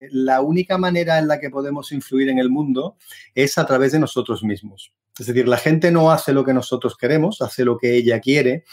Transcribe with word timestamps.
la 0.00 0.40
única 0.40 0.78
manera 0.78 1.18
en 1.18 1.28
la 1.28 1.40
que 1.40 1.50
podemos 1.50 1.92
influir 1.92 2.28
en 2.28 2.38
el 2.38 2.50
mundo 2.50 2.96
es 3.34 3.58
a 3.58 3.66
través 3.66 3.92
de 3.92 3.98
nosotros 3.98 4.42
mismos. 4.42 4.92
Es 5.18 5.26
decir, 5.26 5.48
la 5.48 5.56
gente 5.56 5.90
no 5.90 6.10
hace 6.10 6.32
lo 6.32 6.44
que 6.44 6.54
nosotros 6.54 6.96
queremos, 6.96 7.42
hace 7.42 7.64
lo 7.64 7.76
que 7.76 7.96
ella 7.96 8.20
quiere. 8.20 8.64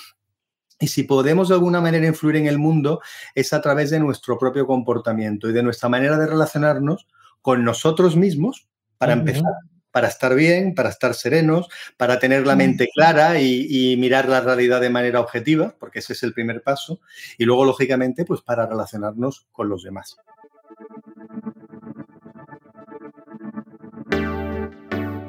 Y 0.79 0.88
si 0.88 1.03
podemos 1.03 1.47
de 1.49 1.55
alguna 1.55 1.81
manera 1.81 2.05
influir 2.05 2.35
en 2.35 2.47
el 2.47 2.59
mundo 2.59 3.01
es 3.33 3.53
a 3.53 3.61
través 3.61 3.89
de 3.89 3.99
nuestro 3.99 4.38
propio 4.38 4.67
comportamiento 4.67 5.49
y 5.49 5.53
de 5.53 5.63
nuestra 5.63 5.89
manera 5.89 6.17
de 6.17 6.27
relacionarnos 6.27 7.07
con 7.42 7.63
nosotros 7.63 8.15
mismos, 8.15 8.67
para 8.97 9.13
empezar, 9.13 9.53
para 9.92 10.07
estar 10.07 10.35
bien, 10.35 10.76
para 10.76 10.89
estar 10.89 11.13
serenos, 11.13 11.69
para 11.97 12.19
tener 12.19 12.46
la 12.46 12.55
mente 12.55 12.89
clara 12.94 13.39
y, 13.39 13.96
mirar 13.97 14.28
la 14.28 14.42
realidad 14.42 14.81
de 14.81 14.89
manera 14.89 15.19
objetiva, 15.19 15.76
porque 15.79 15.99
ese 15.99 16.13
es 16.13 16.23
el 16.23 16.34
primer 16.34 16.63
paso. 16.63 16.99
Y 17.38 17.45
luego, 17.45 17.66
lógicamente, 17.66 18.26
pues 18.26 18.41
para 18.41 18.66
relacionarnos 18.66 19.48
con 19.52 19.70
los 19.70 19.84
demás. 19.84 20.17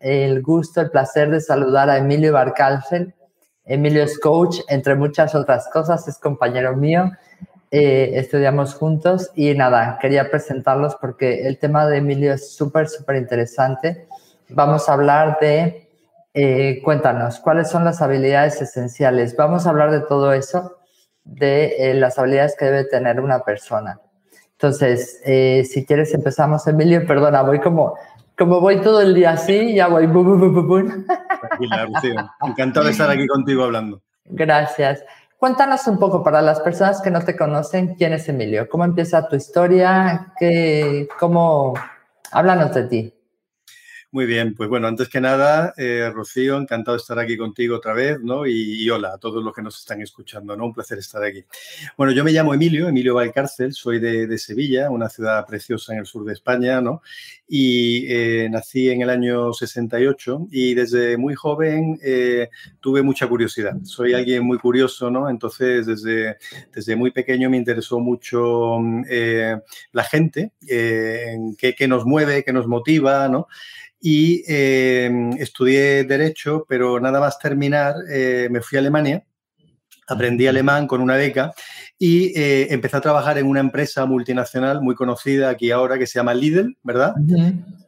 el 0.00 0.42
gusto, 0.42 0.80
el 0.80 0.90
placer 0.90 1.30
de 1.30 1.40
saludar 1.40 1.90
a 1.90 1.98
Emilio 1.98 2.32
Barcalcel. 2.32 3.14
Emilio 3.64 4.02
es 4.02 4.18
coach, 4.18 4.60
entre 4.68 4.94
muchas 4.94 5.34
otras 5.34 5.68
cosas, 5.72 6.08
es 6.08 6.18
compañero 6.18 6.76
mío. 6.76 7.10
Eh, 7.70 8.12
estudiamos 8.14 8.74
juntos 8.74 9.30
y 9.34 9.52
nada, 9.52 9.98
quería 10.00 10.30
presentarlos 10.30 10.96
porque 10.96 11.46
el 11.46 11.58
tema 11.58 11.86
de 11.86 11.98
Emilio 11.98 12.32
es 12.32 12.56
súper, 12.56 12.88
súper 12.88 13.16
interesante. 13.16 14.08
Vamos 14.48 14.88
a 14.88 14.94
hablar 14.94 15.36
de, 15.38 15.86
eh, 16.32 16.80
cuéntanos, 16.82 17.40
¿cuáles 17.40 17.68
son 17.68 17.84
las 17.84 18.00
habilidades 18.00 18.62
esenciales? 18.62 19.36
Vamos 19.36 19.66
a 19.66 19.70
hablar 19.70 19.90
de 19.90 20.00
todo 20.00 20.32
eso, 20.32 20.78
de 21.24 21.90
eh, 21.90 21.94
las 21.94 22.18
habilidades 22.18 22.56
que 22.58 22.64
debe 22.64 22.84
tener 22.84 23.20
una 23.20 23.40
persona. 23.40 24.00
Entonces, 24.52 25.20
si 25.22 25.86
quieres 25.86 26.12
empezamos, 26.14 26.66
Emilio, 26.66 27.06
perdona, 27.06 27.42
voy 27.42 27.60
como 27.60 27.94
como 28.38 28.60
voy 28.60 28.80
todo 28.80 29.00
el 29.00 29.14
día 29.14 29.32
así, 29.32 29.74
ya 29.74 29.88
voy. 29.88 30.06
Tranquila, 30.06 31.86
Lucía. 31.86 32.30
Encantado 32.42 32.86
de 32.86 32.92
estar 32.92 33.10
aquí 33.10 33.26
contigo 33.26 33.64
hablando. 33.64 34.00
Gracias. 34.24 35.04
Cuéntanos 35.38 35.86
un 35.86 35.98
poco 35.98 36.22
para 36.22 36.40
las 36.40 36.60
personas 36.60 37.00
que 37.00 37.10
no 37.10 37.24
te 37.24 37.36
conocen, 37.36 37.94
¿quién 37.94 38.12
es 38.12 38.28
Emilio? 38.28 38.68
¿Cómo 38.68 38.84
empieza 38.84 39.28
tu 39.28 39.36
historia? 39.36 40.32
¿Qué, 40.38 41.08
¿Cómo? 41.18 41.74
Háblanos 42.32 42.74
de 42.74 42.82
ti. 42.84 43.14
Muy 44.10 44.24
bien, 44.24 44.54
pues 44.54 44.70
bueno, 44.70 44.88
antes 44.88 45.10
que 45.10 45.20
nada, 45.20 45.74
eh, 45.76 46.10
Rocío, 46.14 46.56
encantado 46.56 46.96
de 46.96 47.02
estar 47.02 47.18
aquí 47.18 47.36
contigo 47.36 47.76
otra 47.76 47.92
vez, 47.92 48.18
¿no? 48.22 48.46
Y, 48.46 48.88
hola 48.88 49.12
a 49.12 49.18
todos 49.18 49.44
los 49.44 49.54
que 49.54 49.60
nos 49.60 49.78
están 49.78 50.00
escuchando, 50.00 50.56
¿no? 50.56 50.64
Un 50.64 50.72
placer 50.72 50.96
estar 50.96 51.22
aquí. 51.22 51.44
Bueno, 51.94 52.14
yo 52.14 52.24
me 52.24 52.32
llamo 52.32 52.54
Emilio, 52.54 52.88
Emilio 52.88 53.14
Valcárcel, 53.14 53.74
soy 53.74 54.00
de, 54.00 54.38
Sevilla, 54.38 54.88
una 54.88 55.10
ciudad 55.10 55.44
preciosa 55.46 55.92
en 55.92 55.98
el 55.98 56.06
sur 56.06 56.24
de 56.24 56.32
España, 56.32 56.80
¿no? 56.80 57.02
Y 57.48 58.06
eh, 58.12 58.48
nací 58.50 58.90
en 58.90 59.00
el 59.02 59.10
año 59.10 59.52
68 59.54 60.48
y 60.50 60.74
desde 60.74 61.16
muy 61.16 61.34
joven 61.34 61.98
eh, 62.02 62.50
tuve 62.80 63.02
mucha 63.02 63.26
curiosidad. 63.26 63.74
Soy 63.84 64.12
alguien 64.12 64.44
muy 64.44 64.58
curioso, 64.58 65.10
¿no? 65.10 65.30
Entonces, 65.30 65.86
desde, 65.86 66.36
desde 66.74 66.94
muy 66.94 67.10
pequeño 67.10 67.48
me 67.48 67.56
interesó 67.56 68.00
mucho 68.00 68.78
la 69.92 70.04
gente, 70.04 70.52
qué, 70.60 71.74
qué 71.76 71.88
nos 71.88 72.04
mueve, 72.04 72.44
qué 72.44 72.52
nos 72.52 72.66
motiva, 72.66 73.28
¿no? 73.28 73.48
y 74.00 74.44
estudié 74.46 76.04
Derecho, 76.04 76.64
pero 76.68 77.00
nada 77.00 77.20
más 77.20 77.38
terminar 77.38 77.94
eh, 78.10 78.48
me 78.50 78.60
fui 78.60 78.76
a 78.76 78.80
Alemania, 78.80 79.24
aprendí 80.06 80.46
alemán 80.46 80.86
con 80.86 81.00
una 81.00 81.16
beca 81.16 81.52
y 82.00 82.38
eh, 82.38 82.72
empecé 82.72 82.96
a 82.96 83.00
trabajar 83.00 83.38
en 83.38 83.46
una 83.46 83.58
empresa 83.58 84.06
multinacional 84.06 84.80
muy 84.80 84.94
conocida 84.94 85.50
aquí 85.50 85.72
ahora 85.72 85.98
que 85.98 86.06
se 86.06 86.20
llama 86.20 86.32
Lidl, 86.32 86.76
¿verdad? 86.84 87.14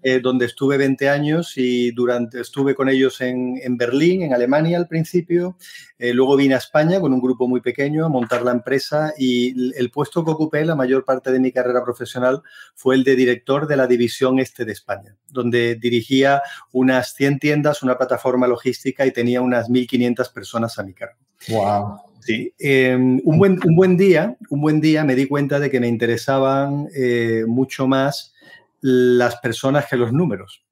Eh, 0.02 0.18
donde 0.20 0.46
estuve 0.46 0.76
20 0.78 1.08
años 1.08 1.52
y 1.56 1.92
durante, 1.92 2.40
estuve 2.40 2.74
con 2.74 2.88
ellos 2.88 3.20
en, 3.20 3.60
en 3.62 3.76
Berlín, 3.76 4.22
en 4.22 4.34
Alemania 4.34 4.78
al 4.78 4.88
principio. 4.88 5.56
Eh, 5.96 6.12
luego 6.12 6.36
vine 6.36 6.54
a 6.54 6.58
España 6.58 6.98
con 6.98 7.12
un 7.12 7.20
grupo 7.20 7.46
muy 7.46 7.60
pequeño 7.60 8.04
a 8.04 8.08
montar 8.08 8.42
la 8.42 8.50
empresa 8.50 9.14
y 9.16 9.76
el 9.78 9.90
puesto 9.92 10.24
que 10.24 10.32
ocupé 10.32 10.64
la 10.64 10.74
mayor 10.74 11.04
parte 11.04 11.30
de 11.30 11.38
mi 11.38 11.52
carrera 11.52 11.84
profesional 11.84 12.42
fue 12.74 12.96
el 12.96 13.04
de 13.04 13.14
director 13.14 13.68
de 13.68 13.76
la 13.76 13.86
división 13.86 14.40
este 14.40 14.64
de 14.64 14.72
España, 14.72 15.16
donde 15.28 15.76
dirigía 15.76 16.42
unas 16.72 17.14
100 17.14 17.38
tiendas, 17.38 17.84
una 17.84 17.96
plataforma 17.96 18.48
logística 18.48 19.06
y 19.06 19.12
tenía 19.12 19.40
unas 19.40 19.68
1.500 19.68 20.32
personas 20.32 20.80
a 20.80 20.82
mi 20.82 20.94
cargo. 20.94 21.18
Wow. 21.48 22.09
Sí, 22.30 22.54
em, 22.58 23.20
un, 23.24 23.38
buen, 23.38 23.58
un, 23.64 23.74
buen, 23.74 23.96
día, 23.96 24.36
un 24.50 24.60
buen 24.60 24.80
día 24.80 25.04
me 25.04 25.14
di 25.14 25.26
cuenta 25.26 25.58
de 25.58 25.70
que 25.70 25.80
me 25.80 25.88
interesaban 25.88 26.88
eh, 26.94 27.44
mucho 27.46 27.86
más 27.86 28.34
las 28.80 29.36
personas 29.36 29.86
que 29.86 29.96
los 29.96 30.12
números. 30.12 30.62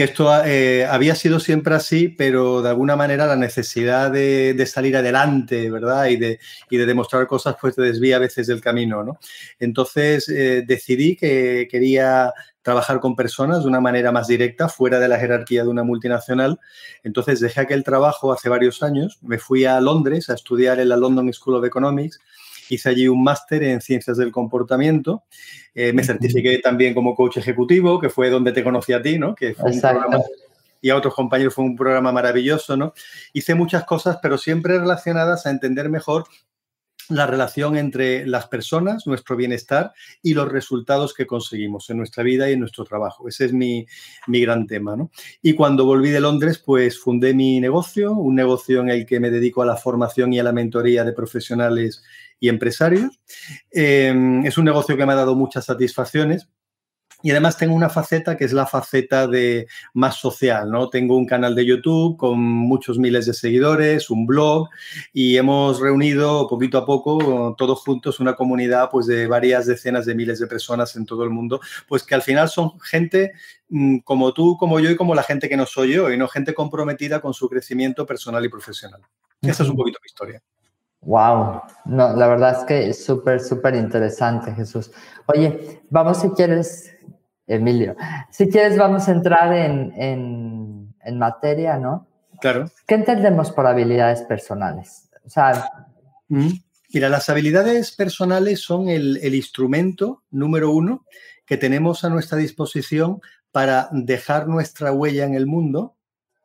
Que 0.00 0.04
esto 0.04 0.30
eh, 0.46 0.86
había 0.86 1.14
sido 1.14 1.38
siempre 1.40 1.74
así, 1.74 2.08
pero 2.08 2.62
de 2.62 2.70
alguna 2.70 2.96
manera 2.96 3.26
la 3.26 3.36
necesidad 3.36 4.10
de, 4.10 4.64
salir 4.66 4.96
adelante, 4.96 5.70
¿verdad? 5.70 6.06
Y 6.06 6.16
de, 6.16 6.38
demostrar 6.70 7.26
cosas, 7.26 7.56
pues 7.60 7.76
te 7.76 7.82
desvía 7.82 8.16
a 8.16 8.18
veces 8.18 8.46
del 8.46 8.62
camino, 8.62 9.04
¿no? 9.04 9.18
Entonces 9.58 10.26
eh, 10.30 10.64
decidí 10.66 11.16
que 11.16 11.68
quería 11.70 12.32
trabajar 12.62 12.98
con 12.98 13.14
personas 13.14 13.60
de 13.60 13.68
una 13.68 13.82
manera 13.82 14.10
más 14.10 14.26
directa, 14.26 14.70
fuera 14.70 14.98
de 14.98 15.08
la 15.08 15.18
jerarquía 15.18 15.64
de 15.64 15.68
una 15.68 15.82
multinacional. 15.82 16.58
Entonces 17.04 17.38
dejé 17.38 17.60
aquel 17.60 17.84
trabajo 17.84 18.32
hace 18.32 18.48
varios 18.48 18.82
años, 18.82 19.18
me 19.20 19.36
fui 19.36 19.66
a 19.66 19.82
Londres 19.82 20.30
a 20.30 20.34
estudiar 20.34 20.80
en 20.80 20.88
la 20.88 20.96
London 20.96 21.30
School 21.30 21.56
of 21.56 21.66
Economics, 21.66 22.20
hice 22.74 22.88
allí 22.90 23.08
un 23.08 23.22
máster 23.22 23.62
en 23.62 23.80
ciencias 23.80 24.16
del 24.16 24.32
comportamiento, 24.32 25.24
eh, 25.74 25.92
me 25.92 26.04
certifiqué 26.04 26.58
también 26.58 26.94
como 26.94 27.14
coach 27.14 27.36
ejecutivo, 27.36 28.00
que 28.00 28.10
fue 28.10 28.30
donde 28.30 28.52
te 28.52 28.64
conocí 28.64 28.92
a 28.92 29.02
ti, 29.02 29.18
¿no? 29.18 29.34
Que 29.34 29.54
fue 29.54 29.70
un 29.70 29.80
programa, 29.80 30.18
y 30.80 30.90
a 30.90 30.96
otros 30.96 31.14
compañeros 31.14 31.54
fue 31.54 31.64
un 31.64 31.76
programa 31.76 32.12
maravilloso, 32.12 32.76
¿no? 32.76 32.94
Hice 33.32 33.54
muchas 33.54 33.84
cosas, 33.84 34.18
pero 34.22 34.38
siempre 34.38 34.78
relacionadas 34.78 35.46
a 35.46 35.50
entender 35.50 35.88
mejor 35.88 36.24
la 37.10 37.26
relación 37.26 37.76
entre 37.76 38.26
las 38.26 38.46
personas, 38.46 39.06
nuestro 39.06 39.36
bienestar 39.36 39.92
y 40.22 40.34
los 40.34 40.50
resultados 40.50 41.12
que 41.12 41.26
conseguimos 41.26 41.90
en 41.90 41.98
nuestra 41.98 42.22
vida 42.22 42.48
y 42.48 42.54
en 42.54 42.60
nuestro 42.60 42.84
trabajo. 42.84 43.28
Ese 43.28 43.46
es 43.46 43.52
mi, 43.52 43.86
gran 44.26 44.66
tema. 44.66 44.96
¿no? 44.96 45.10
Y 45.42 45.54
cuando 45.54 45.84
volví 45.84 46.10
de 46.10 46.20
Londres, 46.20 46.62
pues 46.64 46.98
fundé 46.98 47.34
mi 47.34 47.60
negocio, 47.60 48.12
un 48.12 48.34
negocio 48.34 48.80
en 48.80 48.90
el 48.90 49.06
que 49.06 49.20
me 49.20 49.30
dedico 49.30 49.62
a 49.62 49.66
la 49.66 49.76
formación 49.76 50.32
y 50.32 50.38
a 50.38 50.44
la 50.44 50.52
mentoría 50.52 51.04
de 51.04 51.12
profesionales 51.12 52.02
y 52.38 52.48
empresarios. 52.48 53.20
Eh, 53.72 54.40
es 54.44 54.56
un 54.56 54.64
negocio 54.64 54.96
que 54.96 55.04
me 55.04 55.12
ha 55.12 55.16
dado 55.16 55.34
muchas 55.34 55.66
satisfacciones 55.66 56.48
y 57.22 57.30
además 57.30 57.56
tengo 57.56 57.74
una 57.74 57.88
faceta 57.88 58.36
que 58.36 58.44
es 58.44 58.52
la 58.52 58.66
faceta 58.66 59.26
de 59.26 59.66
más 59.94 60.16
social, 60.16 60.70
¿no? 60.70 60.88
Tengo 60.88 61.16
un 61.16 61.26
canal 61.26 61.54
de 61.54 61.66
YouTube 61.66 62.16
con 62.16 62.40
muchos 62.40 62.98
miles 62.98 63.26
de 63.26 63.34
seguidores, 63.34 64.10
un 64.10 64.26
blog 64.26 64.68
y 65.12 65.36
hemos 65.36 65.80
reunido 65.80 66.48
poquito 66.48 66.78
a 66.78 66.86
poco 66.86 67.54
todos 67.56 67.80
juntos 67.80 68.20
una 68.20 68.34
comunidad 68.34 68.90
pues 68.90 69.06
de 69.06 69.26
varias 69.26 69.66
decenas 69.66 70.06
de 70.06 70.14
miles 70.14 70.38
de 70.38 70.46
personas 70.46 70.96
en 70.96 71.06
todo 71.06 71.24
el 71.24 71.30
mundo, 71.30 71.60
pues 71.88 72.02
que 72.02 72.14
al 72.14 72.22
final 72.22 72.48
son 72.48 72.78
gente 72.80 73.32
mm, 73.68 73.98
como 73.98 74.32
tú, 74.32 74.56
como 74.56 74.80
yo 74.80 74.90
y 74.90 74.96
como 74.96 75.14
la 75.14 75.22
gente 75.22 75.48
que 75.48 75.56
no 75.56 75.66
soy 75.66 75.94
yo 75.94 76.10
y 76.10 76.16
no 76.16 76.28
gente 76.28 76.54
comprometida 76.54 77.20
con 77.20 77.34
su 77.34 77.48
crecimiento 77.48 78.06
personal 78.06 78.44
y 78.44 78.48
profesional. 78.48 79.00
Esa 79.42 79.62
es 79.62 79.68
un 79.68 79.76
poquito 79.76 79.98
mi 80.02 80.06
historia. 80.06 80.42
Wow, 81.02 81.62
no, 81.86 82.14
la 82.14 82.26
verdad 82.26 82.58
es 82.58 82.64
que 82.66 82.90
es 82.90 83.04
súper, 83.04 83.40
súper 83.40 83.74
interesante, 83.74 84.52
Jesús. 84.52 84.90
Oye, 85.26 85.80
vamos 85.88 86.20
si 86.20 86.28
quieres, 86.30 86.94
Emilio, 87.50 87.96
si 88.30 88.48
quieres 88.48 88.78
vamos 88.78 89.08
a 89.08 89.12
entrar 89.12 89.52
en, 89.52 89.92
en, 91.02 91.18
materia, 91.18 91.76
¿no? 91.76 92.06
Claro. 92.40 92.70
¿Qué 92.86 92.94
entendemos 92.94 93.50
por 93.50 93.66
habilidades 93.66 94.22
personales? 94.22 95.10
O 95.26 95.28
sea... 95.28 95.86
Mm, 96.28 96.50
mira, 96.94 97.08
las 97.08 97.28
habilidades 97.28 97.90
personales 97.90 98.60
son 98.60 98.88
el, 98.88 99.18
el 99.22 99.34
instrumento 99.34 100.22
número 100.30 100.70
uno 100.70 101.04
que 101.44 101.56
tenemos 101.56 102.04
a 102.04 102.08
nuestra 102.10 102.38
disposición 102.38 103.20
para 103.50 103.88
dejar 103.90 104.46
nuestra 104.46 104.92
huella 104.92 105.24
en 105.24 105.34
el 105.34 105.46
mundo 105.46 105.96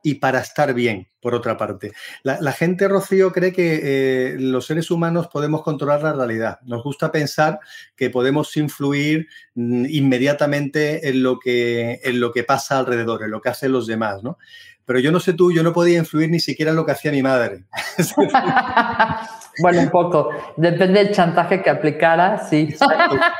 y 0.05 0.15
para 0.15 0.39
estar 0.39 0.71
bien, 0.75 1.07
por 1.19 1.33
otra 1.33 1.57
parte. 1.57 1.91
La, 2.21 2.51
gente, 2.51 2.87
Rocío, 2.87 3.31
cree 3.31 3.51
que 3.51 3.79
eh, 3.81 4.35
los 4.37 4.67
seres 4.67 4.91
humanos 4.91 5.29
podemos 5.29 5.63
controlar 5.63 6.03
la 6.03 6.13
realidad. 6.13 6.59
Nos 6.61 6.83
gusta 6.83 7.11
pensar 7.11 7.59
que 7.95 8.11
podemos 8.11 8.55
influir 8.55 9.27
mm, 9.55 9.87
inmediatamente 9.89 11.09
en 11.09 11.23
lo, 11.23 11.39
que, 11.39 12.01
en 12.03 12.19
lo 12.19 12.31
que 12.31 12.43
pasa 12.43 12.77
alrededor, 12.77 13.23
en 13.23 13.31
lo 13.31 13.41
que 13.41 13.49
hacen 13.49 13.71
los 13.71 13.87
demás, 13.87 14.21
¿no? 14.21 14.37
Pero 14.85 14.99
yo 14.99 15.11
no 15.11 15.19
sé 15.19 15.33
tú, 15.33 15.51
yo 15.51 15.63
no 15.63 15.73
podía 15.73 15.97
influir 15.97 16.29
ni 16.29 16.39
siquiera 16.39 16.71
en 16.71 16.77
lo 16.77 16.85
que 16.85 16.91
hacía 16.91 17.11
mi 17.11 17.23
madre. 17.23 17.63
bueno, 19.59 19.81
un 19.81 19.89
poco. 19.89 20.29
Depende 20.57 21.03
del 21.03 21.13
chantaje 21.13 21.63
que 21.63 21.69
aplicara, 21.71 22.47
sí. 22.47 22.75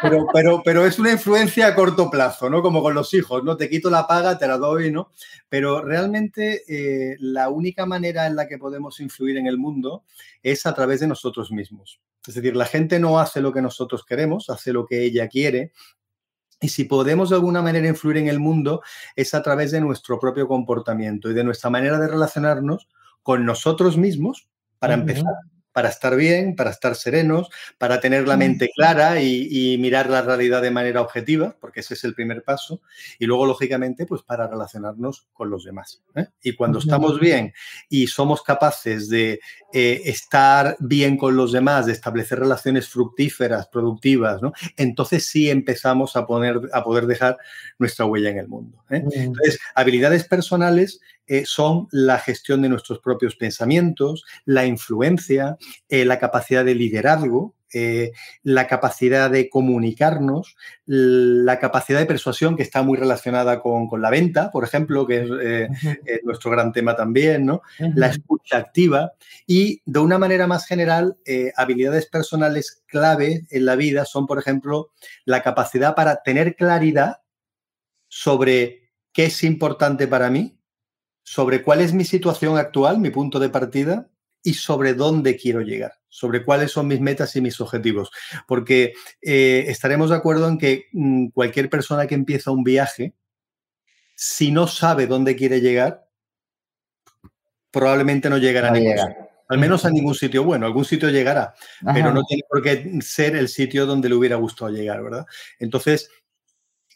Pero, 0.01 0.25
pero, 0.33 0.61
pero, 0.63 0.85
es 0.85 0.97
una 0.97 1.11
influencia 1.11 1.67
a 1.67 1.75
corto 1.75 2.09
plazo, 2.09 2.49
¿no? 2.49 2.61
Como 2.61 2.81
con 2.81 2.95
los 2.95 3.13
hijos, 3.13 3.43
¿no? 3.43 3.57
Te 3.57 3.69
quito 3.69 3.89
la 3.89 4.07
paga, 4.07 4.37
te 4.37 4.47
la 4.47 4.57
doy, 4.57 4.91
¿no? 4.91 5.11
Pero 5.47 5.81
realmente 5.81 6.63
eh, 6.67 7.15
la 7.19 7.49
única 7.49 7.85
manera 7.85 8.25
en 8.25 8.35
la 8.35 8.47
que 8.47 8.57
podemos 8.57 8.99
influir 8.99 9.37
en 9.37 9.45
el 9.45 9.57
mundo 9.57 10.03
es 10.41 10.65
a 10.65 10.73
través 10.73 10.99
de 10.99 11.07
nosotros 11.07 11.51
mismos. 11.51 11.99
Es 12.27 12.33
decir, 12.33 12.55
la 12.55 12.65
gente 12.65 12.99
no 12.99 13.19
hace 13.19 13.39
lo 13.39 13.53
que 13.53 13.61
nosotros 13.61 14.03
queremos, 14.03 14.49
hace 14.49 14.73
lo 14.73 14.85
que 14.85 15.03
ella 15.03 15.27
quiere, 15.27 15.71
y 16.65 16.69
si 16.69 16.85
podemos 16.85 17.29
de 17.29 17.35
alguna 17.35 17.61
manera 17.61 17.87
influir 17.87 18.17
en 18.17 18.27
el 18.27 18.39
mundo 18.39 18.81
es 19.15 19.35
a 19.35 19.43
través 19.43 19.69
de 19.69 19.81
nuestro 19.81 20.19
propio 20.19 20.47
comportamiento 20.47 21.29
y 21.29 21.35
de 21.35 21.43
nuestra 21.43 21.69
manera 21.69 21.99
de 21.99 22.07
relacionarnos 22.07 22.87
con 23.21 23.45
nosotros 23.45 23.97
mismos, 23.97 24.47
para 24.79 24.95
empezar, 24.95 25.33
para 25.75 25.89
estar 25.89 26.15
bien, 26.15 26.55
para 26.55 26.69
estar 26.69 26.95
serenos, 26.95 27.49
para 27.77 27.99
tener 27.99 28.25
la 28.29 28.37
mente 28.37 28.69
clara 28.73 29.19
y, 29.21 29.77
mirar 29.77 30.09
la 30.09 30.21
realidad 30.21 30.61
de 30.61 30.71
manera 30.71 31.01
objetiva, 31.01 31.57
porque 31.59 31.81
ese 31.81 31.95
es 31.95 32.05
el 32.05 32.15
primer 32.15 32.45
paso, 32.45 32.79
y 33.19 33.25
luego, 33.25 33.45
lógicamente, 33.45 34.05
pues 34.05 34.21
para 34.21 34.47
relacionarnos 34.47 35.27
con 35.33 35.49
los 35.49 35.65
demás. 35.65 36.01
¿eh? 36.15 36.27
Y 36.41 36.55
cuando 36.55 36.79
estamos 36.79 37.19
bien 37.19 37.51
y 37.89 38.07
somos 38.07 38.41
capaces 38.41 39.09
de 39.09 39.41
eh, 39.73 40.01
estar 40.05 40.77
bien 40.79 41.17
con 41.17 41.35
los 41.35 41.51
demás, 41.51 41.87
de 41.87 41.91
establecer 41.91 42.39
relaciones 42.39 42.87
fructíferas, 42.87 43.67
productivas, 43.67 44.41
¿no? 44.41 44.53
entonces 44.77 45.25
sí 45.25 45.49
empezamos 45.49 46.15
a, 46.15 46.25
poner, 46.25 46.61
a 46.71 46.85
poder 46.85 47.05
dejar 47.05 47.37
nuestra 47.79 48.05
huella 48.05 48.29
en 48.29 48.37
el 48.37 48.47
mundo. 48.47 48.81
¿eh? 48.89 49.03
Entonces, 49.11 49.59
habilidades 49.75 50.23
personales 50.23 51.01
eh, 51.27 51.43
son 51.45 51.87
la 51.91 52.19
gestión 52.19 52.61
de 52.61 52.69
nuestros 52.69 52.99
propios 52.99 53.35
pensamientos, 53.35 54.23
la 54.45 54.65
influencia, 54.65 55.57
eh, 55.89 56.05
la 56.05 56.19
capacidad 56.19 56.63
de 56.63 56.75
liderazgo, 56.75 57.55
eh, 57.73 58.11
la 58.43 58.67
capacidad 58.67 59.29
de 59.29 59.49
comunicarnos, 59.49 60.55
la 60.85 61.59
capacidad 61.59 61.99
de 61.99 62.05
persuasión 62.05 62.55
que 62.55 62.63
está 62.63 62.83
muy 62.83 62.97
relacionada 62.97 63.59
con, 63.59 63.89
la 64.01 64.09
venta, 64.09 64.51
por 64.51 64.63
ejemplo, 64.63 65.05
que 65.07 65.23
es 65.23 66.23
nuestro 66.23 66.51
gran 66.51 66.71
tema 66.71 66.95
también, 66.95 67.45
¿no? 67.45 67.63
La 67.79 68.07
escucha 68.07 68.57
activa 68.57 69.13
y 69.45 69.81
de 69.85 69.99
una 69.99 70.17
manera 70.17 70.47
más 70.47 70.65
general, 70.65 71.17
habilidades 71.57 72.05
personales 72.05 72.83
clave 72.85 73.45
en 73.49 73.65
la 73.65 73.75
vida 73.75 74.05
son, 74.05 74.25
por 74.25 74.39
ejemplo, 74.39 74.91
la 75.25 75.41
capacidad 75.41 75.95
para 75.95 76.21
tener 76.23 76.55
claridad 76.55 77.17
sobre 78.07 78.85
qué 79.11 79.25
es 79.25 79.43
importante 79.43 80.07
para 80.07 80.29
mí, 80.29 80.54
sobre 81.25 81.63
cuál 81.63 81.81
es 81.81 81.91
mi 81.91 82.05
situación 82.05 82.57
actual, 82.57 82.99
mi 82.99 83.09
punto 83.09 83.39
de 83.39 83.49
partida, 83.49 84.07
y 84.43 84.53
sobre 84.53 84.93
dónde 84.93 85.35
quiero 85.37 85.61
llegar, 85.61 85.93
sobre 86.07 86.45
cuáles 86.45 86.71
son 86.71 86.87
mis 86.87 87.01
metas 87.01 87.35
y 87.35 87.41
mis 87.41 87.59
objetivos. 87.59 88.11
Porque 88.47 88.93
eh, 89.23 89.65
estaremos 89.67 90.11
de 90.11 90.17
acuerdo 90.17 90.47
en 90.47 90.59
que 90.59 90.85
mm, 90.93 91.29
cualquier 91.29 91.67
persona 91.67 92.05
que 92.05 92.13
empieza 92.13 92.51
un 92.51 92.63
viaje, 92.63 93.15
si 94.15 94.51
no 94.51 94.67
sabe 94.67 95.07
dónde 95.07 95.35
quiere 95.35 95.61
llegar, 95.61 96.07
probablemente 97.71 98.29
no 98.29 98.37
llegará 98.37 98.67
a 98.67 98.71
ningún 98.71 98.97
sitio. 98.97 99.29
Al 99.47 99.57
menos 99.57 99.83
a 99.83 99.89
ningún 99.89 100.15
sitio 100.15 100.43
bueno, 100.43 100.67
algún 100.67 100.85
sitio 100.85 101.09
llegará, 101.09 101.55
pero 101.93 102.13
no 102.13 102.23
tiene 102.23 102.43
por 102.47 102.61
qué 102.61 102.99
ser 103.01 103.35
el 103.35 103.47
sitio 103.47 103.85
donde 103.85 104.09
le 104.09 104.15
hubiera 104.15 104.37
gustado 104.37 104.71
llegar, 104.71 105.03
¿verdad? 105.03 105.25
Entonces, 105.59 106.09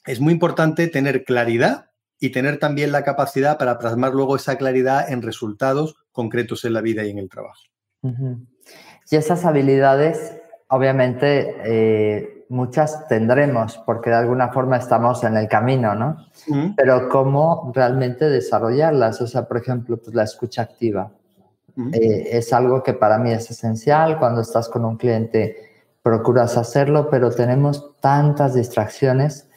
es 0.06 0.20
muy 0.20 0.34
importante 0.34 0.88
tener 0.88 1.24
claridad 1.24 1.88
y 2.19 2.31
tener 2.31 2.60
también 2.60 2.92
la 2.92 3.04
capacidad 3.04 3.57
para 3.57 3.77
plasmar 3.80 4.13
luego 4.13 4.36
esa 4.36 4.57
claridad 4.57 5.12
en 5.12 5.21
resultados 5.21 5.95
concretos 6.12 6.66
en 6.66 6.74
la 6.74 6.81
vida 6.81 7.04
y 7.06 7.12
en 7.12 7.18
el 7.18 7.30
trabajo. 7.30 7.62
Y 9.12 9.16
esas 9.16 9.45
habilidades, 9.45 10.36
obviamente, 10.68 11.56
eh, 11.63 12.45
muchas 12.50 13.07
tendremos, 13.07 13.77
porque 13.86 14.10
de 14.10 14.18
alguna 14.18 14.50
forma 14.50 14.77
estamos 14.77 15.24
en 15.24 15.38
el 15.38 15.48
camino, 15.48 15.95
¿no? 15.95 16.18
Pero 16.75 17.10
¿cómo 17.10 17.71
realmente 17.74 18.30
desarrollarlas? 18.30 19.21
O 19.21 19.27
sea, 19.27 19.48
por 19.48 19.57
ejemplo, 19.57 19.98
pues 19.98 20.13
la 20.16 20.24
escucha 20.24 20.63
activa. 20.63 21.12
Eh, 21.94 22.30
es 22.31 22.51
algo 22.51 22.83
que 22.83 22.94
para 22.94 23.18
mí 23.18 23.31
es 23.31 23.50
esencial. 23.50 24.19
Cuando 24.19 24.42
estás 24.42 24.68
con 24.68 24.83
un 24.83 24.98
cliente, 24.98 25.56
procuras 26.01 26.57
hacerlo, 26.57 27.10
pero 27.10 27.31
tenemos 27.31 27.95
tantas 28.01 28.54
distracciones 28.54 29.49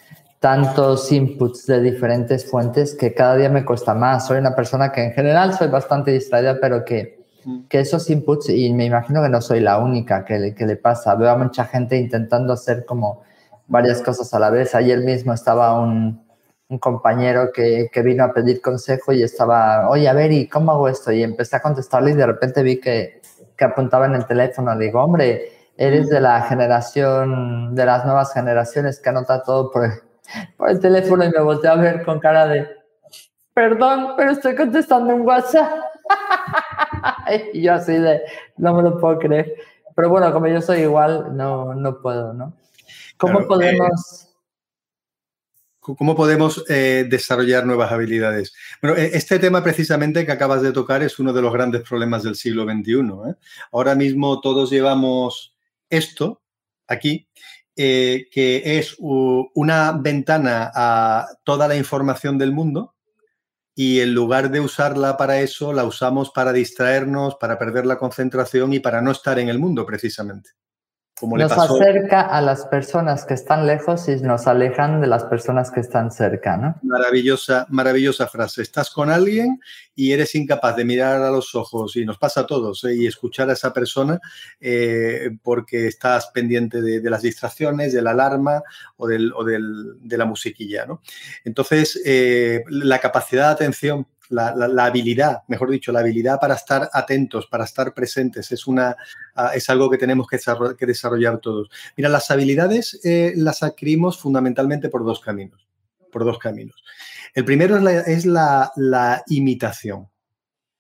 tantos 0.43 1.13
inputs 1.13 1.67
de 1.67 1.81
diferentes 1.81 2.51
fuentes 2.51 2.97
que 2.97 3.15
cada 3.15 3.37
día 3.37 3.49
me 3.49 3.65
cuesta 3.65 3.95
más. 3.95 4.27
Soy 4.27 4.39
una 4.39 4.57
persona 4.57 4.91
que 4.91 5.05
en 5.05 5.13
general 5.13 5.55
soy 5.55 5.69
bastante 5.69 6.11
distraída, 6.11 6.59
pero 6.61 6.85
que, 6.85 7.25
que 7.69 7.79
esos 7.79 8.11
inputs, 8.11 8.49
y 8.49 8.73
me 8.73 8.87
imagino 8.87 9.23
que 9.23 9.29
no 9.29 9.41
soy 9.41 9.61
la 9.61 9.79
única 9.79 10.25
que 10.25 10.41
le, 10.41 10.53
que 10.53 10.67
le 10.67 10.75
pasa, 10.75 11.15
veo 11.15 11.31
a 11.31 11.39
mucha 11.39 11.65
gente 11.67 11.97
intentando 11.97 12.55
hacer 12.55 12.85
como 12.85 13.23
varias 13.69 14.03
cosas 14.03 14.35
a 14.35 14.41
la 14.41 14.51
vez. 14.51 14.75
Ayer 14.75 14.99
mismo 14.99 15.33
estaba 15.33 15.81
un, 15.81 16.27
un 16.69 16.79
compañero 16.81 17.53
que, 17.55 17.89
que, 17.93 18.03
vino 18.03 18.25
a 18.25 18.33
pedir 18.33 18.61
consejo 18.61 19.13
y 19.13 19.23
estaba, 19.23 19.89
oye, 19.91 20.09
a 20.09 20.13
ver, 20.13 20.33
¿y 20.33 20.49
cómo 20.49 20.73
hago 20.73 20.89
esto? 20.89 21.13
Y 21.13 21.23
empecé 21.23 21.55
a 21.55 21.63
contestarle 21.63 22.11
y 22.11 22.15
de 22.15 22.27
repente 22.27 22.65
vi 22.65 22.81
que, 22.81 23.23
que 23.57 23.65
apuntaba 23.65 24.07
en 24.07 24.17
el 24.17 24.27
teléfono. 24.27 24.75
Le 24.75 24.87
digo, 24.87 25.05
hombre, 25.05 25.53
eres 25.77 26.09
de 26.09 26.21
la 26.21 26.43
generación, 26.43 27.77
de 27.77 27.87
las 27.87 28.05
nuevas 28.05 28.33
generaciones 28.33 28.99
que 28.99 29.09
anota 29.09 29.45
todo 29.45 29.71
por 29.71 29.85
por 30.57 30.71
el 30.71 30.81
teléfono 30.81 31.25
y 31.25 31.31
me 31.31 31.41
volteé 31.41 31.71
a 31.71 31.77
ver 31.77 32.05
con 32.05 32.21
cara 32.21 32.47
de, 32.47 32.69
perdón, 33.55 34.15
pero 34.17 34.33
estoy 34.33 34.55
contestando 34.55 35.15
un 35.15 35.23
WhatsApp. 35.23 35.85
y 37.53 37.63
yo 37.63 37.75
así 37.75 37.93
de, 37.93 38.23
no 38.57 38.75
me 38.75 38.83
lo 38.83 38.99
puedo 38.99 39.19
creer. 39.19 39.55
Pero 39.95 40.09
bueno, 40.09 40.33
como 40.33 40.47
yo 40.49 40.61
soy 40.61 40.81
igual, 40.81 41.37
no, 41.37 41.75
no 41.75 42.01
puedo, 42.01 42.33
¿no? 42.33 42.57
¿Cómo 43.17 43.41
eh, 43.41 43.45
podemos... 43.47 44.29
¿Cómo 45.81 46.15
podemos 46.15 46.65
eh, 46.69 47.07
desarrollar 47.11 47.67
nuevas 47.67 47.91
habilidades? 47.91 48.55
Bueno, 48.81 48.97
e, 48.97 49.17
este 49.17 49.41
tema 49.41 49.65
precisamente 49.65 50.25
que 50.25 50.31
acabas 50.31 50.63
de 50.63 50.71
tocar 50.71 51.03
es 51.03 51.19
uno 51.19 51.33
de 51.33 51.43
los 51.43 51.53
grandes 51.53 51.83
problemas 51.83 52.23
del 52.23 52.37
siglo 52.37 52.63
XXI. 52.63 52.93
¿eh? 53.31 53.35
Ahora 53.73 53.97
mismo 53.97 54.41
todos 54.41 54.71
llevamos 54.71 55.57
esto 55.91 56.41
aquí 56.87 57.29
eh, 57.77 58.29
que 58.31 58.79
es 58.79 58.97
una 58.99 59.93
ventana 59.93 60.71
a 60.75 61.27
toda 61.45 61.69
la 61.69 61.77
información 61.77 62.39
del 62.39 62.53
mundo 62.53 62.95
y 63.75 64.01
en 64.01 64.15
lugar 64.15 64.51
de 64.51 64.61
usarla 64.61 65.17
para 65.17 65.41
eso, 65.41 65.73
la 65.73 65.85
usamos 65.85 66.31
para 66.31 66.53
distraernos, 66.53 67.37
para 67.37 67.59
perder 67.59 67.87
la 67.87 67.99
concentración 67.99 68.73
y 68.73 68.81
para 68.81 69.01
no 69.01 69.11
estar 69.11 69.39
en 69.39 69.49
el 69.49 69.59
mundo 69.59 69.87
precisamente 69.87 70.51
nos 71.23 71.53
acerca 71.53 72.23
a 72.23 72.41
las 72.41 72.67
personas 72.67 73.25
que 73.25 73.35
están 73.35 73.67
lejos 73.67 74.09
y 74.09 74.17
nos 74.17 74.47
alejan 74.47 75.01
de 75.01 75.07
las 75.07 75.25
personas 75.25 75.71
que 75.71 75.81
están 75.81 76.11
cerca, 76.11 76.57
¿no? 76.57 76.77
Maravillosa, 76.83 77.67
maravillosa 77.71 78.27
frase. 78.27 78.63
Estás 78.63 78.91
con 78.91 79.11
alguien 79.11 79.61
y 79.95 80.13
eres 80.13 80.35
incapaz 80.35 80.77
de 80.77 80.85
mirar 80.85 81.23
a 81.23 81.31
los 81.31 81.55
ojos, 81.55 81.97
y 81.97 82.05
nos 82.05 82.19
pasa 82.19 82.41
a 82.41 82.47
todos, 82.47 82.85
¿eh? 82.85 82.95
y 82.95 83.07
escuchar 83.07 83.51
a 83.51 83.53
esa 83.53 83.73
persona 83.73 84.19
eh, 84.61 85.31
porque 85.43 85.87
estás 85.87 86.29
pendiente 86.29 86.81
de, 86.81 87.11
las 87.11 87.23
distracciones, 87.23 87.93
de 87.93 88.03
la 88.03 88.13
alarma 88.13 88.63
o, 88.97 89.07
del, 89.07 89.33
de 90.01 90.19
la 90.19 90.25
musiquilla, 90.25 90.87
¿no? 90.87 91.03
Entonces, 91.45 92.01
eh, 92.05 92.65
la 92.69 92.99
capacidad 92.99 93.49
de 93.49 93.53
atención 93.53 94.07
la, 94.33 94.85
habilidad, 94.85 95.43
mejor 95.49 95.71
dicho, 95.71 95.93
la 95.93 96.01
habilidad 96.01 96.41
para 96.41 96.55
estar 96.55 96.89
atentos, 96.93 97.47
para 97.47 97.65
estar 97.65 97.93
presentes, 97.93 98.51
es, 98.51 98.67
una, 98.67 98.97
ah, 99.35 99.53
es 99.55 99.69
algo 99.69 99.91
que 99.91 99.99
tenemos 99.99 100.27
que 100.27 100.39
desarrollar, 100.87 101.39
todos. 101.39 101.69
Mira, 101.97 102.09
las 102.09 102.31
habilidades 102.31 102.99
eh, 103.05 103.35
las 103.37 103.63
adquirimos 103.63 104.19
fundamentalmente 104.19 104.89
por 104.89 105.05
dos 105.05 105.21
caminos, 105.21 105.67
por 106.11 106.25
dos 106.25 106.39
caminos. 106.39 106.83
El 107.35 107.45
primero 107.45 107.77
es 107.89 108.27
la, 108.27 109.23
imitación, 109.29 110.09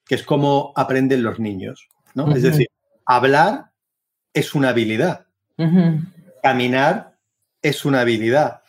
que 0.04 0.14
es 0.14 0.22
como 0.22 0.72
aprenden 0.74 1.22
los 1.22 1.38
niños, 1.38 1.88
¿no? 2.14 2.34
Es 2.34 2.42
decir, 2.42 2.68
hablar 3.06 3.70
es 4.32 4.54
una 4.54 4.70
habilidad, 4.70 5.26
caminar 6.42 7.16
es 7.62 7.84
una 7.84 8.00
habilidad, 8.00 8.61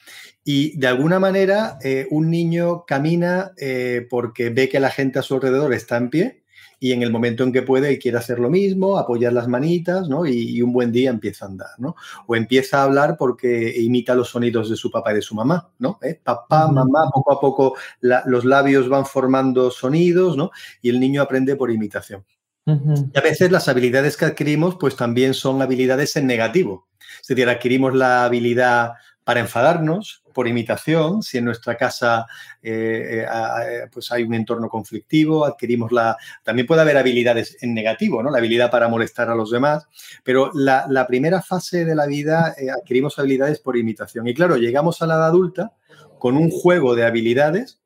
y 0.45 0.77
de 0.77 0.87
alguna 0.87 1.19
manera, 1.19 1.77
eh, 1.81 2.07
un 2.11 2.29
niño 2.29 2.85
camina 2.85 3.53
eh, 3.57 4.05
porque 4.09 4.49
ve 4.49 4.67
que 4.67 4.79
la 4.79 4.89
gente 4.89 5.19
a 5.19 5.21
su 5.21 5.35
alrededor 5.35 5.73
está 5.73 5.97
en 5.97 6.09
pie 6.09 6.43
y 6.83 6.91
en 6.91 7.01
el 7.01 7.13
momento 7.13 7.45
en 7.45 7.53
que 7.53 7.61
puede 7.61 7.97
quiere 7.97 8.17
hacer 8.17 8.39
lo 8.39 8.49
mismo, 8.49 8.97
apoyar 8.97 9.31
las 9.31 9.47
manitas, 9.47 10.09
¿no? 10.09 10.25
Y, 10.25 10.61
un 10.61 10.73
buen 10.73 10.91
día 10.91 11.11
empieza 11.11 11.45
a 11.45 11.47
andar, 11.47 11.69
¿no? 11.77 11.95
O 12.27 12.35
empieza 12.35 12.79
a 12.79 12.83
hablar 12.83 13.15
porque 13.17 13.73
imita 13.79 14.15
los 14.15 14.31
sonidos 14.31 14.69
de 14.69 14.75
su 14.75 14.91
papá 14.91 15.13
y 15.13 15.15
de 15.15 15.21
su 15.21 15.33
mamá, 15.33 15.69
¿no? 15.79 15.97
¿Eh? 16.01 16.19
Papá, 16.21 16.67
mamá, 16.67 17.09
poco 17.13 17.31
a 17.31 17.39
poco 17.39 17.77
los 18.01 18.43
labios 18.43 18.89
van 18.89 19.05
formando 19.05 19.71
sonidos, 19.71 20.35
¿no? 20.35 20.51
Y 20.81 20.89
el 20.89 20.99
niño 20.99 21.21
aprende 21.21 21.55
por 21.55 21.71
imitación. 21.71 22.25
Y 22.65 23.17
a 23.17 23.21
veces 23.21 23.49
las 23.49 23.69
habilidades 23.69 24.17
que 24.17 24.25
adquirimos, 24.25 24.75
pues 24.77 24.97
también 24.97 25.33
son 25.33 25.61
habilidades 25.61 26.17
en 26.17 26.27
negativo. 26.27 26.87
Es 27.21 27.27
decir, 27.27 27.47
adquirimos 27.47 27.93
la 27.93 28.25
habilidad 28.25 28.93
para 29.23 29.39
enfadarnos 29.39 30.23
por 30.33 30.47
imitación, 30.47 31.21
si 31.21 31.37
en 31.37 31.45
nuestra 31.45 31.77
casa 31.77 32.25
eh, 32.61 33.25
eh, 33.25 33.87
pues 33.91 34.11
hay 34.11 34.23
un 34.23 34.33
entorno 34.33 34.67
conflictivo, 34.67 35.45
adquirimos 35.45 35.91
la... 35.91 36.17
También 36.43 36.67
puede 36.67 36.81
haber 36.81 36.97
habilidades 36.97 37.57
en 37.61 37.73
negativo, 37.73 38.21
¿no? 38.21 38.31
La 38.31 38.39
habilidad 38.39 38.71
para 38.71 38.89
molestar 38.89 39.29
a 39.29 39.35
los 39.35 39.51
demás, 39.51 39.87
pero 40.23 40.51
la, 40.53 41.05
primera 41.07 41.41
fase 41.41 41.85
de 41.85 41.95
la 41.95 42.05
vida 42.07 42.55
eh, 42.57 42.69
adquirimos 42.69 43.17
habilidades 43.19 43.59
por 43.59 43.77
imitación. 43.77 44.27
Y 44.27 44.33
claro, 44.33 44.57
llegamos 44.57 45.01
a 45.01 45.07
la 45.07 45.15
edad 45.15 45.27
adulta 45.27 45.73
con 46.19 46.35
un 46.35 46.49
juego 46.49 46.95
de 46.95 47.05
habilidades 47.05 47.79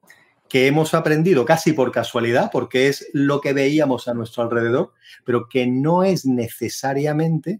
que 0.47 0.67
hemos 0.67 0.93
aprendido 0.93 1.45
casi 1.45 1.73
por 1.73 1.91
casualidad, 1.91 2.49
porque 2.51 2.87
es 2.87 3.09
lo 3.11 3.41
que 3.41 3.53
veíamos 3.53 4.07
a 4.07 4.13
nuestro 4.13 4.43
alrededor, 4.43 4.93
pero 5.25 5.49
que 5.49 5.67
no 5.67 6.03
es 6.03 6.25
necesariamente 6.25 7.59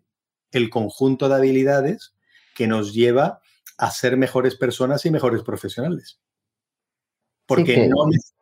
el 0.52 0.70
conjunto 0.70 1.28
de 1.28 1.36
habilidades 1.36 2.14
que 2.56 2.68
nos 2.68 2.94
lleva 2.94 3.42
a 3.78 3.92
ser 3.92 4.18
mejores 4.18 4.56
personas 4.56 5.06
y 5.06 5.12
mejores 5.12 5.44
profesionales. 5.44 6.20
Porque, 7.48 7.88
no, 7.88 7.96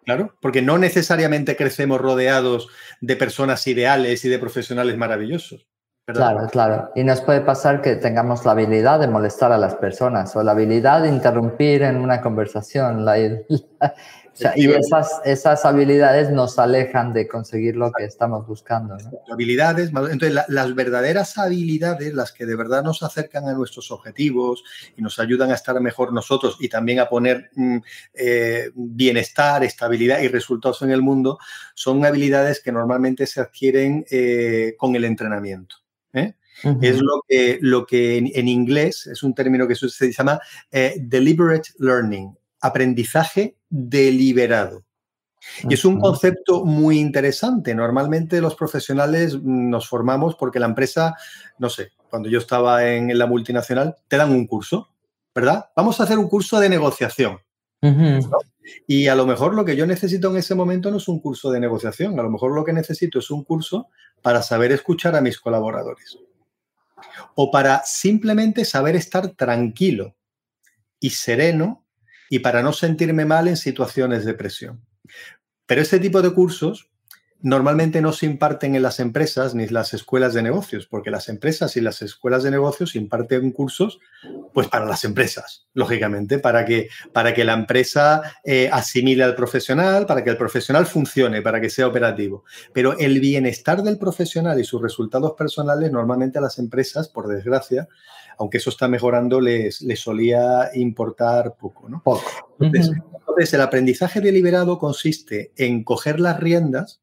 claro, 0.03 0.35
porque 0.41 0.63
no 0.63 0.79
necesariamente 0.79 1.55
crecemos 1.55 2.01
rodeados 2.01 2.69
de 3.01 3.15
personas 3.15 3.67
ideales 3.67 4.25
y 4.25 4.29
de 4.29 4.39
profesionales 4.39 4.97
maravillosos. 4.97 5.67
Claro, 6.07 6.47
claro. 6.51 6.91
Y 6.95 7.03
nos 7.03 7.21
puede 7.21 7.41
pasar 7.41 7.81
que 7.81 7.95
tengamos 7.95 8.45
la 8.45 8.51
habilidad 8.51 8.99
de 8.99 9.07
molestar 9.07 9.51
a 9.51 9.57
las 9.57 9.75
personas 9.75 10.35
o 10.35 10.43
la 10.43 10.51
habilidad 10.51 11.01
de 11.01 11.09
interrumpir 11.09 11.81
en 11.81 11.97
una 11.97 12.21
conversación. 12.21 13.05
La, 13.05 13.15
y 14.55 14.69
esas, 14.69 15.21
esas 15.23 15.65
habilidades 15.65 16.29
nos 16.29 16.59
alejan 16.59 17.13
de 17.13 17.27
conseguir 17.27 17.75
lo 17.75 17.91
que 17.91 18.03
estamos 18.03 18.45
buscando. 18.45 18.97
Habilidades, 19.31 19.89
entonces 19.89 20.33
las 20.47 20.75
verdaderas 20.75 21.37
habilidades, 21.37 22.13
las 22.13 22.31
que 22.31 22.45
de 22.45 22.55
verdad 22.55 22.83
nos 22.83 23.01
acercan 23.03 23.47
a 23.47 23.53
nuestros 23.53 23.91
objetivos 23.91 24.63
y 24.97 25.01
nos 25.01 25.19
ayudan 25.19 25.51
a 25.51 25.55
estar 25.55 25.79
mejor 25.79 26.11
nosotros 26.11 26.57
y 26.59 26.67
también 26.69 26.99
a 26.99 27.07
poner 27.07 27.49
mm, 27.55 27.77
eh, 28.13 28.71
bienestar, 28.75 29.63
estabilidad 29.63 30.19
y 30.19 30.27
resultados 30.27 30.81
en 30.81 30.91
el 30.91 31.01
mundo, 31.01 31.39
son 31.73 32.05
habilidades 32.05 32.61
que 32.61 32.71
normalmente 32.71 33.27
se 33.27 33.41
adquieren 33.41 34.05
eh, 34.09 34.75
con 34.77 34.95
el 34.95 35.05
entrenamiento. 35.05 35.77
¿eh? 36.13 36.35
Es 36.81 37.01
lo 37.01 37.21
que, 37.27 37.59
lo 37.61 37.85
que 37.85 38.17
en, 38.17 38.47
inglés 38.47 39.07
es 39.07 39.23
un 39.23 39.35
término 39.35 39.67
que 39.67 39.75
se 39.75 40.11
llama 40.11 40.39
deliberate 40.71 41.71
learning, 41.79 42.33
aprendizaje 42.65 43.57
deliberado. 43.69 44.83
Y 45.69 45.73
es 45.73 45.85
un 45.85 45.99
concepto 45.99 46.65
muy 46.65 46.99
interesante. 46.99 47.75
Normalmente 47.75 48.41
los 48.41 48.55
profesionales 48.55 49.41
nos 49.41 49.87
formamos 49.87 50.35
porque 50.35 50.59
la 50.59 50.65
empresa, 50.65 51.15
no 51.59 51.69
sé, 51.69 51.91
cuando 52.09 52.29
yo 52.29 52.39
estaba 52.39 52.85
en, 52.87 53.15
la 53.17 53.27
multinacional, 53.27 53.95
te 54.07 54.17
dan 54.17 54.31
un 54.31 54.47
curso, 54.47 54.89
¿verdad? 55.33 55.69
Vamos 55.75 55.99
a 55.99 56.03
hacer 56.03 56.17
un 56.17 56.27
curso 56.27 56.59
de 56.59 56.69
negociación. 56.69 57.39
Y 58.87 59.07
a 59.07 59.15
lo 59.15 59.27
mejor 59.27 59.53
lo 59.53 59.63
que 59.63 59.75
yo 59.75 59.85
necesito 59.85 60.31
en 60.31 60.37
ese 60.37 60.55
momento 60.55 60.89
no 60.89 60.97
es 60.97 61.07
un 61.07 61.19
curso 61.19 61.51
de 61.51 61.59
negociación, 61.59 62.19
a 62.19 62.23
lo 62.23 62.31
mejor 62.31 62.51
lo 62.55 62.63
que 62.63 62.73
necesito 62.73 63.19
es 63.19 63.29
un 63.29 63.43
curso 63.43 63.89
para 64.23 64.41
saber 64.41 64.71
escuchar 64.71 65.15
a 65.15 65.21
mis 65.21 65.39
colaboradores. 65.39 66.17
O 67.35 67.51
para 67.51 67.83
simplemente 67.85 68.65
saber 68.65 68.95
estar 68.95 69.29
tranquilo 69.35 70.15
y 70.99 71.11
sereno 71.11 71.84
y 72.29 72.39
para 72.39 72.61
no 72.61 72.73
sentirme 72.73 73.25
mal 73.25 73.47
en 73.47 73.57
situaciones 73.57 74.25
de 74.25 74.33
presión. 74.33 74.81
Pero 75.65 75.81
este 75.81 75.99
tipo 75.99 76.21
de 76.21 76.33
cursos 76.33 76.89
normalmente 77.41 78.01
no 78.01 78.11
se 78.11 78.25
imparten 78.25 78.75
en 78.75 78.81
las 78.81 78.99
empresas 78.99 79.53
ni 79.53 79.65
en 79.65 79.73
las 79.73 79.93
escuelas 79.93 80.33
de 80.33 80.41
negocios, 80.41 80.87
porque 80.87 81.11
las 81.11 81.29
empresas 81.29 81.77
y 81.77 81.81
las 81.81 82.01
escuelas 82.01 82.41
de 82.41 82.49
negocios 82.49 82.95
imparten 82.95 83.51
cursos 83.51 83.99
pues 84.51 84.67
para 84.67 84.85
las 84.85 85.03
empresas, 85.03 85.67
lógicamente, 85.75 86.39
para 86.39 86.65
que, 86.65 86.89
para 87.13 87.35
que 87.35 87.43
la 87.43 87.53
empresa 87.53 88.21
eh, 88.43 88.67
asimile 88.71 89.23
al 89.23 89.35
profesional, 89.35 90.07
para 90.07 90.23
que 90.23 90.31
el 90.31 90.37
profesional 90.37 90.87
funcione, 90.87 91.43
para 91.43 91.61
que 91.61 91.69
sea 91.69 91.85
operativo. 91.85 92.45
Pero 92.73 92.97
el 92.97 93.19
bienestar 93.19 93.83
del 93.83 93.99
profesional 93.99 94.59
y 94.59 94.63
sus 94.63 94.81
resultados 94.81 95.33
personales 95.33 95.91
normalmente 95.91 96.39
a 96.39 96.41
las 96.41 96.57
empresas, 96.57 97.09
por 97.09 97.27
desgracia, 97.27 97.87
aunque 98.37 98.57
eso 98.57 98.69
está 98.69 98.87
mejorando, 98.87 99.39
les, 99.41 99.83
solía 99.95 100.69
importar 100.73 101.55
poco. 101.55 101.89
¿no? 101.89 102.01
Entonces, 102.59 103.53
el 103.53 103.61
aprendizaje 103.61 104.21
deliberado 104.21 104.77
consiste 104.77 105.51
en 105.57 105.83
coger 105.83 106.19
las 106.19 106.39
riendas 106.39 107.01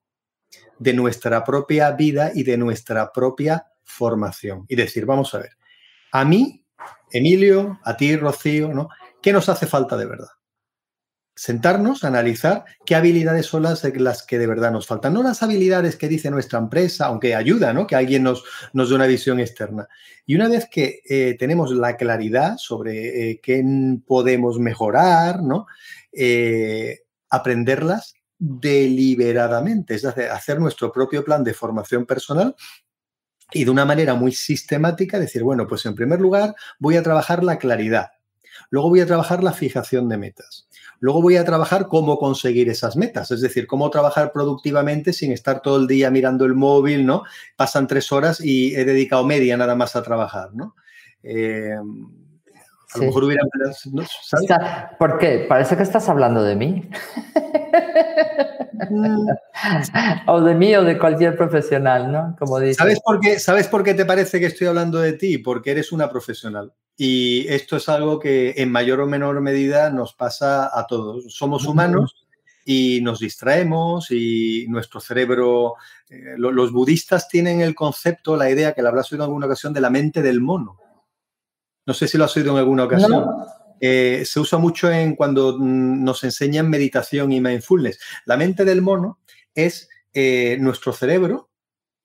de 0.79 0.93
nuestra 0.95 1.45
propia 1.45 1.91
vida 1.93 2.33
y 2.35 2.43
de 2.43 2.57
nuestra 2.57 3.13
propia 3.13 3.67
formación 3.85 4.65
y 4.69 4.77
decir, 4.77 5.07
vamos 5.07 5.35
a 5.35 5.39
ver, 5.39 5.53
a 6.13 6.25
mí, 6.25 6.65
Emilio, 7.11 7.79
a 7.85 7.97
ti, 7.97 8.17
Rocío, 8.17 8.73
¿no? 8.73 8.89
¿Qué 9.21 9.33
nos 9.33 9.49
hace 9.49 9.67
falta 9.67 9.97
de 9.97 10.07
verdad? 10.07 10.29
Sentarnos, 11.35 12.05
analizar 12.05 12.65
qué 12.85 12.95
habilidades 12.95 13.47
son 13.47 13.63
las, 13.63 13.83
que 14.27 14.39
de 14.39 14.47
verdad 14.47 14.71
nos 14.71 14.87
faltan. 14.87 15.15
No 15.15 15.23
las 15.23 15.43
habilidades 15.43 15.97
que 15.97 16.09
dice 16.09 16.31
nuestra 16.31 16.59
empresa, 16.59 17.07
aunque 17.07 17.35
ayuda, 17.35 17.73
¿no? 17.73 17.87
Que 17.87 17.97
alguien 17.97 18.23
nos, 18.23 18.45
nos 18.73 18.91
dé 18.91 18.95
una 18.95 19.07
visión 19.07 19.41
externa. 19.41 19.89
Y 20.27 20.35
una 20.35 20.49
vez 20.49 20.69
que 20.71 21.01
eh, 21.09 21.37
tenemos 21.39 21.71
la 21.73 21.97
claridad 21.97 22.57
sobre 22.59 23.31
eh, 23.31 23.41
qué 23.43 23.65
podemos 24.07 24.59
mejorar, 24.59 25.43
¿no? 25.43 25.67
Eh, 26.13 27.01
aprenderlas 27.31 28.15
deliberadamente, 28.39 29.95
es 29.95 30.03
decir, 30.03 30.25
hacer 30.25 30.59
nuestro 30.59 30.93
propio 30.93 31.25
plan 31.25 31.45
de 31.45 31.55
formación 31.55 32.05
personal 32.07 32.57
y 33.53 33.65
de 33.65 33.71
una 33.71 33.85
manera 33.85 34.15
muy 34.15 34.33
sistemática 34.33 35.19
decir, 35.19 35.43
bueno, 35.43 35.67
pues 35.67 35.87
en 35.87 35.95
primer 35.95 36.21
lugar 36.21 36.55
voy 36.79 36.97
a 36.97 37.03
trabajar 37.03 37.45
la 37.45 37.59
claridad, 37.59 38.11
luego 38.69 38.89
voy 38.89 39.01
a 39.01 39.07
trabajar 39.07 39.45
la 39.45 39.53
fijación 39.53 40.09
de 40.09 40.19
metas, 40.19 40.69
Luego 41.03 41.21
voy 41.21 41.35
a 41.35 41.45
trabajar 41.45 41.89
cómo 41.89 42.17
conseguir 42.17 42.69
esas 42.69 42.97
metas, 42.97 43.33
es 43.33 43.41
decir, 43.41 43.67
cómo 43.67 43.91
trabajar 43.91 44.31
productivamente 44.31 45.13
sin 45.13 45.33
estar 45.33 45.61
todo 45.61 45.77
el 45.79 45.89
día 45.89 46.13
mirando 46.13 46.45
el 46.45 46.55
móvil, 46.55 47.05
¿no? 47.05 47.25
Pasan 47.57 47.89
tres 47.89 48.13
horas 48.13 48.41
y 48.41 48.77
he 48.77 48.85
dedicado 48.85 49.25
media 49.25 49.57
nada 49.57 49.75
más 49.75 49.97
a 49.97 50.05
trabajar, 50.05 50.55
¿no? 50.55 50.77
Eh, 51.25 51.75
a 52.95 52.99
lo 52.99 53.05
mejor 53.05 53.25
hubiera... 53.25 53.43
¿Por 54.99 55.19
qué? 55.19 55.47
Parece 55.49 55.77
que 55.77 55.83
estás 55.83 56.09
hablando 56.09 56.43
de 56.43 56.57
mí. 56.57 56.91
Mm. 58.91 59.27
o 60.27 60.41
de 60.41 60.55
mí 60.55 60.75
o 60.75 60.83
de 60.83 60.99
cualquier 60.99 61.37
profesional, 61.37 62.11
¿no? 62.11 62.37
Como 62.39 62.59
¿Sabes 62.73 63.01
por, 63.01 63.21
qué, 63.21 63.39
¿Sabes 63.39 63.69
por 63.69 63.83
qué 63.83 63.95
te 63.95 64.05
parece 64.05 64.41
que 64.41 64.47
estoy 64.47 64.67
hablando 64.67 64.99
de 64.99 65.13
ti? 65.13 65.39
Porque 65.39 65.71
eres 65.71 65.93
una 65.93 66.11
profesional. 66.11 66.73
Y 66.97 67.47
esto 67.49 67.77
es 67.77 67.89
algo 67.89 68.19
que 68.19 68.55
en 68.57 68.71
mayor 68.71 69.01
o 69.01 69.07
menor 69.07 69.41
medida 69.41 69.91
nos 69.91 70.15
pasa 70.15 70.71
a 70.73 70.87
todos. 70.87 71.33
Somos 71.35 71.67
humanos 71.67 72.27
y 72.65 73.01
nos 73.03 73.21
distraemos 73.21 74.11
y 74.11 74.67
nuestro 74.69 75.01
cerebro... 75.01 75.75
Eh, 76.11 76.35
los 76.37 76.73
budistas 76.73 77.29
tienen 77.29 77.61
el 77.61 77.75
concepto, 77.75 78.37
la 78.37 78.51
idea, 78.51 78.75
que 78.75 78.83
la 78.83 78.91
habrás 78.91 79.11
oído 79.13 79.25
en 79.25 79.29
alguna 79.29 79.47
ocasión, 79.47 79.73
de 79.73 79.81
la 79.81 79.91
mente 79.91 80.23
del 80.23 80.41
mono. 80.41 80.82
No 81.87 81.95
sé 81.95 82.09
si 82.09 82.19
lo 82.19 82.25
has 82.25 82.37
oído 82.37 82.53
en 82.53 82.59
alguna 82.59 82.85
ocasión. 82.85 83.27
Eh, 83.81 84.23
se 84.25 84.39
usa 84.39 84.59
mucho 84.59 84.91
en 84.91 85.17
cuando 85.17 85.59
mm, 85.59 86.05
nos 86.05 86.23
enseñan 86.23 86.71
meditación 86.71 87.33
y 87.33 87.41
mindfulness. 87.41 87.99
La 88.27 88.37
mente 88.37 88.65
del 88.65 88.81
mono 88.81 89.19
es 89.55 89.89
eh, 90.13 90.57
nuestro 90.61 90.93
cerebro 90.93 91.51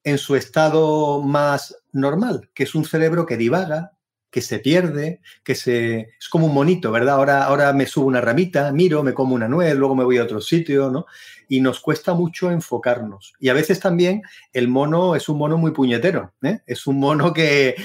en 0.03 0.17
su 0.17 0.35
estado 0.35 1.21
más 1.21 1.77
normal, 1.91 2.49
que 2.53 2.63
es 2.63 2.73
un 2.73 2.85
cerebro 2.85 3.25
que 3.25 3.37
divaga, 3.37 3.96
que 4.29 4.41
se 4.41 4.59
pierde, 4.59 5.21
que 5.43 5.55
se... 5.55 6.09
Es 6.19 6.29
como 6.29 6.47
un 6.47 6.53
monito, 6.53 6.91
¿verdad? 6.91 7.15
Ahora, 7.15 7.43
ahora 7.45 7.73
me 7.73 7.85
subo 7.85 8.07
una 8.07 8.21
ramita, 8.21 8.71
miro, 8.71 9.03
me 9.03 9.13
como 9.13 9.35
una 9.35 9.47
nuez, 9.47 9.75
luego 9.75 9.95
me 9.95 10.03
voy 10.03 10.17
a 10.17 10.23
otro 10.23 10.41
sitio, 10.41 10.89
¿no? 10.89 11.05
Y 11.47 11.61
nos 11.61 11.79
cuesta 11.79 12.13
mucho 12.13 12.51
enfocarnos. 12.51 13.33
Y 13.39 13.49
a 13.49 13.53
veces 13.53 13.79
también 13.79 14.21
el 14.51 14.67
mono 14.67 15.15
es 15.15 15.29
un 15.29 15.37
mono 15.37 15.57
muy 15.57 15.71
puñetero, 15.71 16.33
¿eh? 16.41 16.59
Es 16.67 16.87
un 16.87 16.99
mono 16.99 17.31
que... 17.33 17.75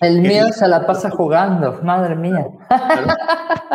el 0.00 0.20
mío 0.20 0.46
se 0.52 0.68
la 0.68 0.86
pasa 0.86 1.10
jugando, 1.10 1.80
madre 1.82 2.14
mía. 2.14 2.46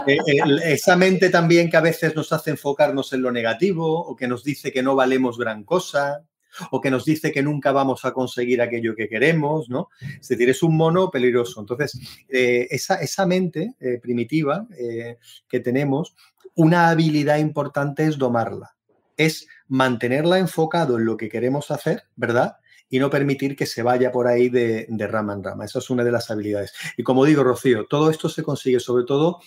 Eh, 0.08 0.18
esa 0.64 0.96
mente 0.96 1.30
también 1.30 1.70
que 1.70 1.78
a 1.78 1.82
veces 1.82 2.16
nos 2.16 2.32
hace 2.34 2.52
enfocarnos 2.52 3.14
en 3.14 3.22
lo 3.22 3.32
negativo 3.32 4.00
o 4.00 4.16
que 4.16 4.28
nos 4.28 4.44
dice 4.44 4.72
que 4.72 4.82
no 4.82 4.96
valemos 4.96 5.38
gran 5.38 5.64
cosa, 5.64 6.24
o 6.72 6.82
que 6.82 6.92
nos 6.92 7.06
dice 7.06 7.32
que 7.32 7.44
nunca 7.44 7.72
vamos 7.72 8.06
a 8.06 8.12
conseguir 8.12 8.62
aquello 8.62 8.96
que 8.96 9.08
queremos, 9.08 9.70
¿no? 9.70 9.90
Es 10.20 10.28
decir, 10.28 10.50
es 10.50 10.64
un 10.64 10.76
mono 10.76 11.10
peligroso. 11.10 11.60
Entonces, 11.60 12.00
eh, 12.30 12.68
esa, 12.70 12.96
esa, 12.96 13.26
mente 13.26 13.76
eh, 13.80 14.00
primitiva 14.02 14.68
eh, 14.78 15.18
que 15.48 15.60
tenemos, 15.60 16.16
una 16.56 16.90
habilidad 16.90 17.38
importante 17.38 18.06
es 18.06 18.18
domarla, 18.18 18.76
es 19.18 19.48
mantenerla 19.68 20.40
enfocado 20.40 20.98
en 20.98 21.06
lo 21.06 21.18
que 21.18 21.30
queremos 21.30 21.72
hacer, 21.72 22.04
¿verdad? 22.16 22.58
Y 22.90 23.00
no 23.00 23.10
permitir 23.10 23.56
que 23.56 23.66
se 23.66 23.84
vaya 23.84 24.12
por 24.12 24.28
ahí 24.28 24.50
de, 24.50 24.86
rama 25.08 25.34
en 25.34 25.44
rama. 25.44 25.64
Esa 25.64 25.80
es 25.80 25.90
una 25.90 26.04
de 26.04 26.12
las 26.12 26.30
habilidades. 26.30 26.74
Y 26.98 27.04
como 27.04 27.24
digo, 27.24 27.42
Rocío, 27.42 27.86
todo 27.86 28.10
esto 28.10 28.28
se 28.28 28.44
consigue 28.44 28.82
sobre 28.82 29.06
todo 29.06 29.40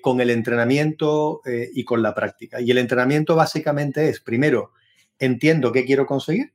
con 0.00 0.20
el 0.20 0.30
entrenamiento 0.30 1.42
y 1.44 1.84
con 1.84 2.02
la 2.02 2.14
práctica. 2.14 2.60
Y 2.60 2.70
el 2.70 2.78
entrenamiento 2.78 3.34
básicamente 3.34 4.08
es, 4.08 4.20
primero, 4.20 4.74
entiendo 5.18 5.72
qué 5.72 5.84
quiero 5.84 6.06
conseguir, 6.06 6.54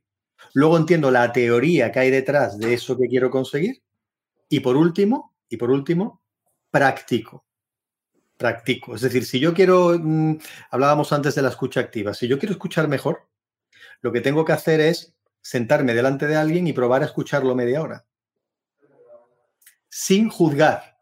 luego 0.52 0.76
entiendo 0.76 1.10
la 1.10 1.32
teoría 1.32 1.92
que 1.92 2.00
hay 2.00 2.10
detrás 2.10 2.58
de 2.58 2.74
eso 2.74 2.96
que 2.96 3.08
quiero 3.08 3.30
conseguir 3.30 3.82
y 4.48 4.60
por 4.60 4.76
último, 4.76 5.34
y 5.48 5.56
por 5.56 5.70
último, 5.70 6.22
practico 6.70 7.44
practico. 8.36 8.94
Es 8.94 9.00
decir, 9.00 9.24
si 9.24 9.40
yo 9.40 9.54
quiero, 9.54 9.98
mm, 9.98 10.38
hablábamos 10.70 11.12
antes 11.12 11.34
de 11.34 11.42
la 11.42 11.48
escucha 11.48 11.80
activa, 11.80 12.14
si 12.14 12.28
yo 12.28 12.38
quiero 12.38 12.52
escuchar 12.52 12.88
mejor, 12.88 13.28
lo 14.00 14.12
que 14.12 14.20
tengo 14.20 14.44
que 14.44 14.52
hacer 14.52 14.80
es 14.80 15.14
sentarme 15.40 15.94
delante 15.94 16.26
de 16.26 16.36
alguien 16.36 16.66
y 16.66 16.72
probar 16.72 17.02
a 17.02 17.06
escucharlo 17.06 17.54
media 17.54 17.82
hora. 17.82 18.04
Sin 19.88 20.28
juzgar. 20.28 20.98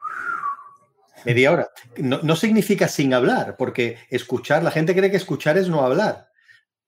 Media 1.24 1.52
hora. 1.52 1.68
No, 1.96 2.20
no 2.22 2.36
significa 2.36 2.88
sin 2.88 3.14
hablar, 3.14 3.56
porque 3.56 3.98
escuchar, 4.10 4.62
la 4.62 4.70
gente 4.70 4.94
cree 4.94 5.10
que 5.10 5.16
escuchar 5.16 5.56
es 5.56 5.68
no 5.68 5.82
hablar. 5.82 6.28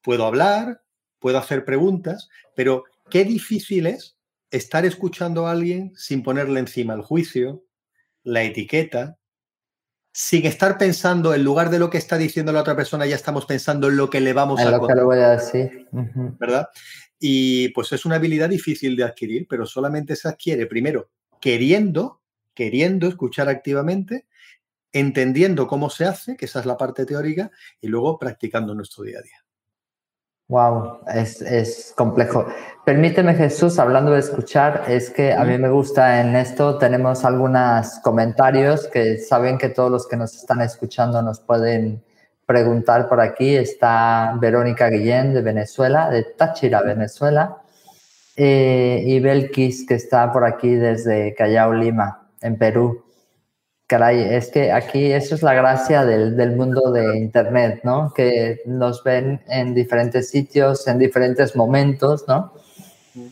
Puedo 0.04 0.26
hablar, 0.26 0.82
puedo 1.18 1.38
hacer 1.38 1.64
preguntas, 1.64 2.28
pero 2.54 2.84
qué 3.10 3.24
difícil 3.24 3.86
es 3.86 4.16
estar 4.50 4.84
escuchando 4.84 5.46
a 5.46 5.52
alguien 5.52 5.92
sin 5.96 6.22
ponerle 6.22 6.60
encima 6.60 6.94
el 6.94 7.00
juicio, 7.00 7.64
la 8.22 8.44
etiqueta, 8.44 9.18
sin 10.12 10.46
estar 10.46 10.78
pensando, 10.78 11.34
en 11.34 11.42
lugar 11.42 11.70
de 11.70 11.80
lo 11.80 11.90
que 11.90 11.98
está 11.98 12.16
diciendo 12.16 12.52
la 12.52 12.60
otra 12.60 12.76
persona, 12.76 13.06
ya 13.06 13.16
estamos 13.16 13.46
pensando 13.46 13.88
en 13.88 13.96
lo 13.96 14.08
que 14.10 14.20
le 14.20 14.32
vamos 14.32 14.60
a 14.60 14.70
lo 14.70 14.86
que 14.86 14.94
le 14.94 15.02
voy 15.02 15.18
a 15.18 15.30
decir. 15.30 15.88
¿Verdad? 16.38 16.68
Y 17.18 17.70
pues 17.70 17.90
es 17.92 18.04
una 18.04 18.16
habilidad 18.16 18.48
difícil 18.48 18.94
de 18.94 19.04
adquirir, 19.04 19.46
pero 19.48 19.66
solamente 19.66 20.14
se 20.14 20.28
adquiere 20.28 20.66
primero 20.66 21.10
queriendo, 21.40 22.22
queriendo 22.54 23.06
escuchar 23.06 23.50
activamente, 23.50 24.26
entendiendo 24.92 25.66
cómo 25.66 25.90
se 25.90 26.06
hace, 26.06 26.36
que 26.36 26.46
esa 26.46 26.60
es 26.60 26.66
la 26.66 26.78
parte 26.78 27.04
teórica, 27.04 27.50
y 27.80 27.88
luego 27.88 28.18
practicando 28.18 28.74
nuestro 28.74 29.04
día 29.04 29.18
a 29.18 29.22
día. 29.22 29.43
Wow, 30.48 31.00
es, 31.06 31.94
complejo. 31.96 32.46
Permíteme, 32.84 33.34
Jesús, 33.34 33.78
hablando 33.78 34.12
de 34.12 34.18
escuchar, 34.18 34.84
es 34.88 35.08
que 35.08 35.32
a 35.32 35.42
mí 35.42 35.56
me 35.56 35.70
gusta 35.70 36.20
en 36.20 36.36
esto, 36.36 36.76
tenemos 36.76 37.24
algunos 37.24 37.98
comentarios 38.02 38.86
que 38.88 39.16
saben 39.16 39.56
que 39.56 39.70
todos 39.70 39.90
los 39.90 40.06
que 40.06 40.18
nos 40.18 40.34
están 40.34 40.60
escuchando 40.60 41.22
nos 41.22 41.40
pueden 41.40 42.04
preguntar 42.44 43.08
por 43.08 43.20
aquí. 43.20 43.56
Está 43.56 44.36
Verónica 44.38 44.90
Guillén 44.90 45.32
de 45.32 45.40
Venezuela, 45.40 46.10
de 46.10 46.24
Táchira, 46.24 46.82
Venezuela, 46.82 47.56
eh, 48.36 49.02
y 49.02 49.20
Belkis, 49.20 49.86
que 49.86 49.94
está 49.94 50.30
por 50.30 50.44
aquí 50.44 50.74
desde 50.74 51.34
Callao, 51.34 51.72
Lima, 51.72 52.28
en 52.42 52.58
Perú. 52.58 53.02
Caray, 53.94 54.22
es 54.34 54.50
que 54.50 54.72
aquí 54.72 55.12
eso 55.12 55.36
es 55.36 55.42
la 55.44 55.54
gracia 55.54 56.04
del, 56.04 56.56
mundo 56.56 56.90
de 56.90 57.16
Internet, 57.16 57.82
¿no? 57.84 58.12
Que 58.12 58.60
nos 58.66 59.04
ven 59.04 59.40
en 59.46 59.72
diferentes 59.72 60.30
sitios, 60.30 60.88
en 60.88 60.98
diferentes 60.98 61.54
momentos, 61.54 62.24
¿no? 62.26 62.54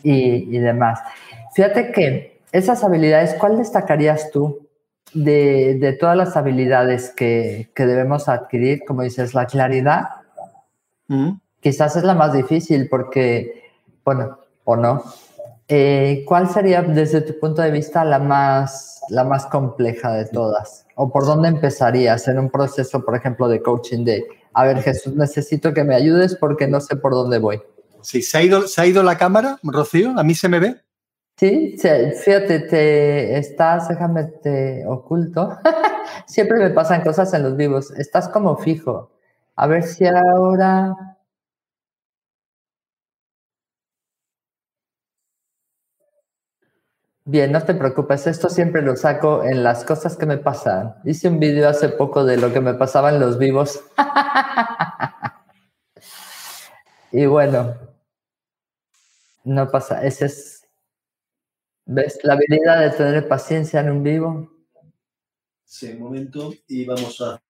Y, 0.03 0.57
demás. 0.59 1.01
Fíjate 1.53 1.91
que 1.91 2.39
esas 2.53 2.81
habilidades, 2.81 3.33
¿cuál 3.33 3.57
destacarías 3.57 4.31
tú 4.31 4.69
de, 5.13 5.97
todas 5.99 6.15
las 6.15 6.37
habilidades 6.37 7.09
que, 7.09 7.69
debemos 7.75 8.29
adquirir? 8.29 8.85
Como 8.87 9.01
dices, 9.01 9.33
la 9.33 9.45
claridad. 9.47 10.03
Quizás 11.59 11.97
es 11.97 12.05
la 12.05 12.13
más 12.13 12.31
difícil 12.31 12.87
porque, 12.87 13.69
bueno, 14.05 14.39
o 14.63 14.77
no. 14.77 15.03
Eh, 15.67 16.23
¿Cuál 16.27 16.49
sería 16.49 16.81
desde 16.81 17.21
tu 17.21 17.39
punto 17.39 17.61
de 17.61 17.71
vista 17.71 18.03
la 18.03 18.19
más 18.19 18.93
la 19.09 19.23
más 19.23 19.45
compleja 19.47 20.13
de 20.13 20.25
todas? 20.25 20.85
¿O 20.95 21.11
por 21.11 21.25
dónde 21.25 21.49
empezarías 21.49 22.27
en 22.27 22.39
un 22.39 22.49
proceso, 22.49 23.03
por 23.03 23.15
ejemplo, 23.15 23.47
de 23.47 23.61
coaching 23.61 24.05
de, 24.05 24.25
a 24.53 24.65
ver, 24.65 24.81
Jesús, 24.81 25.15
necesito 25.15 25.73
que 25.73 25.83
me 25.83 25.95
ayudes 25.95 26.35
porque 26.35 26.67
no 26.67 26.79
sé 26.79 26.95
por 26.95 27.13
dónde 27.13 27.39
voy? 27.39 27.61
Sí, 28.01 28.21
¿se 28.21 28.37
ha 28.37 28.43
ido, 28.43 28.67
¿se 28.67 28.81
ha 28.81 28.85
ido 28.85 29.01
la 29.03 29.17
cámara, 29.17 29.59
Rocío? 29.63 30.13
¿A 30.17 30.23
mí 30.23 30.35
se 30.35 30.49
me 30.49 30.59
ve? 30.59 30.75
Sí, 31.37 31.75
fíjate, 31.77 32.59
te 32.59 33.37
estás, 33.37 33.89
déjame 33.89 34.25
te 34.43 34.85
oculto. 34.85 35.57
Siempre 36.27 36.59
me 36.59 36.69
pasan 36.69 37.01
cosas 37.01 37.33
en 37.33 37.43
los 37.43 37.57
vivos. 37.57 37.91
Estás 37.97 38.29
como 38.29 38.57
fijo. 38.57 39.11
A 39.55 39.67
ver 39.67 39.83
si 39.83 40.05
ahora 40.05 41.12
Bien, 47.25 47.53
no 47.53 47.63
te 47.63 47.73
preocupes, 47.73 48.27
esto 48.27 48.49
siempre 48.49 48.81
lo 48.81 48.97
saco 48.97 49.45
en 49.45 49.63
las 49.63 49.85
cosas 49.85 50.17
que 50.17 50.25
me 50.25 50.37
pasan. 50.37 50.95
Hice 51.05 51.29
un 51.29 51.39
vídeo 51.39 51.69
hace 51.69 51.87
poco 51.87 52.25
de 52.25 52.35
lo 52.35 52.51
que 52.51 52.59
me 52.59 52.73
pasaba 52.73 53.11
en 53.11 53.21
los 53.21 53.37
vivos. 53.37 53.81
y 57.13 57.25
bueno, 57.25 57.75
no 59.45 59.71
pasa, 59.71 60.03
ese 60.03 60.25
es, 60.25 60.67
¿ves? 61.85 62.19
La 62.23 62.33
habilidad 62.33 62.81
de 62.81 62.89
tener 62.89 63.25
paciencia 63.25 63.79
en 63.79 63.91
un 63.91 64.03
vivo. 64.03 64.51
Sí, 65.63 65.93
un 65.93 65.99
momento 65.99 66.53
y 66.67 66.85
vamos 66.85 67.21
a... 67.21 67.41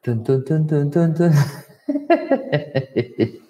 Tun. 0.00 0.24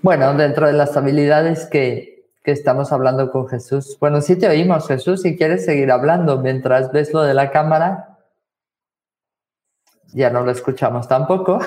Bueno, 0.00 0.32
dentro 0.34 0.68
de 0.68 0.74
las 0.74 0.96
habilidades 0.96 1.66
que, 1.66 2.16
estamos 2.44 2.92
hablando 2.92 3.30
con 3.30 3.46
Jesús. 3.46 3.98
Bueno, 4.00 4.22
sí 4.22 4.36
te 4.36 4.48
oímos, 4.48 4.88
Jesús, 4.88 5.20
si 5.20 5.36
quieres 5.36 5.66
seguir 5.66 5.92
hablando 5.92 6.38
mientras 6.38 6.90
ves 6.92 7.12
lo 7.12 7.22
de 7.22 7.34
la 7.34 7.50
cámara. 7.50 8.16
Ya 10.14 10.30
no 10.30 10.42
lo 10.42 10.50
escuchamos 10.50 11.06
tampoco. 11.06 11.58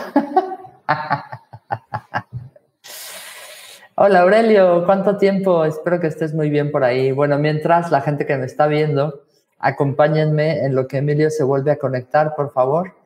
Hola 3.95 4.21
Aurelio, 4.21 4.83
¿cuánto 4.87 5.17
tiempo? 5.17 5.65
Espero 5.65 5.99
que 5.99 6.07
estés 6.07 6.33
muy 6.33 6.49
bien 6.49 6.71
por 6.71 6.83
ahí. 6.83 7.11
Bueno, 7.11 7.37
mientras 7.37 7.91
la 7.91 8.01
gente 8.01 8.25
que 8.25 8.35
me 8.37 8.47
está 8.47 8.65
viendo, 8.65 9.21
acompáñenme 9.59 10.65
en 10.65 10.73
lo 10.73 10.87
que 10.87 10.97
Emilio 10.97 11.29
se 11.29 11.43
vuelve 11.43 11.69
a 11.69 11.77
conectar, 11.77 12.33
por 12.33 12.51
favor 12.51 13.00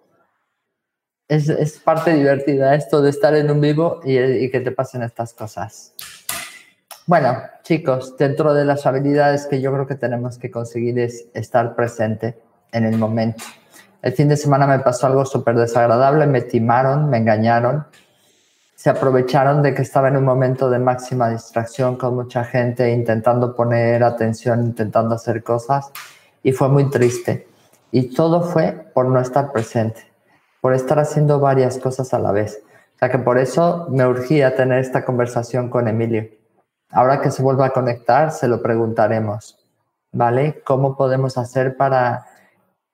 es, 1.28 1.80
parte 1.84 2.14
divertida 2.14 2.76
esto 2.76 3.02
de 3.02 3.10
estar 3.10 3.36
en 3.36 3.50
un 3.50 3.62
vivo 3.62 4.00
y, 4.04 4.50
que 4.50 4.60
te 4.60 4.72
pasen 4.72 5.04
estas 5.04 5.34
cosas. 5.34 5.94
Bueno, 7.08 7.38
chicos, 7.64 8.18
dentro 8.18 8.54
de 8.54 8.66
las 8.66 8.86
habilidades 8.86 9.46
que 9.46 9.62
yo 9.62 9.72
creo 9.72 9.88
que 9.88 9.96
tenemos 9.96 10.38
que 10.38 10.50
conseguir 10.50 10.98
es 11.00 11.28
estar 11.34 11.76
presente 11.76 12.38
en 12.72 12.86
el 12.86 12.98
momento. 12.98 13.44
El 14.02 14.14
fin 14.14 14.28
de 14.28 14.38
semana 14.38 14.68
me 14.68 14.80
pasó 14.80 15.08
algo 15.08 15.26
súper 15.26 15.56
desagradable, 15.56 16.28
me 16.28 16.42
timaron, 16.42 17.10
me 17.10 17.18
engañaron, 17.18 17.86
se 18.76 18.90
aprovecharon 18.90 19.64
de 19.64 19.74
que 19.74 19.82
estaba 19.82 20.10
en 20.10 20.18
un 20.18 20.26
momento 20.26 20.70
de 20.70 20.78
máxima 20.78 21.30
distracción 21.30 21.96
con 21.96 22.16
mucha 22.16 22.44
gente 22.44 22.92
intentando 22.92 23.56
poner 23.56 24.04
atención, 24.04 24.64
intentando 24.64 25.16
hacer 25.16 25.44
cosas 25.44 25.92
y 26.44 26.52
fue 26.52 26.70
muy 26.70 26.90
triste. 26.90 27.48
Y 27.92 28.14
todo 28.14 28.42
fue 28.42 28.92
por 28.94 29.08
no 29.08 29.20
estar 29.20 29.52
presente 29.52 30.15
por 30.66 30.74
estar 30.74 30.98
haciendo 30.98 31.40
varias 31.40 31.78
cosas 31.78 32.12
a 32.16 32.18
la 32.18 32.32
vez. 32.32 32.64
O 32.96 32.98
sea 32.98 33.12
que 33.12 33.20
por 33.20 33.38
eso 33.38 33.86
me 33.92 34.08
urgía 34.08 34.56
tener 34.56 34.80
esta 34.80 35.06
conversación 35.06 35.70
con 35.70 35.88
Emilio. 35.88 36.28
Ahora 36.90 37.22
que 37.22 37.30
se 37.30 37.44
vuelva 37.44 37.68
a 37.68 37.70
conectar, 37.70 38.32
se 38.32 38.48
lo 38.48 38.64
preguntaremos, 38.64 39.64
¿vale? 40.12 40.64
¿Cómo 40.66 40.98
podemos 40.98 41.38
hacer 41.38 41.78
para, 41.78 42.26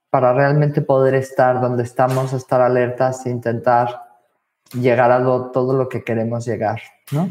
para 0.10 0.34
realmente 0.34 0.82
poder 0.82 1.16
estar 1.16 1.62
donde 1.62 1.84
estamos, 1.84 2.34
estar 2.34 2.60
alertas 2.60 3.26
e 3.26 3.30
intentar 3.30 4.02
llegar 4.74 5.10
a 5.10 5.24
todo 5.54 5.72
lo 5.72 5.88
que 5.88 6.04
queremos 6.04 6.44
llegar, 6.46 6.82
¿no? 7.14 7.30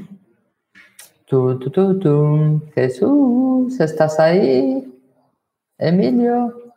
Tú, 1.27 1.59
tú, 1.59 1.71
tú, 1.71 1.99
tú. 1.99 2.63
Jesús, 2.75 3.79
¿estás 3.79 4.19
ahí? 4.19 4.91
Emilio. 5.77 6.73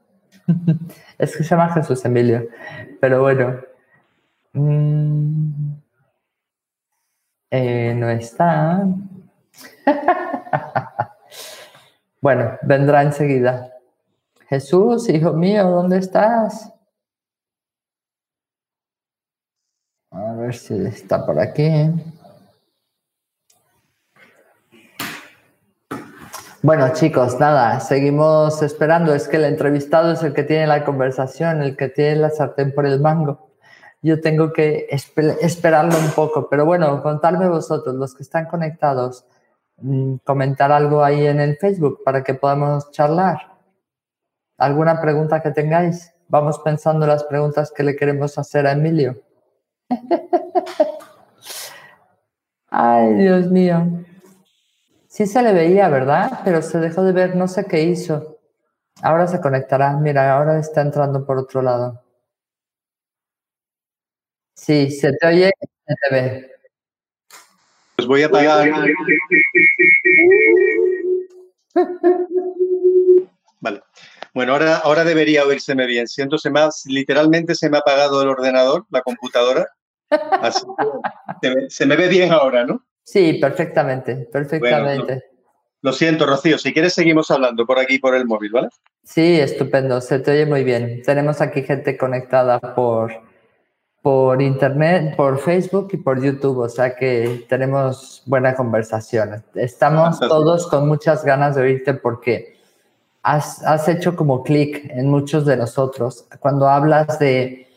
es 1.17 1.37
que 1.37 1.45
se 1.45 1.49
llama 1.51 1.73
Jesús 1.73 2.03
Emilio. 2.03 2.45
Pero 3.03 3.19
bueno. 3.19 3.59
Mm, 4.53 5.73
eh, 7.51 7.93
no 7.97 8.09
está. 8.09 8.87
bueno, 12.21 12.57
vendrá 12.61 13.01
enseguida. 13.01 13.73
Jesús, 14.47 15.09
hijo 15.09 15.33
mío, 15.33 15.69
¿dónde 15.69 15.97
estás? 15.97 16.73
A 20.09 20.35
ver 20.35 20.55
si 20.55 20.73
está 20.85 21.25
por 21.25 21.37
aquí. 21.41 21.91
Bueno, 26.63 26.93
chicos, 26.93 27.41
nada, 27.41 27.81
seguimos 27.81 28.61
esperando. 28.61 29.13
Es 29.13 29.27
que 29.27 29.35
el 29.35 29.43
entrevistado 29.43 30.13
es 30.13 30.23
el 30.23 30.33
que 30.33 30.43
tiene 30.43 30.65
la 30.65 30.85
conversación, 30.85 31.61
el 31.61 31.75
que 31.75 31.89
tiene 31.89 32.15
la 32.15 32.29
sartén 32.29 32.73
por 32.73 32.85
el 32.85 33.01
mango. 33.01 33.49
Yo 34.01 34.21
tengo 34.21 34.53
que 34.53 34.87
esperarlo 34.89 35.99
un 35.99 36.11
poco, 36.11 36.47
pero 36.49 36.65
bueno, 36.65 37.03
contarme 37.03 37.49
vosotros, 37.49 37.95
los 37.95 38.15
que 38.15 38.23
están 38.23 38.45
conectados, 38.45 39.25
mm, 39.77 40.15
comentar 40.23 40.71
algo 40.71 41.03
ahí 41.03 41.27
en 41.27 41.41
el 41.41 41.57
Facebook 41.57 41.99
para 42.05 42.23
que 42.23 42.33
podamos 42.33 42.89
charlar. 42.91 43.41
¿Alguna 44.57 45.01
pregunta 45.01 45.41
que 45.41 45.51
tengáis? 45.51 46.13
Vamos 46.29 46.59
pensando 46.59 47.05
las 47.05 47.25
preguntas 47.25 47.73
que 47.75 47.83
le 47.83 47.97
queremos 47.97 48.37
hacer 48.37 48.67
a 48.67 48.71
Emilio. 48.71 49.21
Ay, 52.69 53.15
Dios 53.15 53.51
mío. 53.51 53.85
Sí 55.13 55.27
se 55.27 55.43
le 55.43 55.53
veía, 55.53 55.89
¿verdad? 55.89 56.39
Pero 56.43 56.63
se 56.63 56.79
dejó 56.79 57.03
de 57.03 57.11
ver, 57.11 57.35
no 57.35 57.47
sé 57.47 57.65
qué 57.65 57.83
hizo. 57.83 58.39
Ahora 59.03 59.27
se 59.27 59.39
conectará. 59.39 59.95
Mira, 59.95 60.35
ahora 60.35 60.57
está 60.57 60.81
entrando 60.81 61.23
por 61.23 61.37
otro 61.37 61.61
lado. 61.61 62.03
Sí, 64.55 64.89
se 64.89 65.13
te 65.13 65.27
oye, 65.27 65.51
se 65.85 65.95
te 66.01 66.15
ve. 66.15 66.51
Pues 67.95 68.07
voy 68.07 68.23
a 68.23 68.25
apagar. 68.25 68.67
Vale. 73.59 73.83
Bueno, 74.33 74.53
ahora, 74.53 74.77
ahora 74.77 75.03
debería 75.03 75.45
oírseme 75.45 75.85
bien. 75.85 76.07
Siento, 76.07 76.39
se 76.39 76.49
me 76.49 76.61
literalmente 76.85 77.53
se 77.53 77.69
me 77.69 77.77
ha 77.77 77.81
apagado 77.81 78.19
el 78.23 78.29
ordenador, 78.29 78.87
la 78.89 79.03
computadora. 79.03 79.67
se, 81.69 81.85
me, 81.85 81.95
ve 81.97 82.07
bien 82.07 82.31
ahora, 82.31 82.65
¿no? 82.65 82.83
Sí, 83.03 83.33
perfectamente, 83.33 84.27
perfectamente. 84.31 85.23
lo 85.81 85.91
siento, 85.91 86.25
Rocío. 86.25 86.57
Si 86.57 86.73
quieres, 86.73 86.93
seguimos 86.93 87.29
hablando 87.31 87.65
por 87.65 87.79
aquí, 87.79 87.99
por 87.99 88.15
el 88.15 88.25
móvil, 88.25 88.51
¿vale? 88.51 88.69
Sí, 89.03 89.39
estupendo. 89.39 89.99
Se 90.01 90.19
te 90.19 90.31
oye 90.31 90.45
muy 90.45 90.63
bien. 90.63 91.01
Tenemos 91.03 91.41
aquí 91.41 91.63
gente 91.63 91.97
conectada 91.97 92.59
por, 92.59 93.11
por 94.01 94.41
internet, 94.41 95.15
por 95.15 95.39
Facebook 95.39 95.89
y 95.91 95.97
por 95.97 96.21
YouTube, 96.21 96.59
o 96.59 96.69
sea 96.69 96.95
que 96.95 97.45
tenemos 97.49 98.23
buena 98.25 98.55
conversación. 98.55 99.43
Estamos 99.55 100.19
todos 100.19 100.67
con 100.67 100.87
muchas 100.87 101.25
ganas 101.25 101.55
de 101.55 101.63
oírte 101.63 101.93
porque 101.93 102.57
has, 103.23 103.63
has 103.65 103.87
hecho 103.89 104.15
como 104.15 104.43
clic 104.43 104.89
en 104.89 105.09
muchos 105.09 105.45
de 105.45 105.57
nosotros. 105.57 106.25
Cuando 106.39 106.67
hablas 106.67 107.19
de 107.19 107.67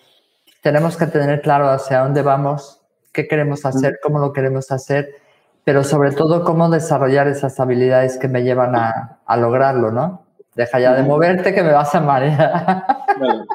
tenemos 0.62 0.96
que 0.96 1.06
tener 1.06 1.42
claro 1.42 1.68
hacia 1.68 2.00
dónde 2.00 2.22
vamos, 2.22 2.80
qué 3.16 3.26
queremos 3.26 3.64
hacer, 3.64 3.98
cómo 4.02 4.18
lo 4.18 4.35
queremos 4.35 4.70
hacer, 4.70 5.16
pero 5.64 5.83
sobre 5.83 6.12
todo 6.12 6.44
cómo 6.44 6.68
desarrollar 6.68 7.26
esas 7.29 7.59
habilidades 7.59 8.18
que 8.18 8.29
me 8.29 8.42
llevan 8.42 8.76
a, 8.76 9.20
a 9.24 9.37
lograrlo, 9.38 9.90
¿no? 9.90 10.26
Deja 10.55 10.79
ya 10.79 10.94
de 10.94 11.02
moverte 11.02 11.55
que 11.55 11.62
me 11.62 11.72
vas 11.72 11.94
a 11.94 12.00
marear. 12.00 12.87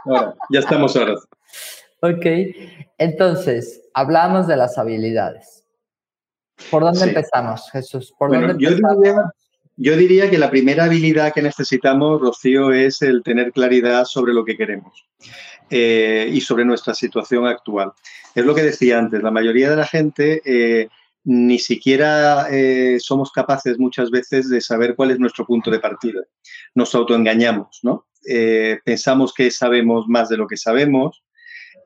Vale, 0.06 0.34
ya 0.50 0.60
estamos 0.60 0.96
ahora. 0.96 1.14
Ok, 2.02 2.26
entonces, 2.98 3.84
hablamos 3.94 4.48
de 4.48 4.58
las 4.58 4.80
habilidades. 4.80 5.64
¿Por 6.72 6.82
dónde 6.82 7.04
empezamos, 7.04 7.70
Jesús? 7.72 8.14
¿Por 8.18 8.32
dónde 8.32 8.56
yo, 8.58 8.72
diría, 8.72 9.16
yo 9.78 9.96
diría 9.96 10.30
que 10.30 10.40
la 10.40 10.50
primera 10.50 10.86
habilidad 10.86 11.34
que 11.34 11.44
necesitamos, 11.44 12.20
Rocío, 12.20 12.72
es 12.72 13.04
el 13.04 13.22
tener 13.22 13.52
claridad 13.52 14.06
sobre 14.06 14.34
lo 14.34 14.44
que 14.44 14.58
queremos. 14.58 15.06
Eh, 15.74 16.28
y 16.30 16.42
sobre 16.42 16.66
nuestra 16.66 16.94
situación 16.94 17.48
actual. 17.48 17.94
Es 18.36 18.46
lo 18.46 18.56
que 18.56 18.64
decía 18.64 19.00
antes, 19.00 19.22
la 19.22 19.32
mayoría 19.32 19.70
de 19.70 19.76
la 19.76 19.86
gente 19.86 20.42
eh, 20.46 20.90
ni 21.24 21.60
siquiera 21.60 22.48
eh, 22.50 22.98
somos 23.00 23.32
capaces 23.32 23.78
muchas 23.78 24.10
veces 24.10 24.50
de 24.50 24.62
saber 24.62 24.96
cuál 24.96 25.12
es 25.12 25.20
nuestro 25.20 25.46
punto 25.46 25.70
de 25.70 25.80
partida. 25.80 26.22
Nos 26.76 26.96
autoengañamos, 26.96 27.80
¿no? 27.84 28.06
pensamos 28.86 29.34
que 29.34 29.50
sabemos 29.50 30.06
más 30.08 30.30
de 30.30 30.38
lo 30.38 30.46
que 30.46 30.56
sabemos, 30.56 31.24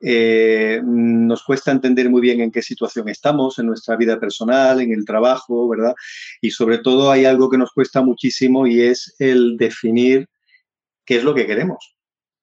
nos 0.02 1.42
cuesta 1.44 1.70
entender 1.70 2.10
muy 2.10 2.20
bien 2.20 2.42
en 2.42 2.50
qué 2.50 2.60
situación 2.60 3.08
estamos, 3.08 3.58
en 3.58 3.64
nuestra 3.64 3.96
vida 3.96 4.20
personal, 4.20 4.82
en 4.82 4.92
el 4.92 5.06
trabajo, 5.06 5.66
¿verdad? 5.66 5.94
Y 6.42 6.50
sobre 6.50 6.76
todo 6.76 7.10
hay 7.10 7.24
algo 7.24 7.48
que 7.48 7.56
nos 7.56 7.72
cuesta 7.72 8.02
muchísimo 8.02 8.66
y 8.66 8.82
es 8.82 9.14
el 9.18 9.56
definir 9.56 10.28
qué 11.06 11.16
es 11.16 11.24
lo 11.24 11.34
que 11.34 11.46
queremos 11.46 11.96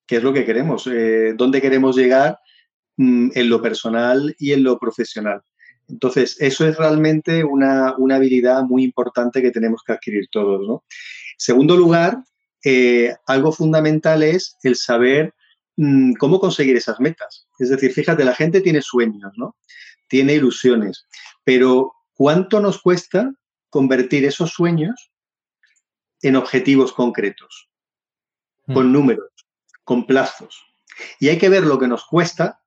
qué 0.05 0.17
es 0.17 0.23
lo 0.23 0.33
que 0.33 0.45
queremos, 0.45 0.87
eh, 0.87 1.33
dónde 1.35 1.61
queremos 1.61 1.95
llegar 1.95 2.39
mm, 2.97 3.31
en 3.33 3.49
lo 3.49 3.61
personal 3.61 4.35
y 4.39 4.53
en 4.53 4.63
lo 4.63 4.79
profesional. 4.79 5.41
Entonces, 5.89 6.37
eso 6.39 6.67
es 6.67 6.77
realmente 6.77 7.43
una, 7.43 7.89
habilidad 7.89 8.63
muy 8.63 8.83
importante 8.83 9.41
que 9.41 9.51
tenemos 9.51 9.81
que 9.85 9.93
adquirir 9.93 10.27
todos. 10.31 10.65
¿no? 10.67 10.83
Segundo 11.37 11.75
lugar, 11.75 12.23
eh, 12.63 13.13
algo 13.27 13.51
fundamental 13.51 14.23
es 14.23 14.57
el 14.63 14.75
saber 14.75 15.33
mm, 15.75 16.13
cómo 16.13 16.39
conseguir 16.39 16.77
esas 16.77 16.99
metas. 16.99 17.47
Es 17.59 17.69
decir, 17.69 17.91
fíjate, 17.91 18.23
la 18.23 18.35
gente 18.35 18.61
tiene 18.61 18.81
sueños, 18.81 19.31
¿no? 19.35 19.55
Tiene 20.07 20.33
ilusiones, 20.35 21.07
pero 21.43 21.93
¿cuánto 22.13 22.59
nos 22.59 22.81
cuesta 22.81 23.33
convertir 23.69 24.25
esos 24.25 24.51
sueños 24.51 25.11
en 26.21 26.35
objetivos 26.35 26.93
concretos, 26.93 27.69
con 28.67 28.89
mm. 28.89 28.93
números? 28.93 29.33
con 29.83 30.05
plazos. 30.05 30.63
Y 31.19 31.29
hay 31.29 31.37
que 31.37 31.49
ver 31.49 31.63
lo 31.63 31.79
que 31.79 31.87
nos 31.87 32.05
cuesta 32.05 32.61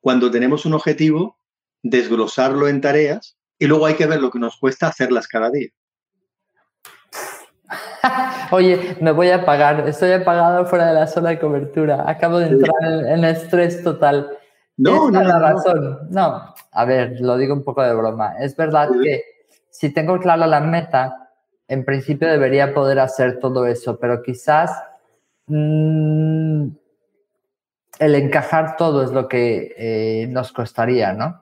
cuando 0.00 0.30
tenemos 0.30 0.66
un 0.66 0.74
objetivo, 0.74 1.38
desglosarlo 1.82 2.68
en 2.68 2.80
tareas 2.80 3.36
y 3.58 3.66
luego 3.66 3.86
hay 3.86 3.94
que 3.94 4.06
ver 4.06 4.20
lo 4.20 4.30
que 4.30 4.38
nos 4.38 4.56
cuesta 4.58 4.88
hacerlas 4.88 5.28
cada 5.28 5.50
día. 5.50 5.70
Oye, 8.52 8.96
me 9.00 9.10
voy 9.12 9.28
a 9.30 9.36
apagar, 9.36 9.88
estoy 9.88 10.12
apagado 10.12 10.66
fuera 10.66 10.88
de 10.88 10.94
la 10.94 11.06
zona 11.06 11.30
de 11.30 11.38
cobertura, 11.38 12.08
acabo 12.08 12.38
de 12.38 12.48
entrar 12.48 12.74
en, 12.82 13.24
estrés 13.24 13.82
total. 13.82 14.30
No, 14.76 15.10
no, 15.10 15.22
la 15.22 15.38
razón. 15.38 16.08
No, 16.10 16.54
a 16.70 16.84
ver, 16.84 17.16
lo 17.20 17.36
digo 17.36 17.54
un 17.54 17.64
poco 17.64 17.82
de 17.82 17.94
broma. 17.94 18.34
Es 18.38 18.56
verdad 18.56 18.90
que 19.02 19.24
si 19.70 19.92
tengo 19.92 20.18
clara 20.20 20.46
la 20.46 20.60
meta, 20.60 21.30
en 21.66 21.84
principio 21.84 22.28
debería 22.28 22.72
poder 22.72 23.00
hacer 23.00 23.40
todo 23.40 23.66
eso, 23.66 23.98
pero 23.98 24.22
quizás 24.22 24.70
Mm, 25.48 26.70
el 27.98 28.14
encajar 28.14 28.76
todo 28.76 29.02
es 29.02 29.10
lo 29.10 29.28
que 29.28 29.74
eh, 29.76 30.26
nos 30.28 30.52
costaría, 30.52 31.12
¿no? 31.12 31.40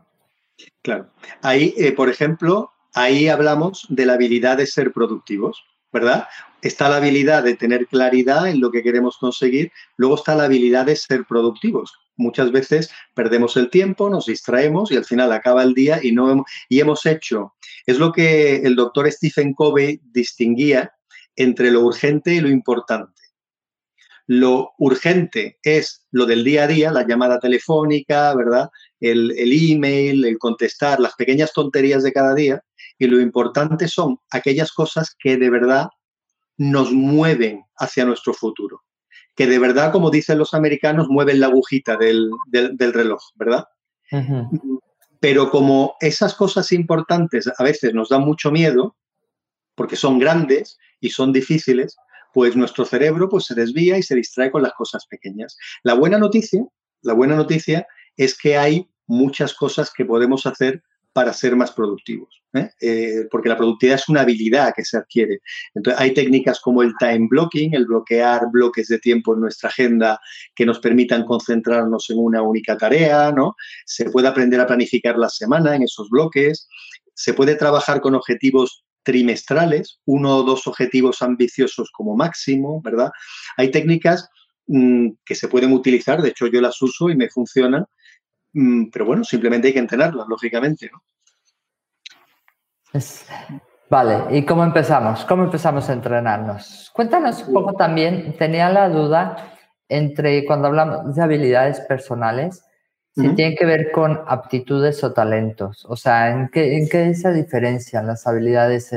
Claro. 0.82 1.10
Ahí, 1.42 1.74
eh, 1.76 1.92
por 1.92 2.08
ejemplo, 2.08 2.72
ahí 2.94 3.28
hablamos 3.28 3.86
de 3.88 4.06
la 4.06 4.14
habilidad 4.14 4.56
de 4.56 4.66
ser 4.66 4.92
productivos, 4.92 5.64
¿verdad? 5.92 6.28
Está 6.62 6.88
la 6.88 6.96
habilidad 6.96 7.42
de 7.42 7.56
tener 7.56 7.86
claridad 7.86 8.48
en 8.48 8.60
lo 8.60 8.70
que 8.70 8.82
queremos 8.82 9.16
conseguir, 9.18 9.72
luego 9.96 10.16
está 10.16 10.34
la 10.34 10.44
habilidad 10.44 10.86
de 10.86 10.96
ser 10.96 11.24
productivos. 11.24 11.92
Muchas 12.16 12.52
veces 12.52 12.90
perdemos 13.14 13.56
el 13.56 13.70
tiempo, 13.70 14.08
nos 14.08 14.26
distraemos 14.26 14.92
y 14.92 14.96
al 14.96 15.04
final 15.04 15.32
acaba 15.32 15.62
el 15.62 15.74
día 15.74 15.98
y 16.02 16.12
no 16.12 16.30
hemos, 16.30 16.46
y 16.68 16.80
hemos 16.80 17.06
hecho. 17.06 17.54
Es 17.86 17.98
lo 17.98 18.12
que 18.12 18.56
el 18.56 18.76
doctor 18.76 19.10
Stephen 19.10 19.52
Covey 19.54 20.00
distinguía 20.12 20.92
entre 21.36 21.70
lo 21.70 21.80
urgente 21.80 22.34
y 22.34 22.40
lo 22.40 22.48
importante. 22.48 23.23
Lo 24.26 24.72
urgente 24.78 25.58
es 25.62 26.06
lo 26.10 26.24
del 26.24 26.44
día 26.44 26.64
a 26.64 26.66
día, 26.66 26.90
la 26.90 27.06
llamada 27.06 27.38
telefónica, 27.38 28.34
¿verdad? 28.34 28.70
El, 29.00 29.32
el 29.36 29.52
email, 29.52 30.24
el 30.24 30.38
contestar, 30.38 30.98
las 31.00 31.14
pequeñas 31.14 31.52
tonterías 31.52 32.02
de 32.02 32.12
cada 32.12 32.34
día. 32.34 32.62
Y 32.98 33.06
lo 33.06 33.20
importante 33.20 33.88
son 33.88 34.18
aquellas 34.30 34.72
cosas 34.72 35.14
que 35.18 35.36
de 35.36 35.50
verdad 35.50 35.88
nos 36.56 36.92
mueven 36.92 37.64
hacia 37.76 38.04
nuestro 38.04 38.34
futuro. 38.34 38.82
Que 39.34 39.46
de 39.46 39.58
verdad, 39.58 39.92
como 39.92 40.10
dicen 40.10 40.38
los 40.38 40.54
americanos, 40.54 41.08
mueven 41.08 41.40
la 41.40 41.46
agujita 41.46 41.96
del, 41.96 42.30
reloj, 42.78 43.20
¿verdad? 43.34 43.64
Pero 45.20 45.50
como 45.50 45.96
esas 46.00 46.34
cosas 46.34 46.70
importantes 46.70 47.50
a 47.58 47.64
veces 47.64 47.94
nos 47.94 48.10
dan 48.10 48.22
mucho 48.22 48.52
miedo, 48.52 48.96
porque 49.74 49.96
son 49.96 50.18
grandes 50.18 50.78
y 51.00 51.10
son 51.10 51.32
difíciles, 51.32 51.96
pues 52.34 52.56
nuestro 52.56 52.84
cerebro 52.84 53.28
pues, 53.28 53.44
se 53.44 53.54
desvía 53.54 53.96
y 53.96 54.02
se 54.02 54.16
distrae 54.16 54.50
con 54.50 54.62
las 54.62 54.74
cosas 54.74 55.06
pequeñas. 55.06 55.56
La 55.84 55.94
buena 55.94 56.18
noticia, 56.18 56.62
la 57.02 57.14
buena 57.14 57.36
noticia 57.36 57.86
es 58.16 58.36
que 58.36 58.56
hay 58.56 58.88
muchas 59.06 59.54
cosas 59.54 59.92
que 59.96 60.04
podemos 60.04 60.44
hacer 60.44 60.82
para 61.12 61.32
ser 61.32 61.54
más 61.54 61.70
productivos, 61.70 62.42
¿eh? 62.54 62.70
Eh, 62.80 63.28
porque 63.30 63.48
la 63.48 63.56
productividad 63.56 64.00
es 64.00 64.08
una 64.08 64.22
habilidad 64.22 64.72
que 64.74 64.84
se 64.84 64.96
adquiere. 64.96 65.38
Entonces, 65.72 66.00
hay 66.00 66.12
técnicas 66.12 66.60
como 66.60 66.82
el 66.82 66.92
time 66.98 67.28
blocking, 67.30 67.72
el 67.72 67.86
bloquear 67.86 68.48
bloques 68.50 68.88
de 68.88 68.98
tiempo 68.98 69.32
en 69.32 69.42
nuestra 69.42 69.68
agenda 69.68 70.18
que 70.56 70.66
nos 70.66 70.80
permitan 70.80 71.24
concentrarnos 71.24 72.10
en 72.10 72.18
una 72.18 72.42
única 72.42 72.76
tarea, 72.76 73.30
¿no? 73.30 73.54
Se 73.86 74.10
puede 74.10 74.26
aprender 74.26 74.60
a 74.60 74.66
planificar 74.66 75.16
la 75.16 75.28
semana 75.28 75.76
en 75.76 75.84
esos 75.84 76.10
bloques, 76.10 76.68
se 77.14 77.32
puede 77.32 77.54
trabajar 77.54 78.00
con 78.00 78.16
objetivos 78.16 78.83
trimestrales, 79.04 80.00
uno 80.06 80.38
o 80.38 80.42
dos 80.42 80.66
objetivos 80.66 81.22
ambiciosos 81.22 81.90
como 81.92 82.16
máximo, 82.16 82.80
¿verdad? 82.82 83.12
Hay 83.56 83.70
técnicas 83.70 84.28
mm, 84.66 85.10
que 85.24 85.34
se 85.34 85.48
pueden 85.48 85.72
utilizar, 85.72 86.20
de 86.20 86.30
hecho 86.30 86.46
yo 86.48 86.60
las 86.60 86.80
uso 86.82 87.10
y 87.10 87.16
me 87.16 87.28
funcionan, 87.28 87.86
mm, 88.54 88.86
pero 88.90 89.04
bueno, 89.04 89.22
simplemente 89.22 89.68
hay 89.68 89.74
que 89.74 89.80
entrenarlas, 89.80 90.26
lógicamente, 90.26 90.90
¿no? 90.90 91.04
Vale, 93.90 94.36
¿y 94.36 94.44
cómo 94.44 94.64
empezamos? 94.64 95.24
¿Cómo 95.24 95.44
empezamos 95.44 95.88
a 95.88 95.92
entrenarnos? 95.92 96.90
Cuéntanos 96.92 97.46
un 97.46 97.54
poco 97.54 97.74
también, 97.74 98.36
tenía 98.38 98.70
la 98.70 98.88
duda 98.88 99.54
entre 99.88 100.44
cuando 100.46 100.68
hablamos 100.68 101.14
de 101.14 101.22
habilidades 101.22 101.80
personales, 101.80 102.64
si 103.14 103.28
tienen 103.34 103.56
que 103.56 103.64
ver 103.64 103.92
con 103.92 104.20
aptitudes 104.26 105.04
o 105.04 105.12
talentos. 105.12 105.84
O 105.88 105.96
sea, 105.96 106.30
¿en 106.30 106.48
qué, 106.48 106.76
en 106.76 106.88
qué 106.88 107.14
se 107.14 107.32
diferencian 107.32 108.06
las 108.06 108.26
habilidades 108.26 108.90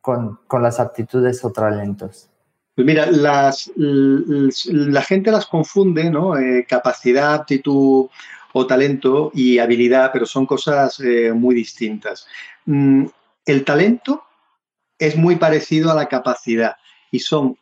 con, 0.00 0.38
con, 0.46 0.62
las 0.62 0.78
aptitudes 0.78 1.44
o 1.44 1.50
talentos? 1.50 2.30
Pues 2.76 2.86
mira, 2.86 3.06
las, 3.06 3.72
la 3.74 5.02
gente 5.02 5.32
las 5.32 5.46
confunde, 5.46 6.08
¿no? 6.08 6.38
Eh, 6.38 6.64
capacidad, 6.68 7.34
aptitud 7.34 8.08
o 8.52 8.66
talento 8.66 9.32
y 9.34 9.58
habilidad, 9.58 10.10
pero 10.12 10.26
son 10.26 10.46
cosas 10.46 11.00
eh, 11.00 11.32
muy 11.32 11.56
distintas. 11.56 12.28
Mm, 12.66 13.06
el 13.44 13.64
talento 13.64 14.22
es 14.98 15.16
muy 15.16 15.36
parecido 15.36 15.90
a 15.90 15.94
la 15.94 16.06
capacidad 16.06 16.76
y 17.10 17.18
son 17.18 17.58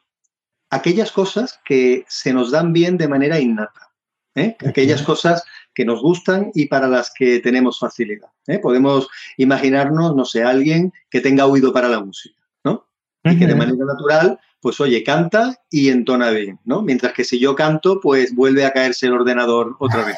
aquellas 0.68 1.12
cosas 1.12 1.60
que 1.64 2.04
se 2.08 2.34
nos 2.34 2.50
dan 2.50 2.72
bien 2.74 2.98
de 2.98 3.08
manera 3.08 3.40
innata, 3.40 3.92
¿eh? 4.34 4.56
aquellas 4.66 5.02
cosas 5.02 5.44
que 5.76 5.84
nos 5.84 6.00
gustan 6.00 6.50
y 6.54 6.66
para 6.66 6.88
las 6.88 7.12
que 7.16 7.38
tenemos 7.40 7.78
facilidad. 7.78 8.30
¿eh? 8.46 8.58
Podemos 8.58 9.08
imaginarnos, 9.36 10.16
no 10.16 10.24
sé, 10.24 10.42
alguien 10.42 10.90
que 11.10 11.20
tenga 11.20 11.44
oído 11.44 11.70
para 11.70 11.88
la 11.88 12.00
música, 12.00 12.40
¿no? 12.64 12.88
Y 13.22 13.38
que 13.38 13.46
de 13.46 13.54
manera 13.54 13.84
natural, 13.84 14.40
pues 14.60 14.80
oye, 14.80 15.04
canta 15.04 15.60
y 15.70 15.90
entona 15.90 16.30
bien, 16.30 16.58
¿no? 16.64 16.80
Mientras 16.80 17.12
que 17.12 17.24
si 17.24 17.38
yo 17.38 17.54
canto, 17.54 18.00
pues 18.00 18.34
vuelve 18.34 18.64
a 18.64 18.72
caerse 18.72 19.06
el 19.06 19.12
ordenador 19.12 19.76
otra 19.78 20.06
vez. 20.06 20.16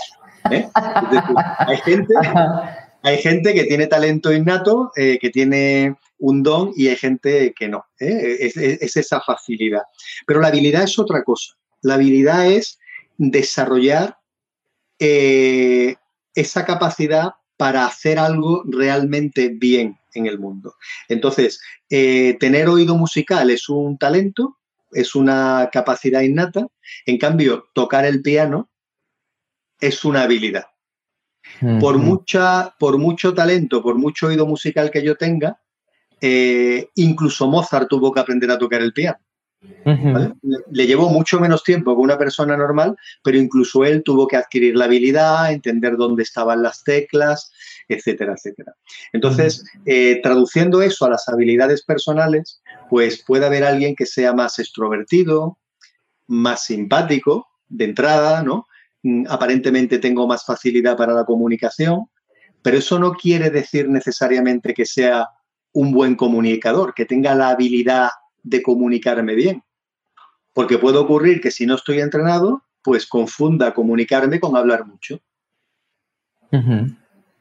¿eh? 0.52 0.68
hay 1.58 1.76
gente 1.78 2.14
hay 3.02 3.18
gente 3.18 3.54
que 3.54 3.64
tiene 3.64 3.86
talento 3.86 4.32
innato, 4.32 4.92
eh, 4.94 5.18
que 5.20 5.30
tiene 5.30 5.96
un 6.18 6.42
don 6.42 6.72
y 6.76 6.88
hay 6.88 6.96
gente 6.96 7.52
que 7.56 7.68
no. 7.68 7.84
Es, 7.98 8.56
esa 8.96 9.20
facilidad. 9.20 9.82
Pero 10.26 10.40
la 10.40 10.48
habilidad 10.48 10.84
es 10.84 10.98
otra 10.98 11.24
cosa. 11.24 11.54
La 11.82 11.94
habilidad 11.94 12.46
es 12.46 12.78
desarrollar 13.16 14.17
eh, 14.98 15.96
esa 16.34 16.64
capacidad 16.64 17.32
para 17.56 17.86
hacer 17.86 18.18
algo 18.18 18.62
realmente 18.66 19.48
bien 19.48 19.98
en 20.14 20.26
el 20.26 20.38
mundo. 20.38 20.74
Entonces, 21.08 21.60
tener 21.88 22.68
oído 22.68 22.96
musical 22.96 23.50
es 23.50 23.68
un 23.68 23.98
talento, 23.98 24.58
es 24.92 25.14
una 25.14 25.68
capacidad 25.72 26.20
innata. 26.20 26.66
En 27.04 27.18
cambio, 27.18 27.68
tocar 27.74 28.04
el 28.04 28.22
piano 28.22 28.70
es 29.80 30.04
una 30.04 30.22
habilidad. 30.22 30.66
Por, 31.80 31.98
mucha, 31.98 32.74
por 32.78 32.98
mucho 32.98 33.32
talento, 33.32 33.82
por 33.82 33.96
mucho 33.96 34.26
oído 34.26 34.46
musical 34.46 34.90
que 34.90 35.02
yo 35.02 35.16
tenga, 35.16 35.60
eh, 36.20 36.90
incluso 36.96 37.46
Mozart 37.46 37.88
tuvo 37.88 38.12
que 38.12 38.20
aprender 38.20 38.50
a 38.50 38.58
tocar 38.58 38.82
el 38.82 38.92
piano. 38.92 39.18
Le, 40.70 40.86
llevó 40.86 41.08
mucho 41.08 41.40
menos 41.40 41.64
tiempo 41.64 41.94
que 41.94 42.02
una 42.02 42.18
persona 42.18 42.56
normal, 42.56 42.96
pero 43.22 43.38
incluso 43.38 43.84
él 43.84 44.02
tuvo 44.04 44.28
que 44.28 44.36
adquirir 44.36 44.76
la 44.76 44.84
habilidad, 44.84 45.52
entender 45.52 45.96
dónde 45.96 46.22
estaban 46.22 46.62
las 46.62 46.84
teclas, 46.84 47.50
etcétera, 47.88 48.34
etcétera. 48.34 48.74
Entonces, 49.12 49.64
eh, 49.86 50.20
traduciendo 50.22 50.82
eso 50.82 51.06
a 51.06 51.10
las 51.10 51.28
habilidades 51.28 51.82
personales, 51.84 52.60
pues 52.88 53.24
puede 53.24 53.46
haber 53.46 53.64
alguien 53.64 53.96
que 53.96 54.06
sea 54.06 54.32
más 54.32 54.58
extrovertido, 54.58 55.58
más 56.26 56.64
simpático 56.64 57.48
de 57.68 57.86
entrada, 57.86 58.42
¿no? 58.42 58.66
Mm, 59.02 59.26
aparentemente 59.28 59.98
tengo 59.98 60.26
más 60.26 60.44
facilidad 60.44 60.96
para 60.96 61.14
la 61.14 61.24
comunicación, 61.24 62.06
pero 62.62 62.78
eso 62.78 62.98
no 62.98 63.12
quiere 63.12 63.50
decir 63.50 63.88
necesariamente 63.88 64.74
que 64.74 64.84
sea 64.84 65.28
un 65.72 65.92
buen 65.92 66.16
comunicador, 66.16 66.94
que 66.94 67.04
tenga 67.04 67.34
la 67.34 67.50
habilidad 67.50 68.10
de 68.48 68.62
comunicarme 68.62 69.34
bien. 69.34 69.62
Porque 70.52 70.78
puede 70.78 70.98
ocurrir 70.98 71.40
que 71.40 71.50
si 71.50 71.66
no 71.66 71.74
estoy 71.74 72.00
entrenado, 72.00 72.64
pues 72.82 73.06
confunda 73.06 73.74
comunicarme 73.74 74.40
con 74.40 74.56
hablar 74.56 74.86
mucho. 74.86 75.20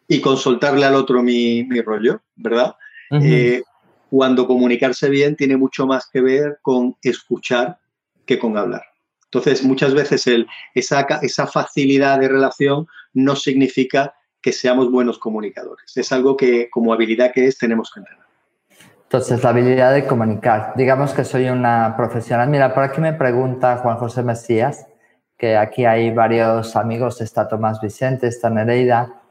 Y 0.08 0.22
con 0.22 0.38
soltarle 0.38 0.86
al 0.86 0.96
otro 0.96 1.24
mi, 1.24 1.64
rollo, 1.82 2.22
¿verdad? 2.36 2.76
Eh, 3.12 3.64
cuando 4.10 4.46
comunicarse 4.46 5.10
bien 5.10 5.36
tiene 5.36 5.56
mucho 5.56 5.88
más 5.88 6.10
que 6.12 6.22
ver 6.22 6.60
con 6.62 6.96
escuchar 7.02 7.80
que 8.26 8.38
con 8.38 8.58
hablar. 8.58 8.84
Entonces, 9.26 9.64
muchas 9.64 9.94
veces 9.94 10.28
el, 10.28 10.48
esa, 10.74 11.02
esa 11.22 11.48
facilidad 11.48 12.20
de 12.20 12.30
relación 12.30 12.88
no 13.14 13.36
significa 13.36 14.14
que 14.42 14.54
seamos 14.54 14.92
buenos 14.92 15.18
comunicadores. 15.18 15.96
Es 15.96 16.12
algo 16.12 16.38
que, 16.38 16.70
como 16.70 16.94
habilidad 16.94 17.34
que 17.34 17.48
es, 17.48 17.58
tenemos 17.58 17.92
que 17.94 18.02
entrenar. 18.02 18.27
Entonces, 19.08 19.42
la 19.42 19.52
habilidad 19.52 19.94
de 19.94 20.06
comunicar. 20.06 20.74
Digamos 20.76 21.14
que 21.14 21.24
soy 21.24 21.48
una 21.48 21.96
profesional. 21.96 22.50
Mira, 22.50 22.74
por 22.74 22.84
aquí 22.84 23.00
me 23.00 23.14
pregunta 23.14 23.78
Juan 23.78 23.96
José 23.96 24.22
Mesías, 24.22 24.86
que 25.38 25.56
aquí 25.56 25.86
hay 25.86 26.12
varios 26.12 26.76
amigos, 26.76 27.22
está 27.22 27.48
Tomás 27.48 27.80
Vicente, 27.80 28.28
está 28.28 28.50
Nereida. 28.50 29.22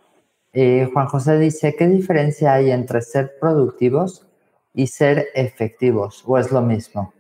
Eh, 0.55 0.89
Juan 0.91 1.09
José 1.09 1.39
dice, 1.39 1.77
¿qué 1.77 1.89
diferencia 1.89 2.55
hay 2.55 2.71
entre 2.71 3.03
ser 3.03 3.35
productivos 3.39 4.27
y 4.73 4.87
ser 4.87 5.27
efectivos? 5.35 6.23
¿O 6.27 6.39
es 6.39 6.51
lo 6.51 6.63
mismo? 6.63 7.13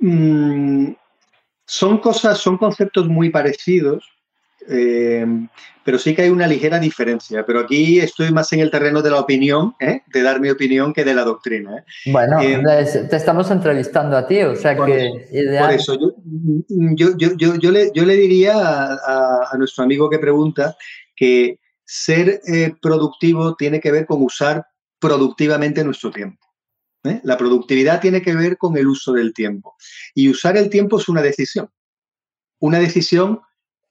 Mm, 0.00 0.92
son 1.66 1.98
cosas, 1.98 2.38
son 2.38 2.56
conceptos 2.56 3.08
muy 3.08 3.28
parecidos, 3.28 4.11
eh, 4.68 5.26
pero 5.84 5.98
sí 5.98 6.14
que 6.14 6.22
hay 6.22 6.30
una 6.30 6.46
ligera 6.46 6.78
diferencia. 6.78 7.44
Pero 7.44 7.60
aquí 7.60 7.98
estoy 8.00 8.30
más 8.30 8.52
en 8.52 8.60
el 8.60 8.70
terreno 8.70 9.02
de 9.02 9.10
la 9.10 9.20
opinión, 9.20 9.74
¿eh? 9.80 10.02
de 10.06 10.22
dar 10.22 10.40
mi 10.40 10.50
opinión, 10.50 10.92
que 10.92 11.04
de 11.04 11.14
la 11.14 11.24
doctrina. 11.24 11.78
¿eh? 11.78 12.12
Bueno, 12.12 12.38
te 12.40 13.16
estamos 13.16 13.50
entrevistando 13.50 14.16
a 14.16 14.26
ti, 14.26 14.42
o 14.42 14.56
sea 14.56 14.76
que 14.76 15.28
ideal. 15.32 15.66
Por 15.66 15.74
eso, 15.74 15.98
yo, 16.94 18.04
le, 18.06 18.16
diría 18.16 18.54
a, 18.56 19.48
a, 19.52 19.56
nuestro 19.58 19.84
amigo 19.84 20.08
que 20.08 20.18
pregunta 20.18 20.76
que 21.16 21.58
ser 21.84 22.40
productivo 22.80 23.54
tiene 23.56 23.80
que 23.80 23.90
ver 23.90 24.06
con 24.06 24.22
usar 24.22 24.64
productivamente 24.98 25.84
nuestro 25.84 26.10
tiempo. 26.10 26.46
La 27.24 27.36
productividad 27.36 28.00
tiene 28.00 28.22
que 28.22 28.34
ver 28.34 28.56
con 28.56 28.76
el 28.76 28.86
uso 28.86 29.12
del 29.12 29.34
tiempo. 29.34 29.74
Y 30.14 30.28
usar 30.28 30.56
el 30.56 30.70
tiempo 30.70 30.98
es 30.98 31.08
una 31.08 31.20
decisión. 31.20 31.68
Una 32.60 32.78
decisión 32.78 33.40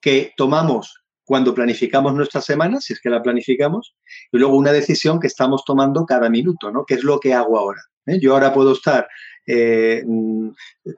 que 0.02 0.34
tomamos 0.36 1.02
cuando 1.24 1.54
planificamos 1.54 2.14
nuestra 2.14 2.42
semana, 2.42 2.82
si 2.82 2.94
es 2.94 3.00
que 3.00 3.10
la 3.10 3.22
planificamos, 3.22 3.96
y 4.32 4.38
luego 4.38 4.58
una 4.58 4.74
decisión 4.74 5.20
que 5.20 5.28
estamos 5.28 5.64
tomando 5.66 6.06
cada 6.06 6.30
minuto, 6.30 6.72
¿no? 6.72 6.84
¿Qué 6.86 6.96
es 6.96 7.04
lo 7.04 7.20
que 7.20 7.34
hago 7.34 7.58
ahora? 7.58 7.82
¿Eh? 8.08 8.20
Yo 8.20 8.34
ahora 8.34 8.54
puedo 8.54 8.74
estar 8.74 9.08
eh, 9.46 10.04
mm, 10.06 10.50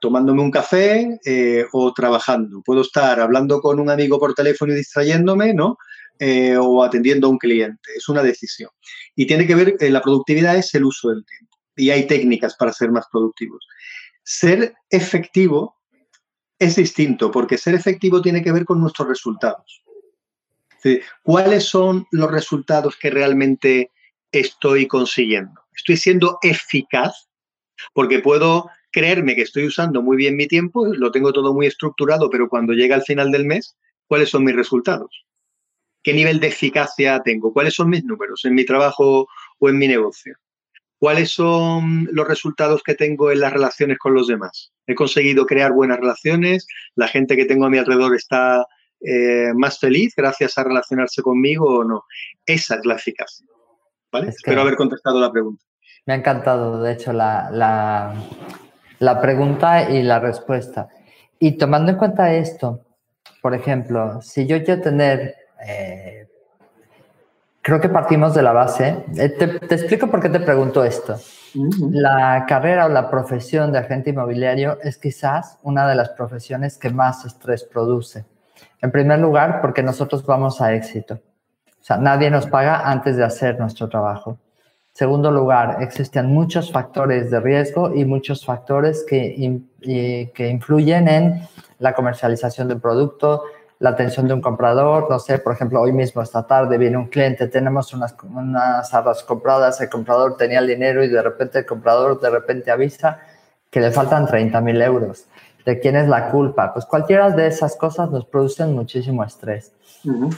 tomándome 0.02 0.42
un 0.42 0.50
café 0.50 1.20
o 1.72 1.94
trabajando. 1.94 2.62
Puedo 2.66 2.82
estar 2.82 3.20
hablando 3.20 3.62
con 3.62 3.80
un 3.80 3.90
amigo 3.90 4.18
por 4.18 4.34
teléfono 4.34 4.74
y 4.74 4.78
distrayéndome, 4.78 5.54
¿no? 5.54 5.78
o 6.62 6.84
atendiendo 6.84 7.28
a 7.28 7.32
un 7.32 7.38
cliente. 7.38 7.90
Es 7.98 8.08
una 8.08 8.24
decisión. 8.24 8.70
Y 9.14 9.28
tiene 9.28 9.46
que 9.46 9.56
ver, 9.56 9.76
la 9.82 10.02
productividad 10.02 10.56
es 10.56 10.74
el 10.74 10.86
uso 10.86 11.10
del 11.10 11.26
tiempo 11.26 11.54
y 11.76 11.90
hay 11.90 12.08
técnicas 12.08 12.56
para 12.56 12.74
ser 12.74 12.92
más 12.92 13.06
productivos. 13.12 13.68
Ser 14.24 14.74
efectivo 14.90 15.76
es 16.60 16.76
distinto 16.76 17.32
porque 17.32 17.58
ser 17.58 17.76
efectivo 17.76 18.22
tiene 18.22 18.42
que 18.42 18.52
ver 18.52 18.66
con 18.66 18.80
nuestros 18.80 19.08
resultados. 19.08 19.84
¿Cuáles 21.24 21.66
son 21.66 22.08
los 22.12 22.30
resultados 22.30 22.98
que 22.98 23.10
realmente 23.10 23.92
estoy 24.32 24.88
consiguiendo? 24.88 25.62
¿Estoy 25.76 25.98
siendo 25.98 26.40
eficaz? 26.42 27.30
Porque 27.94 28.20
puedo 28.20 28.70
creerme 28.92 29.36
que 29.36 29.42
estoy 29.42 29.66
usando 29.66 30.02
muy 30.02 30.18
bien 30.18 30.36
mi 30.36 30.48
tiempo, 30.48 30.86
lo 30.86 31.12
tengo 31.12 31.34
todo 31.34 31.54
muy 31.54 31.66
estructurado, 31.66 32.30
pero 32.30 32.48
cuando 32.48 32.74
llega 32.74 32.96
al 32.96 33.04
final 33.04 33.32
del 33.32 33.46
mes, 33.46 33.76
¿cuáles 34.08 34.30
son 34.30 34.44
mis 34.44 34.56
resultados? 34.56 35.26
¿Qué 36.04 36.14
nivel 36.14 36.40
de 36.40 36.48
eficacia 36.48 37.22
tengo? 37.24 37.54
¿Cuáles 37.54 37.74
son 37.74 37.90
mis 37.90 38.04
números 38.04 38.44
en 38.46 38.54
mi 38.54 38.66
trabajo 38.66 39.28
o 39.60 39.70
en 39.70 39.78
mi 39.78 39.88
negocio? 39.88 40.38
¿Cuáles 41.04 41.32
son 41.32 42.08
los 42.14 42.26
resultados 42.26 42.82
que 42.82 42.96
tengo 42.96 43.30
en 43.30 43.42
las 43.42 43.52
relaciones 43.52 43.98
con 43.98 44.14
los 44.14 44.28
demás? 44.28 44.72
He 44.88 44.96
conseguido 44.96 45.46
crear 45.46 45.74
buenas 45.74 46.00
relaciones, 46.00 46.66
la 46.96 47.10
gente 47.10 47.36
que 47.36 47.44
tengo 47.44 47.66
a 47.66 47.70
mi 47.70 47.78
alrededor 47.78 48.16
está 48.16 48.66
eh, 49.02 49.52
más 49.54 49.80
feliz 49.80 50.14
gracias 50.16 50.58
a 50.58 50.64
relacionarse 50.64 51.22
conmigo 51.22 51.80
o 51.80 51.84
no. 51.84 52.06
Esa 52.46 52.76
es 52.76 52.86
la 52.86 52.96
eficacia. 52.96 53.46
¿vale? 54.14 54.30
Espero 54.30 54.62
haber 54.62 54.78
contestado 54.78 55.20
la 55.20 55.30
pregunta. 55.30 55.62
Me 56.06 56.14
ha 56.14 56.16
encantado, 56.16 56.82
de 56.82 56.94
hecho, 56.94 57.12
la, 57.12 57.50
la, 57.52 59.22
pregunta 59.22 59.90
y 59.90 60.04
la 60.04 60.22
respuesta. 60.22 60.88
Y 61.38 61.58
tomando 61.58 61.92
en 61.92 61.98
cuenta 61.98 62.34
esto, 62.34 62.80
por 63.42 63.54
ejemplo, 63.54 64.22
si 64.22 64.48
yo 64.48 64.64
quiero 64.64 64.82
tener 64.82 65.36
eh, 65.68 66.23
Creo 67.64 67.80
que 67.80 67.88
partimos 67.88 68.34
de 68.34 68.42
la 68.42 68.52
base. 68.52 69.06
Eh, 69.16 69.30
te, 69.30 69.74
explico 69.74 70.08
por 70.08 70.22
qué 70.22 70.28
te 70.28 70.42
pregunto 70.42 70.84
esto. 70.84 71.16
La 71.92 72.44
carrera 72.46 72.88
o 72.88 72.90
la 72.90 73.10
profesión 73.10 73.72
de 73.72 73.80
agente 73.80 74.10
inmobiliario 74.10 74.80
es 74.84 74.98
quizás 74.98 75.60
una 75.64 75.88
de 75.88 75.96
las 75.96 76.10
profesiones 76.10 76.78
que 76.78 76.90
más 76.90 77.24
estrés 77.24 77.64
produce. 77.64 78.26
En 78.82 78.92
primer 78.92 79.20
lugar, 79.20 79.62
porque 79.62 79.82
nosotros 79.82 80.26
vamos 80.26 80.60
a 80.60 80.74
éxito. 80.74 81.14
O 81.14 81.86
sea, 81.86 81.96
nadie 81.96 82.30
nos 82.30 82.48
paga 82.48 82.82
antes 82.90 83.16
de 83.16 83.24
hacer 83.24 83.58
nuestro 83.58 83.88
trabajo. 83.88 84.38
Segundo 84.92 85.32
lugar, 85.32 85.78
existen 85.80 86.26
muchos 86.26 86.70
factores 86.70 87.32
de 87.32 87.40
riesgo 87.40 87.96
y 87.96 88.04
muchos 88.04 88.46
factores 88.46 89.06
que, 89.08 89.62
que 89.82 90.50
influyen 90.50 91.08
en 91.08 91.48
la 91.80 91.94
comercialización 91.94 92.68
de 92.68 92.74
un 92.74 92.82
producto, 92.82 93.44
la 93.84 93.90
atención 93.90 94.30
de 94.30 94.34
un 94.34 94.40
comprador. 94.40 95.08
No 95.10 95.20
sé, 95.20 95.40
por 95.40 95.52
ejemplo, 95.52 95.82
hoy 95.82 95.92
mismo, 95.92 96.22
esta 96.22 96.48
tarde, 96.48 96.78
viene 96.78 96.96
un 96.96 97.08
cliente, 97.08 97.50
tenemos 97.50 97.94
unas, 97.94 98.16
unas 98.24 98.94
arras 98.94 99.24
compradas, 99.24 99.82
el 99.82 99.90
comprador 99.90 100.38
tenía 100.38 100.60
el 100.60 100.68
dinero 100.68 101.04
y 101.04 101.10
de 101.10 101.22
repente 101.22 101.60
el 101.60 101.66
comprador 101.66 102.22
de 102.22 102.30
repente 102.30 102.72
avisa 102.72 103.20
que 103.70 103.82
le 103.82 103.92
faltan 103.92 104.26
30 104.26 104.62
mil 104.62 104.82
euros. 104.82 105.26
¿De 105.66 105.82
quién 105.82 105.98
es 105.98 106.08
la 106.08 106.32
culpa? 106.32 106.72
Pues 106.74 106.86
cualquiera 106.86 107.30
de 107.32 107.48
esas 107.48 107.76
cosas 107.76 108.10
nos 108.10 108.26
producen 108.26 108.74
muchísimo 108.74 109.22
estrés. 109.22 109.74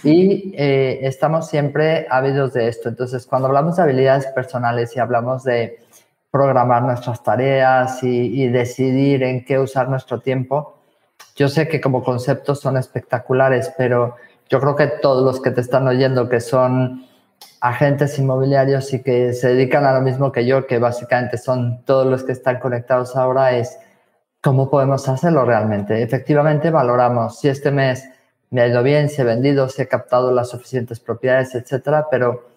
Y 0.04 0.56
eh, 0.58 1.02
estamos 1.04 1.48
siempre 1.48 2.08
ávidos 2.10 2.52
de 2.54 2.68
esto. 2.68 2.90
Entonces, 2.90 3.28
cuando 3.28 3.48
hablamos 3.48 3.76
de 3.76 3.84
habilidades 3.84 4.26
personales 4.28 4.96
y 4.96 5.00
hablamos 5.00 5.44
de 5.44 5.84
programar 6.32 6.82
nuestras 6.82 7.22
tareas 7.22 8.02
y, 8.02 8.44
y 8.44 8.48
decidir 8.48 9.22
en 9.22 9.46
qué 9.46 9.60
usar 9.60 9.88
nuestro 9.88 10.20
tiempo, 10.20 10.76
yo 11.36 11.50
sé 11.50 11.68
que 11.68 11.82
como 11.82 12.04
conceptos 12.04 12.62
son 12.62 12.78
espectaculares, 12.78 13.72
pero 13.78 14.16
yo 14.50 14.60
creo 14.60 14.76
que 14.76 14.88
todos 14.88 15.24
los 15.24 15.42
que 15.42 15.52
te 15.52 15.62
están 15.62 15.88
oyendo, 15.88 16.30
que 16.30 16.40
son 16.40 17.06
agentes 17.60 18.18
inmobiliarios 18.20 18.94
y 18.94 19.02
que 19.02 19.34
se 19.34 19.50
dedican 19.50 19.86
a 19.86 19.94
lo 19.94 20.02
mismo 20.02 20.32
que 20.32 20.46
yo, 20.46 20.66
que 20.66 20.80
básicamente 20.80 21.38
son 21.38 21.84
todos 21.84 22.06
los 22.06 22.24
que 22.24 22.32
están 22.32 22.60
conectados 22.60 23.16
ahora, 23.16 23.56
es 23.58 23.78
cómo 24.42 24.70
podemos 24.70 25.10
hacerlo 25.10 25.44
realmente. 25.46 26.02
Efectivamente, 26.02 26.70
valoramos 26.70 27.40
si 27.40 27.50
este 27.50 27.72
mes 27.72 28.08
me 28.52 28.62
ha 28.62 28.68
ido 28.68 28.84
bien, 28.84 29.10
si 29.10 29.22
he 29.22 29.26
vendido, 29.26 29.68
si 29.68 29.82
he 29.82 29.88
captado 29.88 30.32
las 30.32 30.50
suficientes 30.50 31.00
propiedades, 31.00 31.56
etcétera, 31.56 32.08
pero 32.10 32.55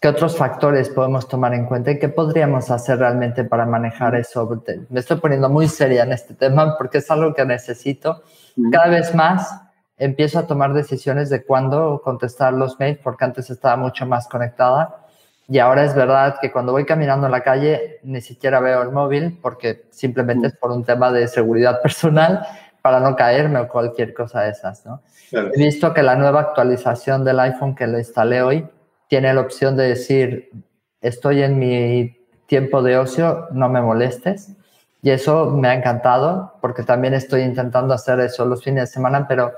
¿Qué 0.00 0.06
otros 0.06 0.36
factores 0.36 0.90
podemos 0.90 1.26
tomar 1.26 1.54
en 1.54 1.66
cuenta 1.66 1.90
y 1.90 1.98
qué 1.98 2.08
podríamos 2.08 2.70
hacer 2.70 3.00
realmente 3.00 3.42
para 3.42 3.66
manejar 3.66 4.14
eso? 4.14 4.48
Me 4.90 5.00
estoy 5.00 5.16
poniendo 5.18 5.48
muy 5.48 5.66
seria 5.66 6.04
en 6.04 6.12
este 6.12 6.34
tema 6.34 6.76
porque 6.78 6.98
es 6.98 7.10
algo 7.10 7.34
que 7.34 7.44
necesito. 7.44 8.22
Cada 8.70 8.88
vez 8.88 9.12
más 9.12 9.60
empiezo 9.96 10.38
a 10.38 10.46
tomar 10.46 10.72
decisiones 10.72 11.30
de 11.30 11.44
cuándo 11.44 12.00
contestar 12.04 12.52
los 12.52 12.78
mails 12.78 13.00
porque 13.02 13.24
antes 13.24 13.50
estaba 13.50 13.76
mucho 13.76 14.06
más 14.06 14.28
conectada 14.28 15.04
y 15.48 15.58
ahora 15.58 15.82
es 15.82 15.96
verdad 15.96 16.36
que 16.40 16.52
cuando 16.52 16.70
voy 16.70 16.84
caminando 16.84 17.26
en 17.26 17.32
la 17.32 17.42
calle 17.42 17.98
ni 18.04 18.20
siquiera 18.20 18.60
veo 18.60 18.82
el 18.82 18.92
móvil 18.92 19.36
porque 19.42 19.86
simplemente 19.90 20.46
es 20.46 20.56
por 20.56 20.70
un 20.70 20.84
tema 20.84 21.10
de 21.10 21.26
seguridad 21.26 21.80
personal 21.82 22.46
para 22.82 23.00
no 23.00 23.16
caerme 23.16 23.58
o 23.58 23.68
cualquier 23.68 24.14
cosa 24.14 24.42
de 24.42 24.50
esas. 24.50 24.86
¿no? 24.86 25.02
He 25.32 25.58
visto 25.58 25.92
que 25.92 26.04
la 26.04 26.14
nueva 26.14 26.40
actualización 26.40 27.24
del 27.24 27.40
iPhone 27.40 27.74
que 27.74 27.88
lo 27.88 27.98
instalé 27.98 28.42
hoy 28.42 28.68
tiene 29.08 29.32
la 29.34 29.40
opción 29.40 29.76
de 29.76 29.88
decir, 29.88 30.50
estoy 31.00 31.42
en 31.42 31.58
mi 31.58 32.16
tiempo 32.46 32.82
de 32.82 32.98
ocio, 32.98 33.48
no 33.52 33.68
me 33.68 33.80
molestes. 33.80 34.50
Y 35.02 35.10
eso 35.10 35.50
me 35.50 35.68
ha 35.68 35.74
encantado 35.74 36.54
porque 36.60 36.82
también 36.82 37.14
estoy 37.14 37.42
intentando 37.42 37.94
hacer 37.94 38.18
eso 38.20 38.44
los 38.44 38.64
fines 38.64 38.84
de 38.84 38.86
semana, 38.94 39.28
pero 39.28 39.52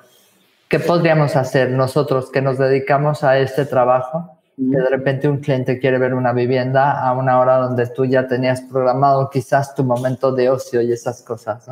¿qué 0.68 0.78
podríamos 0.78 1.34
hacer 1.34 1.70
nosotros 1.70 2.30
que 2.30 2.42
nos 2.42 2.58
dedicamos 2.58 3.24
a 3.24 3.38
este 3.38 3.64
trabajo? 3.64 4.36
Que 4.56 4.76
de 4.76 4.90
repente 4.90 5.26
un 5.26 5.38
cliente 5.38 5.78
quiere 5.78 5.98
ver 5.98 6.12
una 6.12 6.34
vivienda 6.34 7.00
a 7.00 7.12
una 7.12 7.40
hora 7.40 7.56
donde 7.56 7.86
tú 7.86 8.04
ya 8.04 8.26
tenías 8.26 8.60
programado 8.60 9.30
quizás 9.30 9.74
tu 9.74 9.82
momento 9.82 10.32
de 10.32 10.50
ocio 10.50 10.82
y 10.82 10.92
esas 10.92 11.22
cosas. 11.22 11.66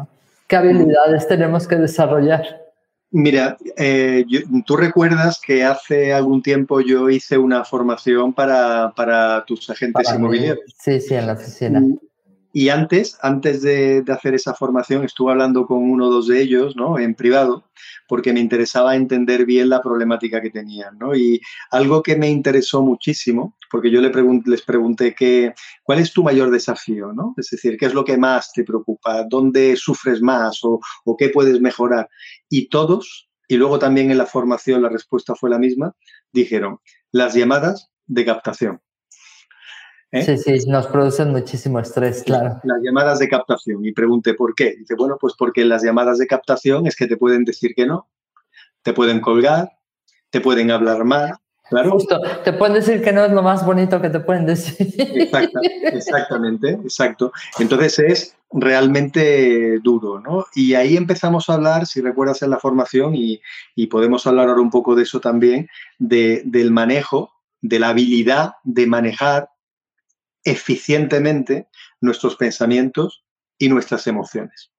¿Qué 0.47 0.57
habilidades 0.57 1.29
tenemos 1.29 1.69
que 1.69 1.77
desarrollar? 1.77 2.68
Mira, 3.11 3.57
eh, 3.77 4.27
tú 4.67 4.77
recuerdas 4.77 5.41
que 5.45 5.65
hace 5.65 6.13
algún 6.13 6.43
tiempo 6.43 6.81
yo 6.81 7.09
hice 7.09 7.39
una 7.39 7.65
formación 7.65 8.35
para, 8.35 8.93
tus 9.47 9.71
agentes 9.71 10.13
inmobiliarios. 10.15 10.75
Sí, 10.79 11.01
sí, 11.01 11.15
en 11.15 11.27
la 11.27 11.33
oficina. 11.33 11.83
Y, 12.53 12.69
antes, 12.69 13.19
antes 13.23 13.63
de, 13.63 14.03
de, 14.03 14.13
hacer 14.13 14.35
esa 14.35 14.53
formación, 14.53 15.05
estuve 15.05 15.33
hablando 15.33 15.67
con 15.67 15.79
uno 15.79 16.07
o 16.07 16.11
dos 16.11 16.29
de 16.29 16.43
ellos, 16.43 16.77
¿no? 16.77 16.99
En 16.99 17.15
privado, 17.15 17.65
porque 18.09 18.33
me 18.33 18.41
interesaba 18.41 18.97
entender 18.97 19.45
bien 19.45 19.69
la 19.69 19.83
problemática 19.83 20.41
que 20.41 20.51
tenían. 20.51 20.99
¿no? 20.99 21.15
Y 21.15 21.41
algo 21.71 22.03
que 22.03 22.17
me 22.17 22.29
interesó 22.31 22.83
muchísimo, 22.83 23.55
porque 23.71 23.91
yo 23.91 24.01
les 24.01 24.63
pregunté 24.63 25.15
que, 25.15 25.55
cuál 25.83 25.99
es 25.99 26.13
tu 26.13 26.23
mayor 26.23 26.51
desafío, 26.51 27.13
¿no? 27.13 27.35
es 27.37 27.49
decir, 27.51 27.77
qué 27.77 27.87
es 27.87 27.95
lo 27.95 28.05
que 28.05 28.17
más 28.17 28.53
te 28.53 28.65
preocupa, 28.65 29.25
dónde 29.29 29.77
sufres 29.77 30.21
más 30.21 30.65
o, 30.65 30.81
o 31.05 31.17
qué 31.17 31.29
puedes 31.29 31.61
mejorar. 31.61 32.09
Y 32.49 32.69
todos, 32.69 33.29
y 33.49 33.57
luego 33.57 33.79
también 33.79 34.11
en 34.11 34.19
la 34.19 34.27
formación 34.27 34.83
la 34.83 34.89
respuesta 34.89 35.35
fue 35.35 35.51
la 35.51 35.59
misma, 35.59 35.95
dijeron 36.33 36.79
las 37.13 37.35
llamadas 37.35 37.91
de 38.07 38.25
captación. 38.25 38.81
¿Eh? 40.11 40.23
Sí, 40.23 40.39
sí, 40.39 40.69
nos 40.69 40.87
producen 40.87 41.31
muchísimo 41.31 41.79
estrés, 41.81 42.23
claro. 42.23 42.61
Las 42.65 42.79
llamadas 42.83 43.19
de 43.19 43.29
captación. 43.29 43.85
Y 43.85 43.93
pregunté 43.93 44.33
por 44.33 44.55
qué. 44.55 44.75
Dice, 44.77 44.95
bueno, 44.95 45.19
pues 45.21 45.35
porque 45.39 45.65
las 45.67 45.83
llamadas 45.83 46.19
de 46.19 46.27
captación 46.27 46.87
es 46.87 46.97
que 46.97 47.07
te 47.07 47.19
pueden 47.19 47.45
decir 47.45 47.75
que 47.75 47.87
no, 47.87 48.09
te 48.83 48.95
pueden 48.95 49.21
colgar, 49.21 49.71
te 50.31 50.41
pueden 50.41 50.71
hablar 50.71 51.05
mal. 51.05 51.35
Claro. 51.69 51.91
Justo, 51.93 52.19
te 52.45 52.53
pueden 52.55 52.75
decir 52.75 53.03
que 53.03 53.13
no 53.13 53.25
es 53.25 53.33
lo 53.33 53.43
más 53.43 53.65
bonito 53.65 54.01
que 54.01 54.09
te 54.09 54.21
pueden 54.21 54.47
decir. 54.47 54.89
exactamente, 55.83 56.71
exacto. 56.71 57.33
Entonces 57.59 57.99
es 57.99 58.37
realmente 58.51 59.79
duro, 59.81 60.21
¿no? 60.21 60.47
Y 60.55 60.75
ahí 60.75 60.97
empezamos 60.97 61.49
a 61.49 61.55
hablar, 61.55 61.87
si 61.87 62.01
recuerdas 62.01 62.43
en 62.43 62.51
la 62.51 62.59
formación, 62.59 63.15
y, 63.15 63.41
podemos 63.91 64.27
hablar 64.27 64.49
ahora 64.49 64.63
un 64.63 64.71
poco 64.71 64.95
de 64.95 65.03
eso 65.03 65.21
también, 65.21 65.69
del 65.99 66.71
manejo, 66.71 67.33
de 67.61 67.79
la 67.79 67.91
habilidad 67.91 68.53
de 68.65 68.87
manejar 68.87 69.51
eficientemente 70.45 71.69
nuestros 72.01 72.37
pensamientos 72.37 73.25
y 73.59 73.69
nuestras 73.69 74.07
emociones. 74.07 74.71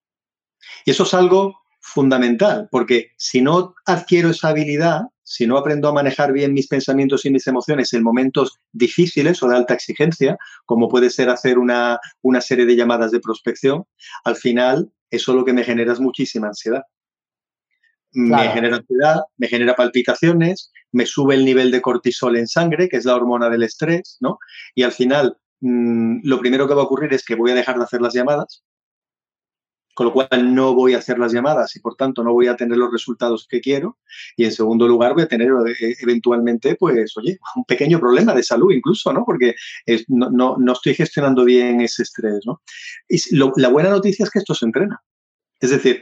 Y 0.86 0.92
eso 0.92 1.04
es 1.04 1.14
algo 1.14 1.60
fundamental, 1.82 2.68
porque 2.72 3.12
si 3.18 3.42
no 3.42 3.76
adquiero 3.86 4.30
esa 4.30 4.50
habilidad, 4.50 5.04
si 5.30 5.46
no 5.46 5.58
aprendo 5.58 5.88
a 5.88 5.94
manejar 5.94 6.34
bien 6.34 6.54
mis 6.54 6.68
pensamientos 6.68 7.24
y 7.24 7.30
mis 7.30 7.46
emociones 7.46 7.94
en 7.94 8.02
momentos 8.02 8.60
difíciles 8.72 9.44
o 9.44 9.48
de 9.48 9.56
alta 9.56 9.76
exigencia, 9.76 10.38
como 10.66 10.90
puede 10.90 11.12
ser 11.12 11.30
hacer 11.30 11.60
una, 11.60 12.00
una 12.24 12.42
serie 12.42 12.66
de 12.66 12.76
llamadas 12.76 13.12
de 13.12 13.20
prospección, 13.20 13.84
al 14.24 14.36
final 14.36 14.92
eso 15.12 15.36
lo 15.36 15.46
que 15.46 15.54
me 15.54 15.64
genera 15.64 15.94
es 15.94 16.00
muchísima 16.00 16.48
ansiedad. 16.48 16.82
Me 18.12 18.50
genera 18.50 18.78
ansiedad, 18.78 19.22
me 19.38 19.48
genera 19.48 19.76
palpitaciones, 19.76 20.72
me 20.92 21.06
sube 21.06 21.36
el 21.36 21.46
nivel 21.46 21.70
de 21.70 21.80
cortisol 21.80 22.36
en 22.36 22.48
sangre, 22.48 22.90
que 22.90 22.98
es 22.98 23.06
la 23.06 23.16
hormona 23.16 23.50
del 23.50 23.62
estrés, 23.62 24.18
¿no? 24.20 24.40
Y 24.74 24.82
al 24.82 24.92
final 24.92 25.38
Mm, 25.62 26.22
lo 26.24 26.40
primero 26.40 26.68
que 26.68 26.74
va 26.74 26.82
a 26.82 26.86
ocurrir 26.86 27.14
es 27.14 27.26
que 27.26 27.36
voy 27.36 27.52
a 27.52 27.56
dejar 27.56 27.78
de 27.78 27.84
hacer 27.84 28.02
las 28.02 28.14
llamadas, 28.14 28.64
con 30.00 30.06
lo 30.06 30.14
cual 30.14 30.56
no 30.56 30.74
voy 30.76 30.94
a 30.94 31.00
hacer 31.00 31.20
las 31.20 31.34
llamadas 31.34 31.76
y 31.76 31.82
por 31.82 31.98
tanto 31.98 32.24
no 32.24 32.32
voy 32.32 32.48
a 32.48 32.56
tener 32.56 32.78
los 32.78 32.90
resultados 32.90 33.46
que 33.50 33.60
quiero. 33.60 33.98
Y 34.38 34.46
en 34.46 34.54
segundo 34.54 34.88
lugar 34.88 35.14
voy 35.14 35.24
a 35.24 35.28
tener 35.28 35.50
eh, 35.50 35.94
eventualmente, 36.00 36.76
pues, 36.76 37.18
oye, 37.18 37.38
un 37.58 37.66
pequeño 37.66 38.00
problema 38.00 38.34
de 38.34 38.42
salud 38.42 38.72
incluso, 38.72 39.12
¿no? 39.12 39.26
Porque 39.26 39.56
no, 40.08 40.56
estoy 40.72 40.94
gestionando 40.94 41.44
bien 41.44 41.82
ese 41.82 42.04
estrés, 42.04 42.40
¿no? 42.46 42.62
Y 43.10 43.20
la 43.36 43.68
buena 43.68 43.90
noticia 43.90 44.24
es 44.24 44.30
que 44.30 44.40
esto 44.40 44.54
se 44.54 44.68
entrena. 44.68 45.04
Es 45.60 45.72
decir, 45.72 46.02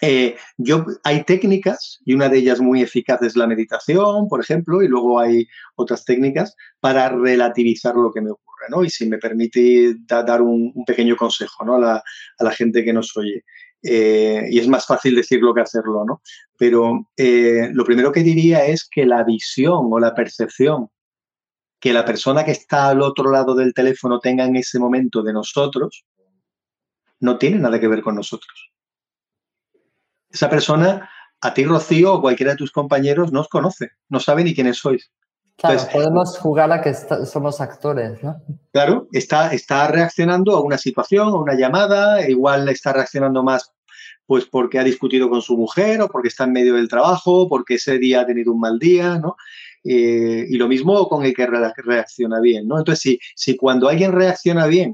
eh, 0.00 0.36
yo, 0.56 0.86
hay 1.02 1.24
técnicas, 1.24 2.00
y 2.04 2.14
una 2.14 2.28
de 2.28 2.38
ellas 2.38 2.60
muy 2.60 2.82
eficaz 2.82 3.20
es 3.22 3.36
la 3.36 3.46
meditación, 3.46 4.28
por 4.28 4.40
ejemplo, 4.40 4.82
y 4.82 4.88
luego 4.88 5.18
hay 5.18 5.48
otras 5.76 6.04
técnicas 6.04 6.54
para 6.80 7.08
relativizar 7.08 7.96
lo 7.96 8.12
que 8.12 8.20
me 8.20 8.30
ocurre, 8.30 8.66
¿no? 8.70 8.84
Y 8.84 8.90
si 8.90 9.08
me 9.08 9.18
permite 9.18 9.96
dar 10.06 10.42
un, 10.42 10.72
pequeño 10.86 11.16
consejo 11.16 11.64
a, 11.74 12.02
la, 12.38 12.50
gente 12.52 12.84
que 12.84 12.92
nos 12.92 13.16
oye. 13.16 13.44
Eh, 13.82 14.46
y 14.50 14.58
es 14.58 14.68
más 14.68 14.86
fácil 14.86 15.14
decirlo 15.14 15.54
que 15.54 15.62
hacerlo, 15.62 16.04
¿no? 16.04 16.22
Pero 16.56 17.08
eh, 17.16 17.70
lo 17.72 17.84
primero 17.84 18.12
que 18.12 18.22
diría 18.22 18.66
es 18.66 18.88
que 18.88 19.06
la 19.06 19.24
visión 19.24 19.88
o 19.90 19.98
la 19.98 20.14
percepción 20.14 20.90
que 21.80 21.92
la 21.92 22.04
persona 22.04 22.44
que 22.44 22.50
está 22.50 22.88
al 22.88 23.02
otro 23.02 23.30
lado 23.30 23.54
del 23.54 23.72
teléfono 23.72 24.18
tenga 24.18 24.44
en 24.44 24.56
ese 24.56 24.80
momento 24.80 25.22
de 25.22 25.32
nosotros 25.32 26.04
no 27.20 27.38
tiene 27.38 27.58
nada 27.60 27.78
que 27.78 27.86
ver 27.86 28.02
con 28.02 28.16
nosotros 28.16 28.72
esa 30.30 30.50
persona, 30.50 31.10
a 31.40 31.54
ti, 31.54 31.64
Rocío, 31.64 32.14
o 32.14 32.20
cualquiera 32.20 32.52
de 32.52 32.58
tus 32.58 32.72
compañeros, 32.72 33.32
no 33.32 33.40
os 33.40 33.48
conoce, 33.48 33.90
no 34.08 34.20
sabe 34.20 34.44
ni 34.44 34.54
quiénes 34.54 34.78
sois. 34.78 35.10
Claro, 35.56 35.80
podemos 35.92 36.38
jugar 36.38 36.70
a 36.70 36.80
que 36.80 36.94
somos 36.94 37.60
actores, 37.60 38.22
¿no? 38.22 38.36
Claro, 38.72 39.08
está, 39.10 39.52
está 39.52 39.88
reaccionando 39.88 40.54
a 40.54 40.62
una 40.62 40.78
situación, 40.78 41.28
a 41.28 41.36
una 41.36 41.54
llamada, 41.54 42.28
igual 42.28 42.68
está 42.68 42.92
reaccionando 42.92 43.42
más 43.42 43.72
pues 44.28 44.44
porque 44.44 44.78
ha 44.78 44.84
discutido 44.84 45.30
con 45.30 45.40
su 45.40 45.56
mujer 45.56 46.02
o 46.02 46.08
porque 46.08 46.28
está 46.28 46.44
en 46.44 46.52
medio 46.52 46.74
del 46.74 46.86
trabajo, 46.86 47.48
porque 47.48 47.76
ese 47.76 47.98
día 47.98 48.20
ha 48.20 48.26
tenido 48.26 48.52
un 48.52 48.60
mal 48.60 48.78
día, 48.78 49.18
¿no? 49.18 49.36
Eh, 49.82 50.44
y 50.50 50.56
lo 50.58 50.68
mismo 50.68 51.08
con 51.08 51.24
el 51.24 51.34
que 51.34 51.46
reacciona 51.46 52.38
bien, 52.38 52.68
¿no? 52.68 52.78
Entonces, 52.78 53.00
si, 53.00 53.18
si 53.34 53.56
cuando 53.56 53.88
alguien 53.88 54.12
reacciona 54.12 54.66
bien 54.66 54.92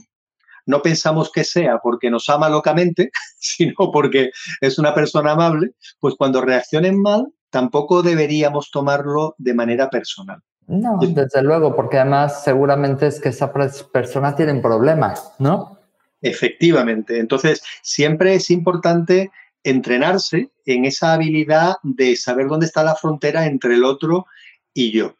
no 0.66 0.82
pensamos 0.82 1.30
que 1.30 1.44
sea 1.44 1.78
porque 1.82 2.10
nos 2.10 2.28
ama 2.28 2.48
locamente, 2.48 3.10
sino 3.38 3.90
porque 3.92 4.30
es 4.60 4.78
una 4.78 4.94
persona 4.94 5.32
amable, 5.32 5.72
pues 6.00 6.14
cuando 6.16 6.40
reaccionen 6.40 7.00
mal, 7.00 7.26
tampoco 7.50 8.02
deberíamos 8.02 8.70
tomarlo 8.70 9.34
de 9.38 9.54
manera 9.54 9.90
personal. 9.90 10.40
No, 10.66 10.98
desde 10.98 11.42
luego, 11.42 11.76
porque 11.76 11.98
además 11.98 12.42
seguramente 12.42 13.06
es 13.06 13.20
que 13.20 13.28
esa 13.28 13.52
persona 13.52 14.34
tiene 14.34 14.54
problemas, 14.60 15.32
¿no? 15.38 15.78
Efectivamente. 16.22 17.18
Entonces, 17.18 17.62
siempre 17.82 18.34
es 18.34 18.50
importante 18.50 19.30
entrenarse 19.62 20.50
en 20.64 20.86
esa 20.86 21.12
habilidad 21.12 21.76
de 21.82 22.16
saber 22.16 22.48
dónde 22.48 22.66
está 22.66 22.82
la 22.82 22.94
frontera 22.94 23.46
entre 23.46 23.74
el 23.74 23.84
otro 23.84 24.26
y 24.72 24.92
yo. 24.92 25.14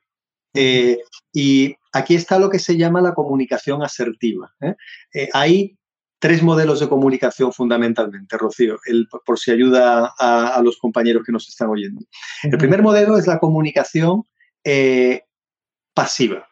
Eh, 0.55 0.99
y 1.33 1.77
aquí 1.95 2.15
está 2.15 2.39
lo 2.39 2.51
que 2.51 2.59
se 2.59 2.77
llama 2.77 3.01
la 3.01 3.15
comunicación 3.15 3.83
asertiva. 3.83 4.53
¿eh? 4.61 4.75
Eh, 5.15 5.29
hay 5.33 5.79
tres 6.19 6.43
modelos 6.43 6.81
de 6.81 6.89
comunicación 6.89 7.53
fundamentalmente, 7.53 8.37
Rocío, 8.37 8.79
por 9.25 9.39
si 9.39 9.51
ayuda 9.51 10.15
a, 10.19 10.61
los 10.63 10.79
compañeros 10.79 11.23
que 11.25 11.33
nos 11.33 11.49
están 11.49 11.69
oyendo. 11.69 12.03
El 12.43 12.59
primer 12.59 12.83
modelo 12.83 13.19
es 13.19 13.27
la 13.27 13.39
comunicación 13.39 14.25
pasiva. 15.93 16.49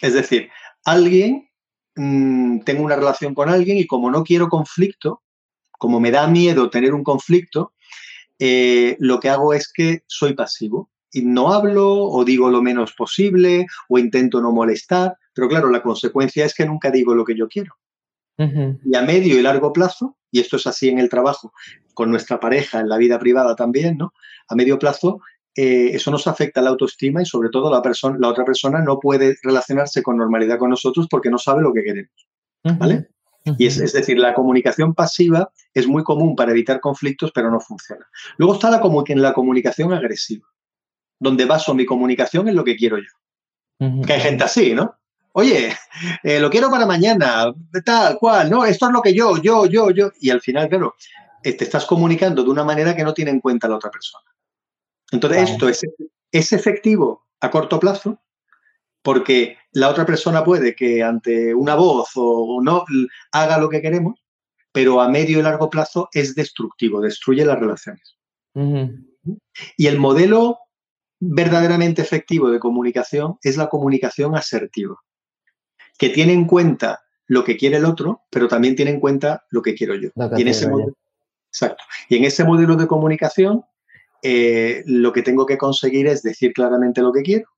Es 0.00 0.14
decir, 0.14 0.50
alguien, 0.84 1.48
mm, 1.96 2.60
tengo 2.60 2.84
una 2.84 2.96
relación 2.96 3.34
con 3.34 3.48
alguien 3.48 3.78
y 3.78 3.86
como 3.86 4.10
no 4.10 4.22
quiero 4.24 4.48
conflicto, 4.48 5.22
como 5.70 6.00
me 6.00 6.10
da 6.10 6.26
miedo 6.26 6.70
tener 6.70 6.94
un 6.94 7.04
conflicto, 7.04 7.72
eh, 8.38 8.96
lo 9.00 9.18
que 9.18 9.30
hago 9.30 9.52
es 9.54 9.72
que 9.72 10.02
soy 10.06 10.34
pasivo 10.34 10.90
no 11.14 11.52
hablo 11.52 12.04
o 12.04 12.24
digo 12.24 12.50
lo 12.50 12.62
menos 12.62 12.92
posible 12.92 13.66
o 13.88 13.98
intento 13.98 14.40
no 14.40 14.52
molestar, 14.52 15.16
pero 15.34 15.48
claro, 15.48 15.70
la 15.70 15.82
consecuencia 15.82 16.44
es 16.44 16.54
que 16.54 16.66
nunca 16.66 16.90
digo 16.90 17.14
lo 17.14 17.24
que 17.24 17.36
yo 17.36 17.48
quiero. 17.48 17.74
Y 18.38 18.94
a 18.94 19.02
medio 19.02 19.36
y 19.36 19.42
largo 19.42 19.72
plazo, 19.72 20.16
y 20.30 20.38
esto 20.38 20.56
es 20.56 20.66
así 20.68 20.88
en 20.88 21.00
el 21.00 21.08
trabajo, 21.08 21.52
con 21.92 22.08
nuestra 22.10 22.38
pareja, 22.38 22.78
en 22.78 22.88
la 22.88 22.96
vida 22.96 23.18
privada 23.18 23.56
también, 23.56 23.96
¿no? 23.96 24.12
A 24.46 24.54
medio 24.54 24.78
plazo, 24.78 25.20
eh, 25.56 25.90
eso 25.92 26.12
nos 26.12 26.28
afecta 26.28 26.62
la 26.62 26.70
autoestima 26.70 27.20
y 27.20 27.26
sobre 27.26 27.48
todo 27.48 27.68
la, 27.68 27.82
la 28.16 28.28
otra 28.28 28.44
persona 28.44 28.80
no 28.80 29.00
puede 29.00 29.36
relacionarse 29.42 30.04
con 30.04 30.16
normalidad 30.16 30.56
con 30.56 30.70
nosotros 30.70 31.08
porque 31.10 31.30
no 31.30 31.38
sabe 31.38 31.62
lo 31.62 31.72
que 31.72 31.82
queremos. 31.82 32.28
¿Vale? 32.62 33.08
Y 33.56 33.66
es, 33.66 33.92
decir, 33.92 34.18
la 34.18 34.34
comunicación 34.34 34.94
pasiva 34.94 35.50
es 35.72 35.86
muy 35.86 36.02
común 36.02 36.36
para 36.36 36.50
evitar 36.50 36.80
conflictos, 36.80 37.32
pero 37.34 37.50
no 37.50 37.60
funciona. 37.60 38.06
Luego 38.36 38.54
está 38.54 38.70
la, 38.70 38.80
la 39.16 39.32
comunicación 39.32 39.92
agresiva, 39.92 40.46
donde 41.18 41.44
baso 41.44 41.74
mi 41.74 41.84
comunicación 41.84 42.48
en 42.48 42.56
lo 42.56 42.64
que 42.64 42.76
quiero 42.76 42.98
yo. 42.98 44.04
Que 44.04 44.12
hay 44.12 44.20
gente 44.20 44.44
así, 44.44 44.74
¿no? 44.74 44.96
Oye, 45.32 45.72
eh, 46.24 46.40
lo 46.40 46.50
quiero 46.50 46.70
para 46.70 46.84
mañana, 46.84 47.54
tal 47.84 48.18
cual, 48.18 48.50
¿no? 48.50 48.64
Esto 48.64 48.86
es 48.86 48.92
lo 48.92 49.00
que 49.00 49.14
yo, 49.14 49.36
yo, 49.40 49.66
yo, 49.66 49.90
yo. 49.90 50.10
Y 50.20 50.30
al 50.30 50.40
final, 50.40 50.68
claro, 50.68 50.96
eh, 51.44 51.52
te 51.52 51.64
estás 51.64 51.86
comunicando 51.86 52.42
de 52.42 52.50
una 52.50 52.64
manera 52.64 52.96
que 52.96 53.04
no 53.04 53.14
tiene 53.14 53.30
en 53.30 53.40
cuenta 53.40 53.68
la 53.68 53.76
otra 53.76 53.90
persona. 53.90 54.24
Entonces, 55.12 55.50
esto 55.50 55.68
es, 55.68 55.86
es 56.32 56.52
efectivo 56.52 57.26
a 57.40 57.50
corto 57.50 57.78
plazo, 57.78 58.20
porque 59.02 59.56
la 59.72 59.88
otra 59.88 60.04
persona 60.04 60.44
puede 60.44 60.74
que 60.74 61.02
ante 61.02 61.54
una 61.54 61.74
voz 61.74 62.10
o 62.16 62.60
no 62.62 62.84
haga 63.32 63.58
lo 63.58 63.68
que 63.68 63.80
queremos, 63.80 64.20
pero 64.72 65.00
a 65.00 65.08
medio 65.08 65.38
y 65.38 65.42
largo 65.42 65.70
plazo 65.70 66.08
es 66.12 66.34
destructivo, 66.34 67.00
destruye 67.00 67.44
las 67.44 67.58
relaciones. 67.58 68.16
Y 69.76 69.86
el 69.86 69.98
modelo 69.98 70.58
verdaderamente 71.20 72.02
efectivo 72.02 72.50
de 72.50 72.58
comunicación 72.58 73.38
es 73.42 73.56
la 73.56 73.68
comunicación 73.68 74.36
asertiva, 74.36 74.96
que 75.98 76.10
tiene 76.10 76.32
en 76.32 76.46
cuenta 76.46 77.02
lo 77.26 77.44
que 77.44 77.56
quiere 77.56 77.76
el 77.76 77.84
otro, 77.84 78.22
pero 78.30 78.48
también 78.48 78.76
tiene 78.76 78.92
en 78.92 79.00
cuenta 79.00 79.44
lo 79.50 79.62
que 79.62 79.74
quiero 79.74 79.94
yo. 79.94 80.10
y, 80.36 80.42
en 80.42 80.48
ese 80.48 80.68
modelo, 80.68 80.96
exacto. 81.48 81.84
y 82.08 82.16
en 82.16 82.24
ese 82.24 82.44
modelo 82.44 82.76
de 82.76 82.86
comunicación, 82.86 83.64
eh, 84.22 84.82
lo 84.86 85.12
que 85.12 85.22
tengo 85.22 85.46
que 85.46 85.58
conseguir 85.58 86.06
es 86.06 86.22
decir 86.22 86.52
claramente 86.52 87.02
lo 87.02 87.12
que 87.12 87.22
quiero, 87.22 87.48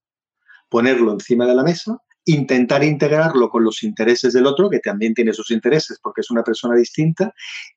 ponerlo 0.69 1.13
encima 1.13 1.47
de 1.47 1.55
la 1.55 1.63
mesa, 1.63 2.03
intentar 2.25 2.85
integrarlo 2.85 3.49
con 3.49 3.64
los 3.64 3.83
intereses 3.83 4.33
del 4.33 4.47
otro, 4.47 4.68
que 4.68 4.81
también 4.81 5.14
tiene 5.14 5.33
sus 5.33 5.51
intereses 5.51 5.99
porque 6.03 6.21
es 6.21 6.31
una 6.31 6.43
persona 6.43 6.77
distinta, 6.77 7.33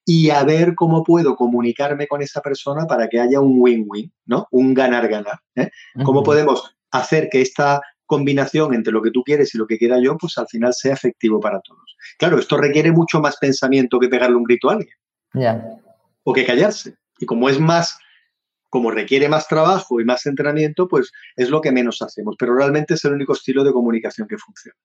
y 0.05 0.29
a 0.29 0.43
ver 0.43 0.75
cómo 0.75 1.03
puedo 1.03 1.35
comunicarme 1.35 2.07
con 2.07 2.21
esa 2.21 2.41
persona 2.41 2.85
para 2.85 3.07
que 3.07 3.19
haya 3.19 3.39
un 3.39 3.55
win-win, 3.57 4.11
¿no? 4.25 4.47
Un 4.51 4.73
ganar-ganar. 4.73 5.39
¿eh? 5.55 5.69
¿Cómo 6.03 6.23
podemos 6.23 6.75
hacer 6.91 7.29
que 7.31 7.41
esta 7.41 7.81
combinación 8.05 8.73
entre 8.73 8.93
lo 8.93 9.01
que 9.01 9.11
tú 9.11 9.23
quieres 9.23 9.55
y 9.55 9.57
lo 9.57 9.65
que 9.65 9.77
quiera 9.77 9.99
yo, 9.99 10.17
pues 10.17 10.37
al 10.37 10.47
final 10.47 10.73
sea 10.73 10.93
efectivo 10.93 11.39
para 11.39 11.61
todos? 11.61 11.95
Claro, 12.17 12.37
esto 12.37 12.57
requiere 12.57 12.91
mucho 12.91 13.19
más 13.19 13.37
pensamiento 13.37 13.99
que 13.99 14.09
pegarle 14.09 14.35
un 14.35 14.43
grito 14.43 14.69
a 14.69 14.73
alguien. 14.73 14.95
O 16.23 16.33
que 16.33 16.45
callarse. 16.45 16.95
Y 17.17 17.25
como 17.25 17.49
es 17.49 17.59
más 17.59 17.97
como 18.73 18.89
requiere 18.89 19.29
más 19.29 19.47
trabajo 19.47 20.01
y 20.01 20.03
más 20.03 20.25
entrenamiento, 20.25 20.87
pues 20.87 21.11
es 21.35 21.51
lo 21.51 21.61
que 21.61 21.71
menos 21.71 22.01
hacemos, 22.01 22.35
pero 22.39 22.55
realmente 22.55 22.95
es 22.95 23.05
el 23.05 23.13
único 23.13 23.33
estilo 23.33 23.63
de 23.63 23.71
comunicación 23.71 24.27
que 24.27 24.39
funciona. 24.39 24.75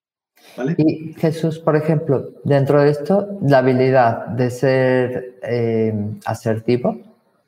Y 0.77 1.13
Jesús, 1.13 1.57
por 1.57 1.75
ejemplo, 1.75 2.29
dentro 2.43 2.83
de 2.83 2.91
esto, 2.91 3.39
la 3.41 3.57
habilidad 3.57 4.27
de 4.27 4.51
ser 4.51 5.39
eh, 5.41 5.91
asertivo, 6.23 6.99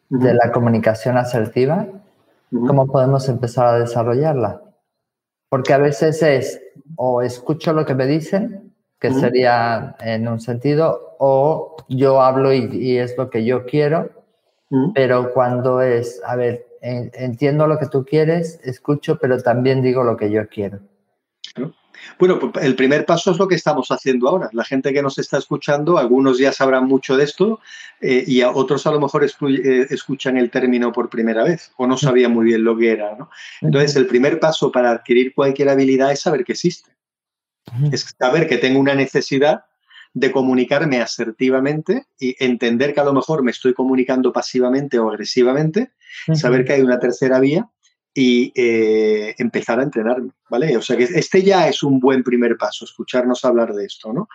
de 0.09 0.33
la 0.33 0.51
comunicación 0.51 1.15
asertiva, 1.15 1.87
¿cómo 2.49 2.87
podemos 2.87 3.29
empezar 3.29 3.67
a 3.67 3.77
desarrollarla? 3.77 4.63
Porque 5.47 5.73
a 5.73 5.77
veces 5.77 6.23
es 6.23 6.59
o 6.95 7.21
escucho 7.21 7.71
lo 7.71 7.85
que 7.85 7.93
me 7.93 8.07
dicen, 8.07 8.73
que 8.99 9.13
sería 9.13 9.95
en 9.99 10.27
un 10.27 10.39
sentido, 10.39 11.15
o 11.19 11.77
yo 11.87 12.19
hablo 12.19 12.51
y 12.51 12.97
es 12.97 13.15
lo 13.15 13.29
que 13.29 13.45
yo 13.45 13.67
quiero, 13.67 14.20
pero 14.93 15.33
cuando 15.33 15.81
es, 15.81 16.21
a 16.25 16.35
ver, 16.35 16.67
entiendo 16.81 17.67
lo 17.67 17.77
que 17.77 17.87
tú 17.87 18.05
quieres, 18.05 18.59
escucho, 18.63 19.17
pero 19.19 19.41
también 19.41 19.81
digo 19.81 20.03
lo 20.03 20.17
que 20.17 20.31
yo 20.31 20.47
quiero. 20.47 20.79
Bueno, 22.17 22.39
pues, 22.39 22.65
el 22.65 22.75
primer 22.75 23.05
paso 23.05 23.31
es 23.31 23.37
lo 23.37 23.47
que 23.47 23.55
estamos 23.55 23.89
haciendo 23.89 24.27
ahora. 24.27 24.49
La 24.53 24.63
gente 24.63 24.93
que 24.93 25.01
nos 25.01 25.17
está 25.17 25.37
escuchando, 25.37 25.97
algunos 25.97 26.37
ya 26.37 26.51
sabrán 26.51 26.87
mucho 26.87 27.17
de 27.17 27.23
esto 27.23 27.59
eh, 27.99 28.23
y 28.25 28.41
otros 28.43 28.87
a 28.87 28.91
lo 28.91 28.99
mejor 28.99 29.23
eh, 29.23 29.87
escuchan 29.89 30.37
el 30.37 30.49
término 30.49 30.91
por 30.91 31.09
primera 31.09 31.43
vez 31.43 31.71
o 31.77 31.87
no 31.87 31.97
sabían 31.97 32.31
muy 32.31 32.45
bien 32.45 32.63
lo 32.63 32.77
que 32.77 32.91
era. 32.91 33.17
Entonces, 33.61 33.95
el 33.95 34.07
primer 34.07 34.39
paso 34.39 34.71
para 34.71 34.91
adquirir 34.91 35.33
cualquier 35.33 35.69
habilidad 35.69 36.11
es 36.11 36.21
saber 36.21 36.43
que 36.43 36.53
existe. 36.53 36.91
Es 37.91 38.15
saber 38.17 38.47
que 38.47 38.57
tengo 38.57 38.79
una 38.79 38.95
necesidad 38.95 39.65
de 40.13 40.31
comunicarme 40.31 41.01
asertivamente 41.01 42.05
y 42.19 42.35
entender 42.43 42.93
que 42.93 42.99
a 42.99 43.05
lo 43.05 43.13
mejor 43.13 43.43
me 43.43 43.51
estoy 43.51 43.73
comunicando 43.73 44.33
pasivamente 44.33 44.99
o 44.99 45.09
agresivamente, 45.09 45.91
saber 46.33 46.65
que 46.65 46.73
hay 46.73 46.81
una 46.81 46.99
tercera 46.99 47.39
vía 47.39 47.69
y 48.13 48.51
eh, 48.55 49.35
empezar 49.37 49.79
a 49.79 49.83
entrenarme, 49.83 50.31
¿vale? 50.49 50.75
O 50.75 50.81
sea 50.81 50.97
que 50.97 51.03
este 51.03 51.43
ya 51.43 51.69
es 51.69 51.81
un 51.81 51.99
buen 51.99 52.23
primer 52.23 52.57
paso, 52.57 52.83
escucharnos 52.83 53.45
hablar 53.45 53.73
de 53.73 53.85
esto, 53.85 54.11
¿no? 54.11 54.27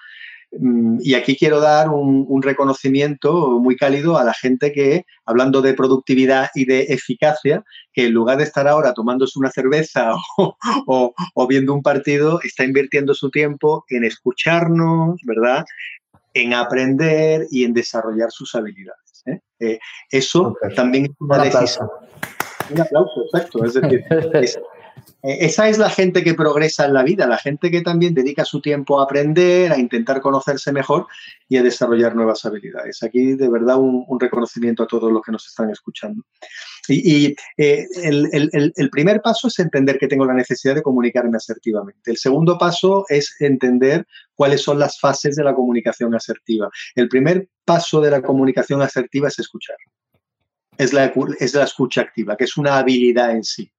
Mm, 0.52 0.98
y 1.00 1.14
aquí 1.14 1.36
quiero 1.36 1.60
dar 1.60 1.88
un, 1.88 2.42
reconocimiento 2.42 3.58
muy 3.58 3.76
cálido 3.76 4.16
a 4.16 4.24
la 4.24 4.34
gente 4.34 4.72
que, 4.72 5.04
hablando 5.24 5.62
de 5.62 5.74
productividad 5.74 6.50
y 6.54 6.64
de 6.64 6.82
eficacia, 6.84 7.64
que 7.92 8.06
en 8.06 8.12
lugar 8.12 8.38
de 8.38 8.44
estar 8.44 8.68
ahora 8.68 8.94
tomándose 8.94 9.38
una 9.38 9.50
cerveza 9.50 10.12
o, 10.86 11.14
viendo 11.48 11.74
un 11.74 11.82
partido, 11.82 12.40
está 12.42 12.64
invirtiendo 12.64 13.14
su 13.14 13.30
tiempo 13.30 13.84
en 13.88 14.04
escucharnos, 14.04 15.20
¿verdad? 15.24 15.64
En 16.34 16.54
aprender 16.54 17.46
y 17.50 17.64
en 17.64 17.72
desarrollar 17.72 18.30
sus 18.30 18.54
habilidades. 18.54 19.24
¿eh? 19.26 19.40
Eh, 19.60 19.78
eso 20.10 20.54
también 20.74 21.06
es 21.06 21.10
una 21.18 21.42
decisión. 21.42 21.88
Un 22.70 22.80
aplauso, 22.80 23.24
exacto. 23.24 23.64
Es 23.64 23.74
decir, 23.74 24.04
esa 25.22 25.68
es 25.68 25.78
la 25.78 25.90
gente 25.90 26.22
que 26.22 26.34
progresa 26.34 26.84
en 26.84 26.94
la 26.94 27.02
vida, 27.02 27.26
la 27.26 27.38
gente 27.38 27.68
que 27.70 27.80
también 27.80 28.14
dedica 28.14 28.44
su 28.44 28.60
tiempo 28.60 29.00
a 29.00 29.04
aprender, 29.04 29.72
a 29.72 29.78
intentar 29.78 30.20
conocerse 30.20 30.70
mejor 30.70 31.08
y 31.48 31.56
a 31.56 31.64
desarrollar 31.64 32.14
nuevas 32.14 32.44
habilidades. 32.44 33.02
Aquí, 33.02 33.34
de 33.34 33.48
verdad, 33.48 33.76
un, 33.76 34.06
reconocimiento 34.20 34.84
a 34.84 34.86
todos 34.86 35.10
los 35.10 35.22
que 35.22 35.32
nos 35.32 35.44
están 35.46 35.70
escuchando. 35.70 36.22
Y, 36.88 37.34
eh, 37.56 37.86
el, 38.04 38.90
primer 38.90 39.20
paso 39.20 39.48
es 39.48 39.58
entender 39.58 39.98
que 39.98 40.06
tengo 40.06 40.24
la 40.24 40.32
necesidad 40.32 40.76
de 40.76 40.82
comunicarme 40.82 41.36
asertivamente. 41.36 42.10
El 42.10 42.18
segundo 42.18 42.56
paso 42.56 43.04
es 43.08 43.34
entender 43.40 44.06
cuáles 44.34 44.62
son 44.62 44.78
las 44.78 45.00
fases 45.00 45.34
de 45.34 45.42
la 45.42 45.54
comunicación 45.54 46.14
asertiva. 46.14 46.70
El 46.94 47.08
primer 47.08 47.48
paso 47.64 48.00
de 48.00 48.12
la 48.12 48.22
comunicación 48.22 48.80
asertiva 48.80 49.26
es 49.26 49.40
escuchar. 49.40 49.76
Es 50.78 50.92
la, 50.92 51.12
es 51.40 51.54
la 51.54 51.64
escucha 51.64 52.02
activa, 52.02 52.36
que 52.36 52.44
es 52.44 52.56
una 52.56 52.78
habilidad 52.78 53.32
en 53.32 53.42
sí. 53.42 53.72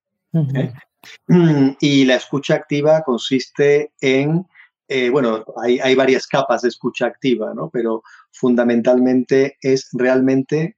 Y 1.79 2.05
la 2.05 2.15
escucha 2.15 2.55
activa 2.55 3.03
consiste 3.03 3.91
en, 4.01 4.45
eh, 4.87 5.09
bueno, 5.09 5.45
hay, 5.61 5.95
varias 5.95 6.27
capas 6.27 6.61
de 6.61 6.69
escucha 6.69 7.05
activa, 7.05 7.53
¿no? 7.53 7.69
Pero 7.69 8.03
fundamentalmente 8.31 9.57
es 9.61 9.89
realmente 9.93 10.77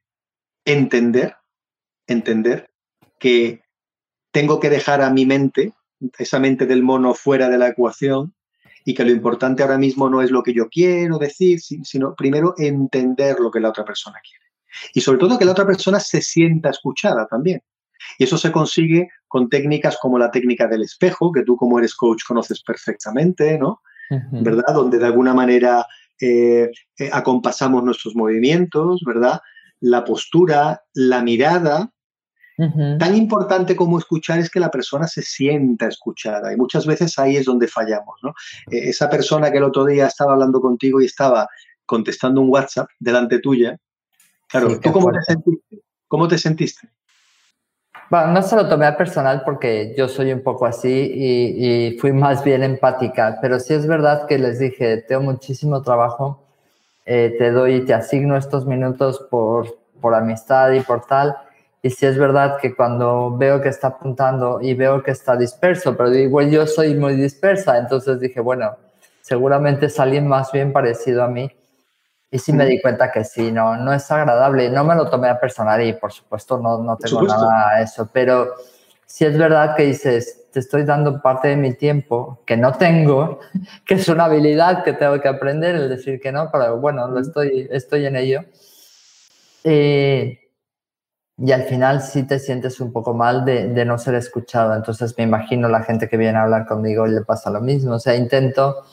entender, 0.64 1.36
entender 2.06 2.70
que 3.18 3.62
tengo 4.32 4.60
que 4.60 4.70
dejar 4.70 5.02
a 5.02 5.10
mi 5.10 5.26
mente, 5.26 5.74
esa 6.18 6.38
mente 6.38 6.66
del 6.66 6.82
mono 6.82 7.14
fuera 7.14 7.48
de 7.48 7.58
la 7.58 7.68
ecuación, 7.68 8.34
y 8.84 8.94
que 8.94 9.04
lo 9.04 9.10
importante 9.10 9.62
ahora 9.62 9.78
mismo 9.78 10.08
no 10.08 10.22
es 10.22 10.30
lo 10.30 10.42
que 10.42 10.54
yo 10.54 10.68
quiero 10.68 11.18
decir, 11.18 11.60
sino 11.60 12.14
primero 12.14 12.54
entender 12.56 13.38
lo 13.38 13.50
que 13.50 13.60
la 13.60 13.68
otra 13.68 13.84
persona 13.84 14.18
quiere. 14.22 14.46
Y 14.94 15.00
sobre 15.00 15.18
todo 15.18 15.38
que 15.38 15.44
la 15.44 15.52
otra 15.52 15.66
persona 15.66 16.00
se 16.00 16.22
sienta 16.22 16.70
escuchada 16.70 17.26
también. 17.26 17.62
Y 18.18 18.24
eso 18.24 18.36
se 18.36 18.52
consigue 18.52 19.08
con 19.28 19.48
técnicas 19.48 19.98
como 20.00 20.18
la 20.18 20.30
técnica 20.30 20.66
del 20.66 20.82
espejo, 20.82 21.32
que 21.32 21.42
tú 21.42 21.56
como 21.56 21.78
eres 21.78 21.94
coach 21.94 22.22
conoces 22.26 22.62
perfectamente, 22.62 23.58
¿no? 23.58 23.80
¿Verdad? 24.32 24.74
Donde 24.74 24.98
de 24.98 25.06
alguna 25.06 25.32
manera 25.32 25.86
eh, 26.20 26.70
eh, 26.98 27.10
acompasamos 27.12 27.82
nuestros 27.82 28.14
movimientos, 28.14 29.02
¿verdad? 29.06 29.40
La 29.80 30.04
postura, 30.04 30.82
la 30.92 31.22
mirada. 31.22 31.92
Tan 32.98 33.16
importante 33.16 33.74
como 33.74 33.98
escuchar 33.98 34.38
es 34.38 34.50
que 34.50 34.60
la 34.60 34.70
persona 34.70 35.06
se 35.06 35.22
sienta 35.22 35.86
escuchada 35.86 36.52
y 36.52 36.58
muchas 36.58 36.84
veces 36.84 37.18
ahí 37.18 37.36
es 37.36 37.46
donde 37.46 37.66
fallamos, 37.66 38.16
¿no? 38.22 38.34
Eh, 38.70 38.90
esa 38.90 39.08
persona 39.08 39.50
que 39.50 39.56
el 39.56 39.64
otro 39.64 39.86
día 39.86 40.08
estaba 40.08 40.34
hablando 40.34 40.60
contigo 40.60 41.00
y 41.00 41.06
estaba 41.06 41.48
contestando 41.86 42.42
un 42.42 42.50
WhatsApp 42.50 42.88
delante 42.98 43.38
tuya, 43.38 43.78
claro, 44.46 44.78
¿tú 44.78 44.92
cómo 44.92 45.10
te 45.10 45.22
sentiste? 45.22 45.82
¿Cómo 46.06 46.28
te 46.28 46.36
sentiste? 46.36 46.90
Bueno, 48.10 48.32
no 48.32 48.42
se 48.42 48.56
lo 48.56 48.68
tomé 48.68 48.86
a 48.86 48.96
personal 48.96 49.42
porque 49.44 49.94
yo 49.96 50.08
soy 50.08 50.32
un 50.32 50.42
poco 50.42 50.66
así 50.66 50.90
y, 51.14 51.96
fui 52.00 52.12
más 52.12 52.42
bien 52.42 52.64
empática, 52.64 53.38
pero 53.40 53.60
sí 53.60 53.72
es 53.72 53.86
verdad 53.86 54.26
que 54.26 54.36
les 54.36 54.58
dije, 54.58 54.96
tengo 55.02 55.22
muchísimo 55.22 55.80
trabajo, 55.82 56.42
eh, 57.06 57.36
te 57.38 57.52
doy, 57.52 57.76
y 57.76 57.84
te 57.84 57.94
asigno 57.94 58.36
estos 58.36 58.66
minutos 58.66 59.24
por, 59.30 59.78
por 60.00 60.14
amistad 60.16 60.72
y 60.72 60.80
por 60.80 61.06
tal. 61.06 61.36
Y 61.82 61.90
sí 61.90 62.04
es 62.04 62.18
verdad 62.18 62.58
que 62.60 62.74
cuando 62.74 63.36
veo 63.36 63.60
que 63.60 63.68
está 63.68 63.88
apuntando 63.88 64.60
y 64.60 64.74
veo 64.74 65.04
que 65.04 65.12
está 65.12 65.36
disperso, 65.36 65.96
pero 65.96 66.12
igual 66.12 66.50
yo 66.50 66.66
soy 66.66 66.96
muy 66.96 67.14
dispersa, 67.14 67.78
entonces 67.78 68.18
dije, 68.18 68.40
bueno, 68.40 68.76
seguramente 69.20 69.86
es 69.86 70.00
alguien 70.00 70.26
más 70.26 70.50
bien 70.50 70.72
parecido 70.72 71.22
a 71.22 71.28
mí 71.28 71.48
y 72.30 72.38
sí 72.38 72.52
me 72.52 72.64
di 72.64 72.80
cuenta 72.80 73.10
que 73.10 73.24
sí, 73.24 73.50
no, 73.50 73.76
no 73.76 73.92
es 73.92 74.08
agradable. 74.10 74.70
No 74.70 74.84
me 74.84 74.94
lo 74.94 75.10
tomé 75.10 75.28
a 75.28 75.40
personal 75.40 75.82
y 75.82 75.92
por 75.94 76.12
supuesto 76.12 76.58
no, 76.58 76.78
no 76.78 76.96
tengo 76.96 77.22
nada 77.22 77.70
a 77.70 77.82
eso, 77.82 78.08
pero 78.12 78.54
sí 79.04 79.24
es 79.24 79.36
verdad 79.36 79.74
que 79.74 79.84
dices, 79.84 80.46
te 80.52 80.60
estoy 80.60 80.84
dando 80.84 81.20
parte 81.20 81.48
de 81.48 81.56
mi 81.56 81.74
tiempo 81.74 82.42
que 82.46 82.56
no 82.56 82.72
tengo, 82.74 83.40
que 83.84 83.94
es 83.94 84.08
una 84.08 84.26
habilidad 84.26 84.84
que 84.84 84.92
tengo 84.92 85.20
que 85.20 85.26
aprender, 85.26 85.74
el 85.74 85.88
decir 85.88 86.20
que 86.20 86.30
no, 86.30 86.50
pero 86.52 86.78
bueno, 86.78 87.08
lo 87.08 87.18
estoy, 87.20 87.68
estoy 87.70 88.06
en 88.06 88.14
ello. 88.14 88.44
Eh, 89.64 90.36
y 91.36 91.52
al 91.52 91.62
final 91.62 92.02
sí 92.02 92.22
te 92.24 92.38
sientes 92.38 92.80
un 92.80 92.92
poco 92.92 93.14
mal 93.14 93.44
de, 93.44 93.66
de, 93.68 93.84
no 93.84 93.98
ser 93.98 94.14
escuchado. 94.14 94.74
Entonces 94.74 95.14
me 95.16 95.24
imagino 95.24 95.68
la 95.68 95.82
gente 95.82 96.08
que 96.08 96.18
viene 96.18 96.38
a 96.38 96.42
hablar 96.42 96.66
conmigo 96.66 97.06
y 97.06 97.12
le 97.12 97.22
pasa 97.22 97.50
lo 97.50 97.60
mismo. 97.60 97.94
O 97.94 97.98
sea, 97.98 98.14
intento 98.14 98.84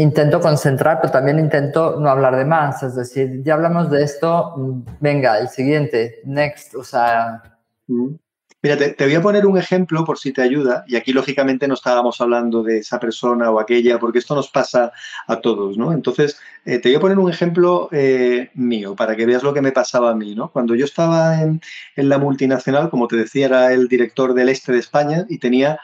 intento 0.00 0.40
concentrar, 0.40 1.00
pero 1.00 1.12
también 1.12 1.38
intento 1.38 1.98
no 2.00 2.10
hablar 2.10 2.36
de 2.36 2.44
más. 2.44 2.82
Es 2.82 2.94
decir, 2.96 3.42
ya 3.42 3.54
hablamos 3.54 3.90
de 3.90 4.02
esto, 4.02 4.54
venga, 5.00 5.38
el 5.38 5.48
siguiente, 5.48 6.20
next, 6.24 6.74
o 6.74 6.84
sea... 6.84 7.42
Mm. 7.86 8.14
Mira, 8.62 8.76
te, 8.76 9.04
voy 9.06 9.14
a 9.14 9.22
poner 9.22 9.46
un 9.46 9.56
ejemplo 9.56 10.04
por 10.04 10.18
si 10.18 10.34
te 10.34 10.42
ayuda, 10.42 10.84
y 10.86 10.96
aquí 10.96 11.14
lógicamente 11.14 11.66
no 11.66 11.72
estábamos 11.72 12.20
hablando 12.20 12.62
de 12.62 12.78
esa 12.78 13.00
persona 13.00 13.50
o 13.50 13.58
aquella, 13.58 13.98
porque 13.98 14.18
esto 14.18 14.34
nos 14.34 14.50
pasa 14.50 14.92
a 15.26 15.40
todos, 15.40 15.78
¿no? 15.78 15.94
Entonces, 15.94 16.38
eh, 16.66 16.78
te 16.78 16.90
voy 16.90 16.96
a 16.96 17.00
poner 17.00 17.18
un 17.18 17.30
ejemplo 17.30 17.88
eh, 17.90 18.50
mío 18.52 18.94
para 18.94 19.16
que 19.16 19.24
veas 19.24 19.42
lo 19.42 19.54
que 19.54 19.62
me 19.62 19.72
pasaba 19.72 20.10
a 20.10 20.14
mí, 20.14 20.34
¿no? 20.34 20.50
Cuando 20.50 20.74
yo 20.74 20.84
estaba 20.84 21.40
en, 21.40 21.62
la 21.96 22.18
multinacional, 22.18 22.90
como 22.90 23.08
te 23.08 23.16
decía, 23.16 23.46
era 23.46 23.72
el 23.72 23.88
director 23.88 24.34
del 24.34 24.50
este 24.50 24.72
de 24.72 24.78
España 24.78 25.24
y 25.30 25.38
tenía 25.38 25.80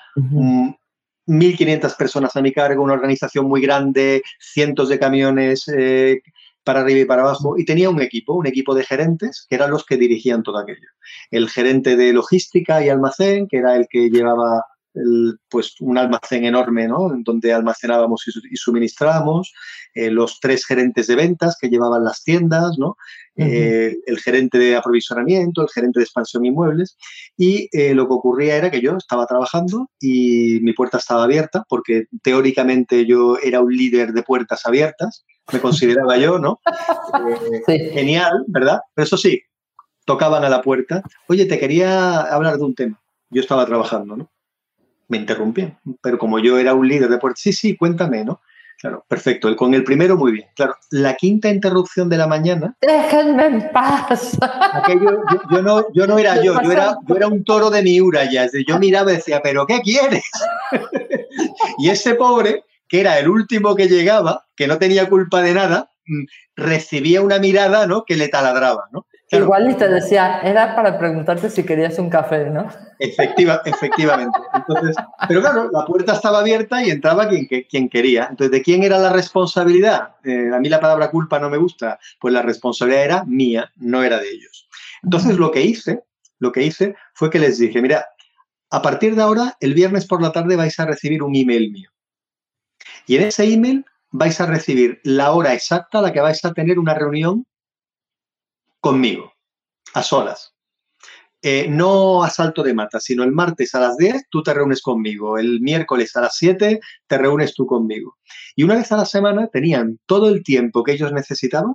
1.500 1.27 1.97
personas 1.97 2.37
a 2.37 2.43
mi 2.43 2.53
cargo, 2.53 2.83
una 2.83 2.95
organización 2.95 3.47
muy 3.47 3.61
grande, 3.61 4.23
cientos 4.39 4.89
de 4.89 4.99
camiones 4.99 5.69
eh, 5.69 6.23
para 6.63 6.81
arriba 6.81 7.01
y 7.01 7.05
para 7.05 7.23
abajo, 7.23 7.59
y 7.59 7.65
tenía 7.65 7.91
un 7.91 8.03
equipo, 8.03 8.35
un 8.35 8.47
equipo 8.47 8.75
de 8.75 8.85
gerentes, 8.85 9.47
que 9.49 9.55
eran 9.55 9.71
los 9.71 9.85
que 9.85 9.97
dirigían 9.97 10.43
todo 10.43 10.59
aquello. 10.59 10.89
El 11.31 11.49
gerente 11.49 11.97
de 11.97 12.13
logística 12.13 12.85
y 12.85 12.89
almacén, 12.89 13.47
que 13.49 13.59
era 13.59 13.77
el 13.77 13.87
que 13.89 14.11
llevaba 14.11 14.65
pues 15.49 15.75
un 15.81 15.99
almacén 15.99 16.45
enorme, 16.45 16.89
¿no? 16.89 17.11
Donde 17.25 17.53
almacenábamos 17.53 18.25
y, 18.27 18.57
suministrábamos, 18.57 19.53
eh, 19.95 20.11
los 20.11 20.41
tres 20.41 20.65
gerentes 20.65 21.07
de 21.07 21.17
ventas 21.17 21.57
que 21.61 21.69
llevaban 21.69 22.05
las 22.05 22.23
tiendas, 22.23 22.79
¿no? 22.79 22.97
Eh, 23.37 23.97
el 24.07 24.19
gerente 24.19 24.59
de 24.59 24.77
aprovisionamiento, 24.77 25.63
el 25.63 25.69
gerente 25.69 26.01
de 26.01 26.05
expansión 26.05 26.45
inmuebles. 26.45 26.97
Y 27.37 27.69
eh, 27.73 27.95
lo 27.95 28.07
que 28.09 28.15
ocurría 28.15 28.57
era 28.57 28.71
que 28.71 28.81
yo 28.81 28.97
estaba 28.97 29.27
trabajando 29.27 29.91
y 30.01 30.61
mi 30.63 30.73
puerta 30.73 30.99
estaba 30.99 31.25
abierta, 31.25 31.65
porque 31.69 32.07
teóricamente 32.23 33.07
yo 33.07 33.37
era 33.43 33.61
un 33.61 33.75
líder 33.75 34.13
de 34.13 34.23
puertas 34.23 34.65
abiertas, 34.65 35.25
me 35.53 35.61
consideraba 35.61 36.17
yo, 36.17 36.39
¿no? 36.39 36.61
Genial, 37.67 38.45
¿verdad? 38.49 38.81
Pero 38.95 39.05
eso 39.05 39.17
sí, 39.17 39.41
tocaban 40.07 40.45
a 40.45 40.49
la 40.49 40.63
puerta. 40.63 41.03
Oye, 41.29 41.45
te 41.45 41.59
quería 41.59 42.21
hablar 42.23 42.57
de 42.57 42.65
un 42.65 42.75
tema. 42.75 43.01
Yo 43.29 43.43
estaba 43.43 43.67
trabajando, 43.67 44.17
¿no? 44.17 44.31
Me 45.09 45.19
interrumpían. 45.19 45.79
Pero 46.03 46.19
como 46.19 46.39
yo 46.39 46.59
era 46.59 46.75
un 46.75 46.89
líder 46.89 47.09
de 47.09 47.19
puerta, 47.19 47.41
sí, 47.41 47.53
sí, 47.53 47.77
cuéntame, 47.77 48.25
¿no? 48.25 48.41
Claro, 48.79 49.05
perfecto. 49.09 49.55
Con 49.57 49.73
el 49.73 49.85
primero, 49.85 50.17
muy 50.17 50.33
bien. 50.33 50.49
Claro, 50.55 50.77
la 50.91 51.15
quinta 51.15 51.49
interrupción 51.49 52.11
de 52.11 52.19
la 52.19 52.27
mañana. 52.27 52.77
Déjenme 52.83 53.47
en 53.47 53.71
paz. 53.73 54.37
yo, 55.51 55.63
no, 55.63 55.87
yo 55.95 56.07
no 56.07 56.19
era 56.19 56.43
yo, 56.43 56.61
yo 56.63 56.73
era, 56.73 56.97
yo 57.07 57.17
era 57.17 57.27
un 57.27 57.43
toro 57.43 57.71
de 57.71 57.83
Miura 57.83 58.31
ya. 58.31 58.47
Yo 58.67 58.79
miraba 58.79 59.13
y 59.13 59.17
decía, 59.17 59.41
¿pero 59.43 59.67
qué 59.67 59.81
quieres? 59.81 60.25
y 61.79 61.89
ese 61.89 62.15
pobre, 62.17 62.65
que 62.87 63.01
era 63.01 63.19
el 63.19 63.29
último 63.29 63.75
que 63.75 63.89
llegaba, 63.89 64.45
que 64.55 64.67
no 64.67 64.77
tenía 64.79 65.09
culpa 65.09 65.41
de 65.41 65.55
nada, 65.55 65.91
mm, 66.07 66.25
recibía 66.57 67.23
una 67.23 67.39
mirada 67.39 67.87
¿no? 67.87 68.05
que 68.05 68.17
le 68.17 68.29
taladraba. 68.29 68.89
¿no? 68.93 69.07
Igual 69.31 69.71
y 69.71 69.75
te 69.75 69.89
decía, 69.89 70.41
era 70.41 70.77
para 70.77 70.99
preguntarte 70.99 71.51
si 71.51 71.65
querías 71.65 71.99
un 71.99 72.09
café, 72.09 72.49
¿no? 72.49 72.69
Efectiva, 73.01 73.61
efectivamente. 73.65 74.39
Entonces, 74.55 74.97
pero 75.27 75.41
claro, 75.41 75.69
la 75.73 75.85
puerta 75.85 76.13
estaba 76.13 76.39
abierta 76.39 76.81
y 76.85 76.91
entraba 76.91 77.29
quien, 77.29 77.49
quien 77.69 77.89
quería. 77.89 78.29
Entonces, 78.31 78.53
¿de 78.53 78.63
quién 78.63 78.85
era 78.85 78.99
la 78.99 79.13
responsabilidad? 79.13 80.15
Eh, 80.23 80.51
a 80.55 80.61
mí 80.61 80.69
la 80.69 80.79
palabra 80.79 81.11
culpa 81.11 81.41
no 81.41 81.51
me 81.51 81.57
gusta. 81.57 81.99
Pues 82.21 82.33
la 82.33 82.43
responsabilidad 82.43 83.05
era 83.05 83.25
mía, 83.25 83.73
no 83.77 84.05
era 84.05 84.21
de 84.21 84.29
ellos. 84.29 84.69
Entonces, 85.03 85.37
lo 85.39 85.51
que 85.51 85.63
hice, 85.63 86.05
lo 86.39 86.53
que 86.53 86.63
hice 86.63 86.95
fue 87.13 87.29
que 87.29 87.41
les 87.41 87.59
dije, 87.59 87.83
mira, 87.83 88.07
a 88.71 88.81
partir 88.81 89.17
de 89.17 89.23
ahora, 89.23 89.57
el 89.59 89.75
viernes 89.75 90.07
por 90.07 90.23
la 90.23 90.31
tarde 90.31 90.55
vais 90.55 90.79
a 90.79 90.87
recibir 90.87 91.25
un 91.25 91.35
email 91.35 91.73
mío. 91.73 91.91
Y 93.07 93.17
en 93.17 93.23
ese 93.25 93.45
email 93.45 93.85
vais 94.11 94.41
a 94.41 94.47
recibir 94.47 95.01
la 95.03 95.33
hora 95.33 95.53
exacta 95.53 95.99
a 95.99 96.03
la 96.03 96.13
que 96.13 96.21
vais 96.21 96.45
a 96.45 96.53
tener 96.53 96.79
una 96.79 96.95
reunión 96.95 97.45
conmigo, 98.87 99.33
a 99.95 100.03
solas. 100.05 100.55
Eh, 101.43 101.67
no 101.69 102.23
a 102.23 102.31
salto 102.31 102.63
de 102.63 102.73
mata, 102.73 103.01
sino 103.01 103.25
el 103.25 103.33
martes 103.33 103.75
a 103.75 103.81
las 103.81 103.97
10 103.97 104.29
tú 104.31 104.45
te 104.45 104.55
reúnes 104.55 104.81
conmigo, 104.81 105.39
el 105.39 105.61
miércoles 105.61 106.15
a 106.15 106.21
las 106.21 106.37
7 106.37 106.79
te 107.09 107.19
reúnes 107.19 107.53
tú 107.55 107.67
conmigo. 107.67 108.17
Y 108.55 108.63
una 108.63 108.77
vez 108.77 108.93
a 108.93 108.97
la 108.97 109.05
semana 109.05 109.49
tenían 109.49 109.99
todo 110.07 110.29
el 110.29 110.45
tiempo 110.45 110.85
que 110.85 110.93
ellos 110.93 111.13
necesitaban 111.13 111.75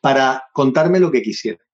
para 0.00 0.44
contarme 0.52 1.00
lo 1.00 1.10
que 1.10 1.22
quisieran. 1.22 1.66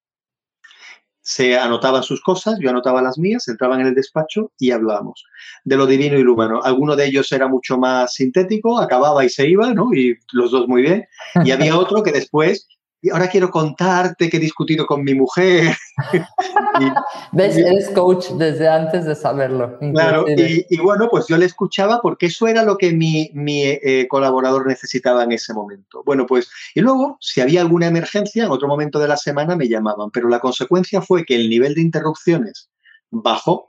Se 1.21 1.59
anotaban 1.59 2.03
sus 2.03 2.23
cosas, 2.23 2.59
yo 2.61 2.71
anotaba 2.71 3.03
las 3.03 3.19
mías, 3.19 3.47
entraban 3.47 3.81
en 3.81 3.89
el 3.89 3.95
despacho 3.95 4.53
y 4.59 4.71
hablábamos 4.71 5.23
de 5.65 5.77
lo 5.77 5.87
divino 5.87 6.19
y 6.19 6.23
lo 6.23 6.33
humano. 6.33 6.63
Alguno 6.65 6.97
de 6.97 7.05
ellos 7.05 7.31
era 7.31 7.47
mucho 7.47 7.77
más 7.77 8.15
sintético, 8.15 8.81
acababa 8.81 9.23
y 9.23 9.29
se 9.29 9.47
iba, 9.47 9.75
¿no? 9.75 9.93
Y 9.93 10.17
los 10.33 10.51
dos 10.51 10.67
muy 10.67 10.81
bien. 10.81 11.05
Y 11.45 11.51
había 11.51 11.77
otro 11.77 12.03
que 12.03 12.11
después 12.11 12.67
y 13.05 13.11
ahora 13.11 13.29
quiero 13.29 13.51
contarte 13.51 14.31
que 14.31 14.37
he 14.37 14.41
discutido 14.41 14.87
con 14.87 15.03
mi 15.03 15.13
mujer. 15.13 15.75
¿Ves? 17.33 17.57
Eres 17.57 17.91
coach 17.91 18.29
desde 18.39 18.69
antes 18.69 19.05
de 19.05 19.17
saberlo. 19.17 19.77
Claro, 19.93 20.25
y, 20.29 20.79
bueno, 20.79 21.09
pues 21.11 21.27
yo 21.27 21.37
le 21.37 21.47
escuchaba 21.47 22.01
porque 22.01 22.27
eso 22.27 22.47
era 22.47 22.63
lo 22.63 22.79
que 22.79 22.93
mi, 22.93 23.29
eh, 23.35 24.07
colaborador 24.09 24.69
necesitaba 24.69 25.25
en 25.25 25.33
ese 25.33 25.53
momento. 25.53 26.05
Bueno, 26.07 26.27
pues, 26.27 26.49
y 26.77 26.81
luego, 26.81 27.19
si 27.21 27.41
había 27.41 27.61
alguna 27.61 27.89
emergencia, 27.89 28.45
en 28.45 28.53
otro 28.53 28.69
momento 28.69 29.01
de 29.01 29.09
la 29.09 29.17
semana 29.17 29.57
me 29.57 29.69
llamaban, 29.69 30.13
pero 30.13 30.29
la 30.29 30.39
consecuencia 30.39 31.03
fue 31.03 31.25
que 31.25 31.35
el 31.35 31.51
nivel 31.51 31.75
de 31.75 31.83
interrupciones 31.83 32.71
bajó 33.11 33.69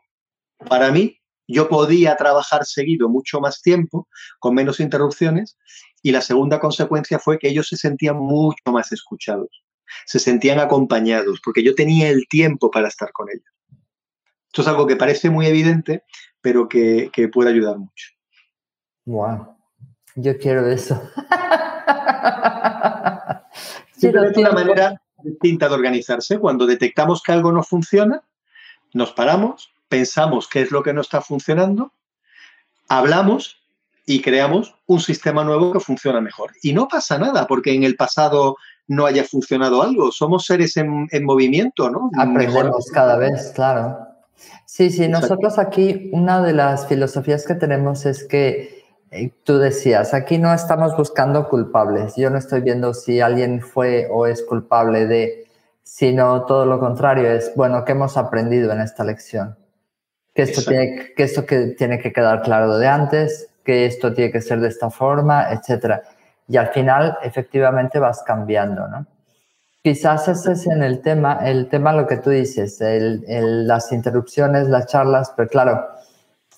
para 0.70 0.92
mí. 0.92 1.18
Yo 1.48 1.68
podía 1.68 2.16
trabajar 2.16 2.66
seguido 2.66 3.10
mucho 3.10 3.40
más 3.40 3.62
tiempo, 3.62 4.08
con 4.40 4.56
menos 4.56 4.80
interrupciones, 4.80 5.58
y 6.02 6.12
la 6.12 6.22
segunda 6.22 6.60
consecuencia 6.60 7.20
fue 7.20 7.38
que 7.40 7.50
ellos 7.50 7.68
se 7.68 7.78
sentían 7.78 8.18
mucho 8.18 8.72
más 8.72 8.92
escuchados, 8.92 9.64
se 10.06 10.20
sentían 10.20 10.60
acompañados, 10.60 11.40
porque 11.44 11.64
yo 11.64 11.74
tenía 11.76 12.10
el 12.10 12.28
tiempo 12.28 12.72
para 12.72 12.88
estar 12.88 13.12
con 13.12 13.28
ellos. 13.30 13.46
Esto 14.48 14.62
es 14.62 14.68
algo 14.68 14.86
que 14.86 14.96
parece 14.96 15.32
muy 15.32 15.48
evidente, 15.48 16.04
pero 16.42 16.70
que, 16.70 17.10
puede 17.34 17.50
ayudar 17.50 17.80
mucho. 17.80 18.10
Wow, 19.06 19.58
yo 20.16 20.38
quiero 20.38 20.68
eso. 20.68 21.02
Simplemente 23.98 24.42
una 24.42 24.52
manera 24.52 25.02
distinta 25.24 25.68
de 25.68 25.74
organizarse. 25.74 26.38
Cuando 26.38 26.68
detectamos 26.68 27.24
que 27.24 27.32
algo 27.32 27.52
no 27.52 27.64
funciona, 27.64 28.22
nos 28.94 29.12
paramos, 29.14 29.73
pensamos 29.94 30.48
qué 30.48 30.62
es 30.62 30.72
lo 30.72 30.82
que 30.82 30.92
no 30.92 31.02
está 31.02 31.22
funcionando, 31.22 31.94
hablamos 32.90 33.62
y 34.08 34.24
creamos 34.24 34.74
un 34.88 35.00
sistema 35.00 35.44
nuevo 35.44 35.72
que 35.72 35.80
funciona 35.80 36.20
mejor. 36.20 36.50
Y 36.64 36.74
no 36.74 36.88
pasa 36.88 37.20
nada, 37.20 37.46
porque 37.46 37.76
en 37.76 37.84
el 37.84 37.96
pasado 37.96 38.58
no 38.88 39.06
haya 39.06 39.24
funcionado 39.24 39.84
algo. 39.84 40.12
Somos 40.12 40.46
seres 40.46 40.78
en, 40.78 41.08
movimiento, 41.24 41.92
¿no? 41.92 42.10
Aprendemos 42.18 42.88
cada 42.92 43.18
vez, 43.18 43.52
claro. 43.54 44.00
Sí, 44.66 44.90
sí, 44.90 45.08
nosotros 45.08 45.60
aquí 45.60 46.10
una 46.12 46.42
de 46.42 46.54
las 46.54 46.88
filosofías 46.88 47.46
que 47.46 47.54
tenemos 47.54 48.08
es 48.08 48.24
que 48.24 48.84
eh, 49.12 49.32
tú 49.44 49.60
decías, 49.60 50.16
aquí 50.16 50.40
no 50.40 50.52
estamos 50.56 50.98
buscando 50.98 51.48
culpables. 51.50 52.16
Yo 52.16 52.32
no 52.32 52.40
estoy 52.40 52.62
viendo 52.62 52.96
si 52.96 53.22
alguien 53.22 53.62
fue 53.62 54.08
o 54.12 54.26
es 54.26 54.42
culpable 54.42 55.06
de, 55.06 55.48
sino 55.84 56.46
todo 56.46 56.66
lo 56.66 56.80
contrario, 56.80 57.30
es, 57.30 57.54
bueno, 57.56 57.86
¿qué 57.86 57.92
hemos 57.92 58.18
aprendido 58.18 58.74
en 58.74 58.82
esta 58.82 59.04
lección? 59.04 59.56
Que 60.34 60.42
esto, 60.44 60.64
tiene, 60.64 61.14
que 61.16 61.24
esto 61.24 61.46
que 61.46 61.68
tiene 61.78 62.00
que 62.00 62.12
quedar 62.12 62.42
claro 62.42 62.78
de 62.78 62.88
antes, 62.88 63.50
que 63.64 63.86
esto 63.86 64.14
tiene 64.14 64.32
que 64.32 64.42
ser 64.42 64.60
de 64.60 64.68
esta 64.68 64.90
forma, 64.90 65.52
etcétera. 65.52 66.02
Y 66.48 66.58
al 66.58 66.70
final, 66.70 67.18
efectivamente, 67.22 68.00
vas 68.00 68.24
cambiando, 68.24 68.88
¿no? 68.88 69.06
Quizás 69.84 70.30
ese 70.30 70.54
es 70.54 70.66
en 70.68 70.82
el 70.82 71.02
tema, 71.02 71.40
el 71.44 71.68
tema 71.68 71.92
lo 71.92 72.08
que 72.08 72.16
tú 72.16 72.30
dices, 72.30 72.80
el, 72.80 73.68
las 73.68 73.92
interrupciones, 73.92 74.70
las 74.70 74.88
charlas, 74.88 75.34
pero 75.36 75.50
claro, 75.50 75.88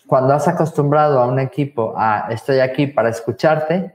cuando 0.05 0.35
has 0.35 0.47
acostumbrado 0.47 1.19
a 1.19 1.25
un 1.25 1.39
equipo 1.39 1.95
a 1.97 2.27
estoy 2.29 2.59
aquí 2.59 2.85
para 2.85 3.09
escucharte 3.09 3.91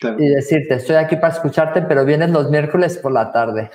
y 0.00 0.28
decirte 0.28 0.76
estoy 0.76 0.96
aquí 0.96 1.16
para 1.16 1.34
escucharte, 1.34 1.82
pero 1.82 2.06
vienes 2.06 2.30
los 2.30 2.50
miércoles 2.50 2.96
por 2.96 3.12
la 3.12 3.30
tarde. 3.30 3.70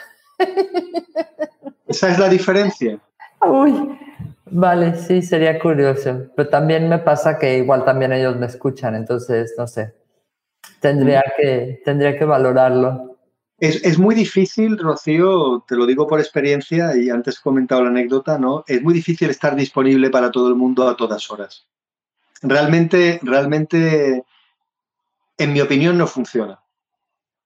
Esa 1.87 2.09
es 2.09 2.17
la 2.17 2.27
diferencia. 2.27 2.99
Uy, 3.47 3.97
vale, 4.45 4.95
sí, 4.95 5.21
sería 5.21 5.59
curioso. 5.59 6.27
Pero 6.35 6.49
también 6.49 6.89
me 6.89 6.99
pasa 6.99 7.37
que 7.37 7.57
igual 7.57 7.83
también 7.85 8.13
ellos 8.13 8.35
me 8.37 8.45
escuchan, 8.45 8.95
entonces, 8.95 9.53
no 9.57 9.67
sé. 9.67 9.93
Tendría, 10.79 11.19
mm. 11.19 11.31
que, 11.37 11.81
tendría 11.85 12.17
que 12.17 12.25
valorarlo. 12.25 13.11
Es, 13.61 13.99
muy 13.99 14.15
difícil, 14.15 14.75
Rocío, 14.79 15.63
te 15.67 15.75
lo 15.75 15.85
digo 15.85 16.07
por 16.07 16.19
experiencia 16.19 16.97
y 16.97 17.11
antes 17.11 17.37
he 17.37 17.43
comentado 17.43 17.83
la 17.83 17.91
anécdota, 17.91 18.39
¿no? 18.39 18.63
Es 18.65 18.81
muy 18.81 18.91
difícil 18.91 19.29
estar 19.29 19.55
disponible 19.55 20.09
para 20.09 20.31
todo 20.31 20.47
el 20.47 20.55
mundo 20.55 20.89
a 20.89 20.97
todas 20.97 21.29
horas. 21.29 21.67
Realmente, 22.41 23.19
realmente, 23.21 24.23
en 25.37 25.53
mi 25.53 25.61
opinión, 25.61 25.95
no 25.95 26.07
funciona. 26.07 26.59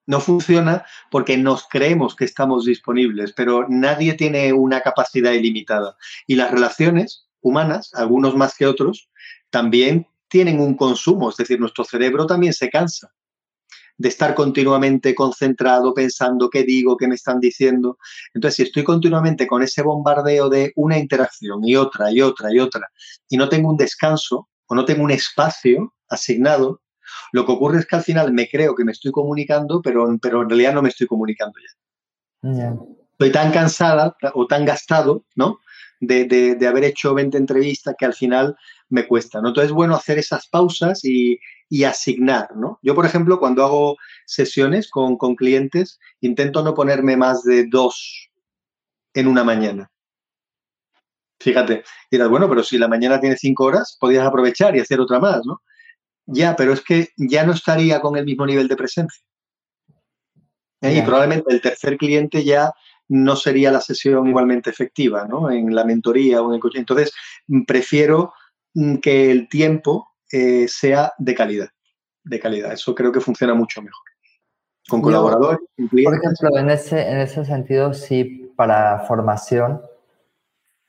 No 0.07 0.19
funciona 0.19 0.85
porque 1.09 1.37
nos 1.37 1.67
creemos 1.67 2.15
que 2.15 2.25
estamos 2.25 2.65
disponibles, 2.65 3.33
pero 3.33 3.65
nadie 3.67 4.13
tiene 4.13 4.53
una 4.53 4.81
capacidad 4.81 5.31
ilimitada. 5.31 5.95
Y 6.27 6.35
las 6.35 6.51
relaciones 6.51 7.27
humanas, 7.41 7.91
algunos 7.93 8.35
más 8.35 8.55
que 8.55 8.67
otros, 8.67 9.09
también 9.49 10.07
tienen 10.27 10.59
un 10.59 10.75
consumo, 10.75 11.29
es 11.29 11.37
decir, 11.37 11.59
nuestro 11.59 11.83
cerebro 11.83 12.25
también 12.25 12.53
se 12.53 12.69
cansa 12.69 13.11
de 13.97 14.09
estar 14.09 14.35
continuamente 14.35 15.15
concentrado 15.15 15.93
pensando 15.93 16.49
qué 16.49 16.63
digo, 16.63 16.97
qué 16.97 17.07
me 17.07 17.15
están 17.15 17.39
diciendo. 17.39 17.97
Entonces, 18.33 18.55
si 18.57 18.63
estoy 18.63 18.83
continuamente 18.83 19.47
con 19.47 19.63
ese 19.63 19.81
bombardeo 19.81 20.49
de 20.49 20.73
una 20.75 20.97
interacción 20.97 21.63
y 21.63 21.75
otra 21.75 22.11
y 22.11 22.21
otra 22.21 22.53
y 22.53 22.59
otra, 22.59 22.89
y 23.29 23.37
no 23.37 23.47
tengo 23.49 23.69
un 23.69 23.77
descanso 23.77 24.49
o 24.67 24.75
no 24.75 24.85
tengo 24.85 25.03
un 25.03 25.11
espacio 25.11 25.93
asignado, 26.09 26.81
lo 27.35 27.45
que 27.45 27.51
ocurre 27.51 27.79
es 27.79 27.85
que 27.85 27.97
al 27.97 28.01
final 28.01 28.31
me 28.31 28.47
creo 28.47 28.73
que 28.75 28.85
me 28.85 28.93
estoy 28.93 29.11
comunicando, 29.11 29.81
pero, 29.81 30.07
pero 30.21 30.43
en 30.43 30.49
realidad 30.49 30.73
no 30.73 30.81
me 30.81 30.87
estoy 30.87 31.05
comunicando 31.05 31.59
ya. 32.41 32.73
Estoy 33.11 33.29
tan 33.33 33.51
cansada 33.51 34.15
o 34.35 34.47
tan 34.47 34.63
gastado, 34.63 35.25
¿no? 35.35 35.59
De, 35.99 36.23
de, 36.25 36.65
haber 36.65 36.85
hecho 36.85 37.13
20 37.13 37.37
entrevistas 37.37 37.93
que 37.97 38.05
al 38.05 38.13
final 38.13 38.55
me 38.87 39.05
cuesta, 39.05 39.41
¿no? 39.41 39.49
Entonces 39.49 39.71
es 39.71 39.75
bueno 39.75 39.95
hacer 39.95 40.17
esas 40.17 40.47
pausas 40.47 41.03
y, 41.03 41.37
y 41.67 41.83
asignar, 41.83 42.55
¿no? 42.55 42.79
Yo, 42.81 42.95
por 42.95 43.05
ejemplo, 43.05 43.37
cuando 43.37 43.65
hago 43.65 43.97
sesiones 44.25 44.89
con, 44.89 45.17
clientes, 45.35 45.99
intento 46.21 46.63
no 46.63 46.73
ponerme 46.73 47.17
más 47.17 47.43
de 47.43 47.65
dos 47.69 48.29
en 49.13 49.27
una 49.27 49.43
mañana. 49.43 49.91
Fíjate, 51.41 51.83
dirás, 52.09 52.29
bueno, 52.29 52.47
pero 52.47 52.63
si 52.63 52.77
la 52.77 52.87
mañana 52.87 53.19
tiene 53.19 53.35
cinco 53.35 53.65
horas, 53.65 53.97
podrías 53.99 54.25
aprovechar 54.25 54.73
y 54.77 54.79
hacer 54.79 55.01
otra 55.01 55.19
más, 55.19 55.41
¿no? 55.45 55.61
Ya, 56.25 56.55
pero 56.55 56.73
es 56.73 56.81
que 56.81 57.09
ya 57.17 57.45
no 57.45 57.53
estaría 57.53 58.01
con 58.01 58.17
el 58.17 58.25
mismo 58.25 58.45
nivel 58.45 58.67
de 58.67 58.75
presencia. 58.75 59.23
Y 60.81 61.01
probablemente 61.01 61.51
el 61.51 61.61
tercer 61.61 61.97
cliente 61.97 62.43
ya 62.43 62.71
no 63.07 63.35
sería 63.35 63.71
la 63.71 63.81
sesión 63.81 64.27
igualmente 64.27 64.69
efectiva, 64.69 65.25
¿no? 65.27 65.49
En 65.49 65.73
la 65.73 65.83
mentoría 65.83 66.41
o 66.41 66.49
en 66.49 66.55
el 66.55 66.59
coche. 66.59 66.79
Entonces, 66.79 67.13
prefiero 67.67 68.33
mm, 68.73 68.97
que 68.97 69.31
el 69.31 69.47
tiempo 69.47 70.09
eh, 70.31 70.67
sea 70.67 71.13
de 71.17 71.35
calidad. 71.35 71.69
De 72.23 72.39
calidad. 72.39 72.73
Eso 72.73 72.95
creo 72.95 73.11
que 73.11 73.21
funciona 73.21 73.53
mucho 73.53 73.81
mejor. 73.81 74.03
Con 74.87 75.01
colaboradores, 75.01 75.59
Por 75.77 76.15
ejemplo, 76.15 76.57
en 76.57 76.69
ese, 76.69 77.09
en 77.09 77.17
ese 77.17 77.43
sentido, 77.43 77.93
sí, 77.93 78.51
para 78.55 78.99
formación, 78.99 79.81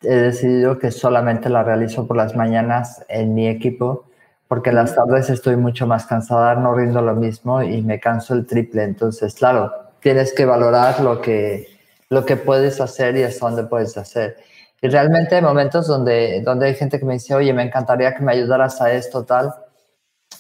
he 0.03 0.15
decidido 0.15 0.79
que 0.79 0.91
solamente 0.91 1.49
la 1.49 1.63
realizo 1.63 2.07
por 2.07 2.17
las 2.17 2.37
mañanas 2.37 3.05
en 3.09 3.35
mi 3.35 3.49
equipo, 3.49 4.07
porque 4.49 4.73
las 4.73 4.95
tardes 4.95 5.31
estoy 5.31 5.57
mucho 5.57 5.87
más 5.87 6.07
cansada, 6.07 6.55
no 6.55 6.75
rindo 6.75 7.03
lo 7.03 7.15
mismo 7.15 7.63
y 7.63 7.83
me 7.83 7.99
canso 7.99 8.35
el 8.35 8.47
triple. 8.47 8.85
Entonces, 8.85 9.35
claro, 9.35 9.73
tienes 10.01 10.33
que 10.33 10.45
valorar 10.45 11.01
lo 11.01 11.21
que, 11.21 11.69
lo 12.09 12.25
que 12.25 12.37
puedes 12.37 12.81
hacer 12.81 13.17
y 13.17 13.25
hasta 13.25 13.47
dónde 13.47 13.65
puedes 13.65 13.97
hacer. 13.97 14.37
Y 14.81 14.89
realmente 14.89 15.35
hay 15.35 15.43
momentos 15.43 15.89
donde, 15.89 16.43
donde 16.43 16.67
hay 16.67 16.75
gente 16.75 16.99
que 16.99 17.05
me 17.05 17.15
dice, 17.15 17.35
oye, 17.35 17.53
me 17.53 17.63
encantaría 17.63 18.15
que 18.15 18.23
me 18.23 18.33
ayudaras 18.33 18.81
a 18.81 18.93
esto, 18.93 19.25
tal. 19.25 19.53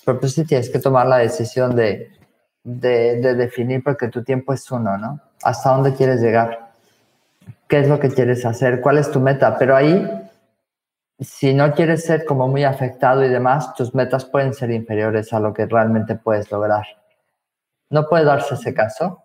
Pero 0.04 0.20
pues 0.20 0.34
sí 0.34 0.44
tienes 0.44 0.70
que 0.70 0.78
tomar 0.78 1.06
la 1.06 1.18
decisión 1.18 1.74
de, 1.74 2.12
de, 2.62 3.20
de 3.20 3.34
definir, 3.34 3.82
porque 3.82 4.08
tu 4.08 4.22
tiempo 4.22 4.52
es 4.52 4.70
uno, 4.70 4.96
¿no? 4.98 5.20
¿Hasta 5.42 5.70
dónde 5.70 5.94
quieres 5.94 6.20
llegar? 6.20 6.70
¿Qué 7.68 7.80
es 7.80 7.88
lo 7.88 7.98
que 7.98 8.10
quieres 8.10 8.44
hacer? 8.44 8.80
¿Cuál 8.80 8.98
es 8.98 9.10
tu 9.10 9.18
meta? 9.18 9.58
Pero 9.58 9.74
ahí, 9.74 10.08
si 11.18 11.54
no 11.54 11.72
quieres 11.72 12.04
ser 12.04 12.24
como 12.24 12.48
muy 12.48 12.64
afectado 12.64 13.24
y 13.24 13.28
demás, 13.28 13.74
tus 13.74 13.94
metas 13.94 14.24
pueden 14.24 14.52
ser 14.52 14.70
inferiores 14.70 15.32
a 15.32 15.40
lo 15.40 15.54
que 15.54 15.66
realmente 15.66 16.14
puedes 16.14 16.50
lograr. 16.50 16.84
¿No 17.90 18.06
puede 18.06 18.24
darse 18.24 18.54
ese 18.54 18.74
caso? 18.74 19.22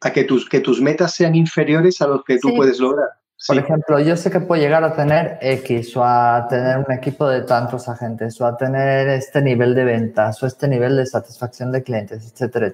A 0.00 0.12
que 0.12 0.24
tus, 0.24 0.48
que 0.48 0.60
tus 0.60 0.80
metas 0.80 1.14
sean 1.14 1.34
inferiores 1.34 2.00
a 2.00 2.06
lo 2.06 2.22
que 2.22 2.38
tú 2.38 2.54
puedes 2.56 2.78
lograr. 2.78 3.08
Por 3.46 3.58
ejemplo, 3.58 4.00
yo 4.00 4.16
sé 4.16 4.30
que 4.30 4.40
puedo 4.40 4.62
llegar 4.62 4.84
a 4.84 4.94
tener 4.94 5.38
X 5.40 5.96
o 5.96 6.04
a 6.04 6.46
tener 6.48 6.78
un 6.78 6.90
equipo 6.92 7.28
de 7.28 7.42
tantos 7.42 7.88
agentes 7.88 8.40
o 8.40 8.46
a 8.46 8.56
tener 8.56 9.08
este 9.08 9.42
nivel 9.42 9.74
de 9.74 9.84
ventas 9.84 10.42
o 10.42 10.46
este 10.46 10.66
nivel 10.68 10.96
de 10.96 11.04
satisfacción 11.04 11.70
de 11.70 11.82
clientes, 11.82 12.32
etcétera, 12.32 12.68
mm. 12.68 12.70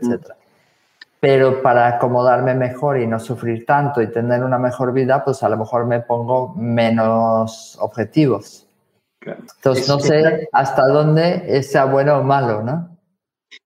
Pero 1.21 1.61
para 1.63 1.87
acomodarme 1.87 2.55
mejor 2.55 2.99
y 2.99 3.07
no 3.07 3.21
sufrir 3.21 3.67
tanto 3.67 4.01
y 4.01 4.11
tener 4.11 4.43
una 4.43 4.59
mejor 4.59 4.93
vida, 4.93 5.23
pues 5.23 5.43
a 5.43 5.49
lo 5.51 5.59
mejor 5.59 5.87
me 5.87 6.01
pongo 6.01 6.55
menos 6.57 7.77
objetivos. 7.81 8.67
Entonces, 9.21 9.87
no 9.87 10.01
sé 10.01 10.49
hasta 10.53 10.87
dónde 10.87 11.63
sea 11.63 11.85
bueno 11.85 12.19
o 12.19 12.23
malo, 12.23 12.63
¿no? 12.63 12.97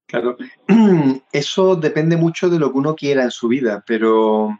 Claro, 0.06 0.36
eso 1.32 1.76
depende 1.76 2.16
mucho 2.16 2.50
de 2.50 2.58
lo 2.58 2.72
que 2.72 2.78
uno 2.78 2.96
quiera 2.96 3.22
en 3.22 3.30
su 3.30 3.46
vida, 3.46 3.84
pero 3.86 4.50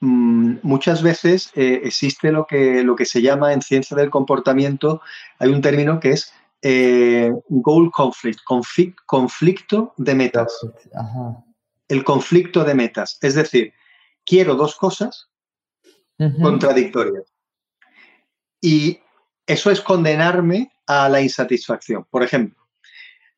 Mm, 0.00 0.56
muchas 0.62 1.02
veces 1.02 1.50
eh, 1.54 1.80
existe 1.84 2.30
lo 2.30 2.46
que, 2.46 2.82
lo 2.84 2.96
que 2.96 3.06
se 3.06 3.22
llama 3.22 3.52
en 3.52 3.62
ciencia 3.62 3.96
del 3.96 4.10
comportamiento, 4.10 5.00
hay 5.38 5.50
un 5.50 5.62
término 5.62 6.00
que 6.00 6.10
es 6.10 6.32
eh, 6.62 7.32
goal 7.48 7.90
conflict, 7.90 8.40
conflicto 9.06 9.94
de 9.96 10.14
metas. 10.14 10.52
El 11.88 12.04
conflicto 12.04 12.64
de 12.64 12.74
metas. 12.74 13.18
Es 13.20 13.34
decir, 13.34 13.72
quiero 14.24 14.54
dos 14.54 14.76
cosas 14.76 15.28
contradictorias. 16.40 17.32
Y 18.60 19.00
eso 19.46 19.70
es 19.70 19.80
condenarme 19.80 20.72
a 20.86 21.08
la 21.08 21.20
insatisfacción. 21.20 22.06
Por 22.10 22.22
ejemplo, 22.22 22.66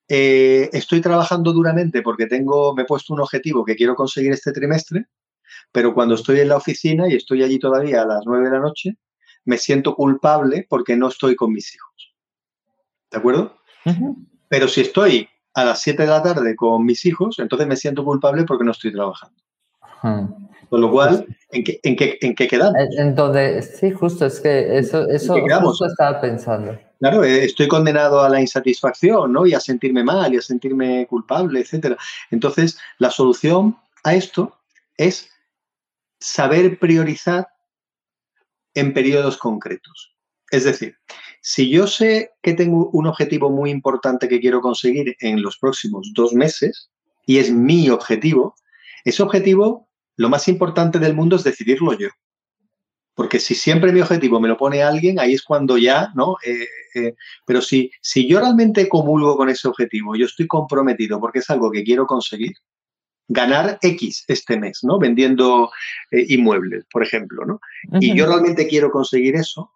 eh, 0.08 0.70
estoy 0.72 1.00
trabajando 1.00 1.52
duramente 1.52 2.02
porque 2.02 2.26
tengo, 2.26 2.74
me 2.74 2.82
he 2.82 2.86
puesto 2.86 3.12
un 3.12 3.20
objetivo 3.20 3.64
que 3.64 3.76
quiero 3.76 3.94
conseguir 3.94 4.32
este 4.32 4.52
trimestre 4.52 5.06
pero 5.72 5.94
cuando 5.94 6.14
estoy 6.14 6.40
en 6.40 6.48
la 6.48 6.56
oficina 6.56 7.08
y 7.08 7.14
estoy 7.14 7.42
allí 7.42 7.58
todavía 7.58 8.02
a 8.02 8.06
las 8.06 8.22
nueve 8.24 8.46
de 8.46 8.52
la 8.52 8.60
noche, 8.60 8.96
me 9.44 9.58
siento 9.58 9.94
culpable 9.94 10.66
porque 10.68 10.96
no 10.96 11.08
estoy 11.08 11.36
con 11.36 11.52
mis 11.52 11.74
hijos. 11.74 12.14
¿De 13.10 13.18
acuerdo? 13.18 13.58
Pero 14.48 14.68
si 14.68 14.82
estoy 14.82 15.28
a 15.60 15.64
las 15.64 15.80
7 15.82 16.02
de 16.02 16.08
la 16.08 16.22
tarde 16.22 16.54
con 16.54 16.84
mis 16.84 17.04
hijos, 17.04 17.38
entonces 17.38 17.66
me 17.66 17.76
siento 17.76 18.04
culpable 18.04 18.44
porque 18.44 18.64
no 18.64 18.70
estoy 18.70 18.92
trabajando. 18.92 19.36
Con 20.70 20.80
lo 20.80 20.90
cual, 20.90 21.26
¿en 21.50 21.64
qué, 21.64 21.80
en, 21.82 21.96
qué, 21.96 22.18
¿en 22.20 22.34
qué, 22.34 22.46
quedamos? 22.46 22.74
Entonces, 22.96 23.76
sí, 23.80 23.90
justo, 23.90 24.26
es 24.26 24.38
que 24.38 24.78
eso, 24.78 25.08
eso 25.08 25.34
justo 25.62 25.86
estaba 25.86 26.20
pensando. 26.20 26.78
Claro, 27.00 27.24
eh, 27.24 27.44
estoy 27.44 27.68
condenado 27.68 28.20
a 28.20 28.28
la 28.28 28.40
insatisfacción, 28.40 29.32
¿no? 29.32 29.46
Y 29.46 29.54
a 29.54 29.60
sentirme 29.60 30.04
mal 30.04 30.32
y 30.34 30.36
a 30.36 30.42
sentirme 30.42 31.06
culpable, 31.06 31.60
etcétera. 31.60 31.96
Entonces, 32.30 32.78
la 32.98 33.10
solución 33.10 33.76
a 34.04 34.14
esto 34.14 34.56
es 34.96 35.30
saber 36.20 36.78
priorizar 36.78 37.48
en 38.74 38.92
periodos 38.92 39.36
concretos. 39.36 40.14
Es 40.50 40.64
decir, 40.64 40.96
si 41.40 41.70
yo 41.70 41.86
sé 41.86 42.32
que 42.42 42.54
tengo 42.54 42.90
un 42.90 43.06
objetivo 43.06 43.50
muy 43.50 43.70
importante 43.70 44.28
que 44.28 44.40
quiero 44.40 44.60
conseguir 44.60 45.16
en 45.20 45.42
los 45.42 45.58
próximos 45.58 46.10
dos 46.14 46.32
meses, 46.32 46.90
y 47.26 47.38
es 47.38 47.50
mi 47.52 47.90
objetivo, 47.90 48.54
ese 49.04 49.22
objetivo, 49.22 49.88
lo 50.16 50.28
más 50.28 50.48
importante 50.48 50.98
del 50.98 51.14
mundo 51.14 51.36
es 51.36 51.44
decidirlo 51.44 51.92
yo. 51.92 52.08
Porque 53.14 53.40
si 53.40 53.54
siempre 53.54 53.92
mi 53.92 54.00
objetivo 54.00 54.40
me 54.40 54.48
lo 54.48 54.56
pone 54.56 54.82
alguien, 54.82 55.18
ahí 55.18 55.34
es 55.34 55.42
cuando 55.42 55.76
ya, 55.76 56.12
¿no? 56.14 56.36
Eh, 56.44 56.66
eh, 56.94 57.14
pero 57.44 57.60
si, 57.60 57.90
si 58.00 58.28
yo 58.28 58.40
realmente 58.40 58.88
comulgo 58.88 59.36
con 59.36 59.48
ese 59.48 59.68
objetivo, 59.68 60.14
yo 60.16 60.26
estoy 60.26 60.46
comprometido 60.46 61.20
porque 61.20 61.40
es 61.40 61.50
algo 61.50 61.70
que 61.70 61.82
quiero 61.82 62.06
conseguir, 62.06 62.54
ganar 63.28 63.78
X 63.82 64.24
este 64.26 64.58
mes, 64.58 64.80
¿no? 64.82 64.98
Vendiendo 64.98 65.70
eh, 66.10 66.24
inmuebles, 66.28 66.86
por 66.90 67.02
ejemplo, 67.02 67.44
¿no? 67.44 67.60
Y 68.00 68.16
yo 68.16 68.26
realmente 68.26 68.66
quiero 68.66 68.90
conseguir 68.90 69.36
eso, 69.36 69.70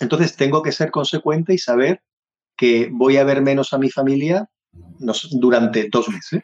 entonces 0.00 0.36
tengo 0.36 0.62
que 0.62 0.72
ser 0.72 0.90
consecuente 0.90 1.54
y 1.54 1.58
saber 1.58 2.02
que 2.56 2.88
voy 2.92 3.16
a 3.16 3.24
ver 3.24 3.42
menos 3.42 3.72
a 3.72 3.78
mi 3.78 3.90
familia 3.90 4.48
durante 5.32 5.88
dos 5.90 6.08
meses. 6.08 6.42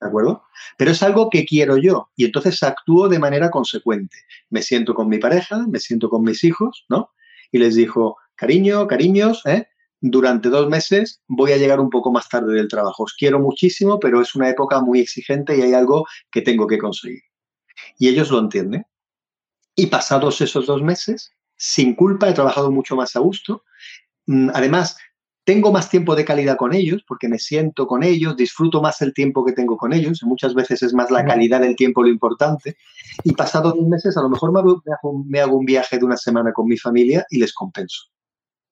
¿De 0.00 0.08
acuerdo? 0.08 0.44
Pero 0.78 0.92
es 0.92 1.02
algo 1.02 1.28
que 1.28 1.44
quiero 1.44 1.76
yo 1.76 2.10
y 2.16 2.24
entonces 2.24 2.62
actúo 2.62 3.08
de 3.08 3.18
manera 3.18 3.50
consecuente. 3.50 4.16
Me 4.48 4.62
siento 4.62 4.94
con 4.94 5.08
mi 5.08 5.18
pareja, 5.18 5.66
me 5.68 5.78
siento 5.78 6.08
con 6.08 6.22
mis 6.22 6.42
hijos, 6.42 6.86
¿no? 6.88 7.10
Y 7.52 7.58
les 7.58 7.74
digo, 7.74 8.16
cariño, 8.34 8.86
cariños, 8.86 9.44
¿eh? 9.44 9.68
durante 10.00 10.48
dos 10.48 10.68
meses 10.68 11.20
voy 11.28 11.52
a 11.52 11.58
llegar 11.58 11.80
un 11.80 11.90
poco 11.90 12.10
más 12.10 12.28
tarde 12.28 12.54
del 12.54 12.68
trabajo. 12.68 13.04
Os 13.04 13.14
quiero 13.14 13.38
muchísimo, 13.38 14.00
pero 14.00 14.20
es 14.20 14.34
una 14.34 14.48
época 14.48 14.80
muy 14.80 15.00
exigente 15.00 15.56
y 15.56 15.62
hay 15.62 15.74
algo 15.74 16.06
que 16.30 16.42
tengo 16.42 16.66
que 16.66 16.78
conseguir. 16.78 17.22
Y 17.98 18.08
ellos 18.08 18.30
lo 18.30 18.38
entienden. 18.38 18.84
Y 19.74 19.86
pasados 19.86 20.40
esos 20.40 20.66
dos 20.66 20.82
meses, 20.82 21.32
sin 21.60 21.94
culpa, 21.94 22.26
he 22.26 22.32
trabajado 22.32 22.70
mucho 22.70 22.96
más 22.96 23.14
a 23.16 23.20
gusto. 23.20 23.64
Mm, 24.26 24.48
además, 24.54 24.96
tengo 25.44 25.70
más 25.70 25.90
tiempo 25.90 26.16
de 26.16 26.24
calidad 26.24 26.56
con 26.56 26.72
ellos 26.72 27.04
porque 27.06 27.28
me 27.28 27.38
siento 27.38 27.86
con 27.86 28.02
ellos, 28.02 28.34
disfruto 28.34 28.80
más 28.80 29.02
el 29.02 29.12
tiempo 29.12 29.44
que 29.44 29.52
tengo 29.52 29.76
con 29.76 29.92
ellos. 29.92 30.22
Muchas 30.22 30.54
veces 30.54 30.82
es 30.82 30.94
más 30.94 31.10
la 31.10 31.22
calidad 31.22 31.60
del 31.60 31.76
tiempo 31.76 32.02
lo 32.02 32.08
importante. 32.08 32.78
Y 33.24 33.32
pasados 33.32 33.74
dos 33.74 33.86
meses, 33.86 34.16
a 34.16 34.22
lo 34.22 34.30
mejor 34.30 34.52
me 35.26 35.40
hago, 35.40 35.56
un 35.56 35.66
viaje 35.66 35.98
de 35.98 36.04
una 36.06 36.16
semana 36.16 36.54
con 36.54 36.66
mi 36.66 36.78
familia 36.78 37.26
y 37.28 37.38
les 37.38 37.52
compenso. 37.52 38.04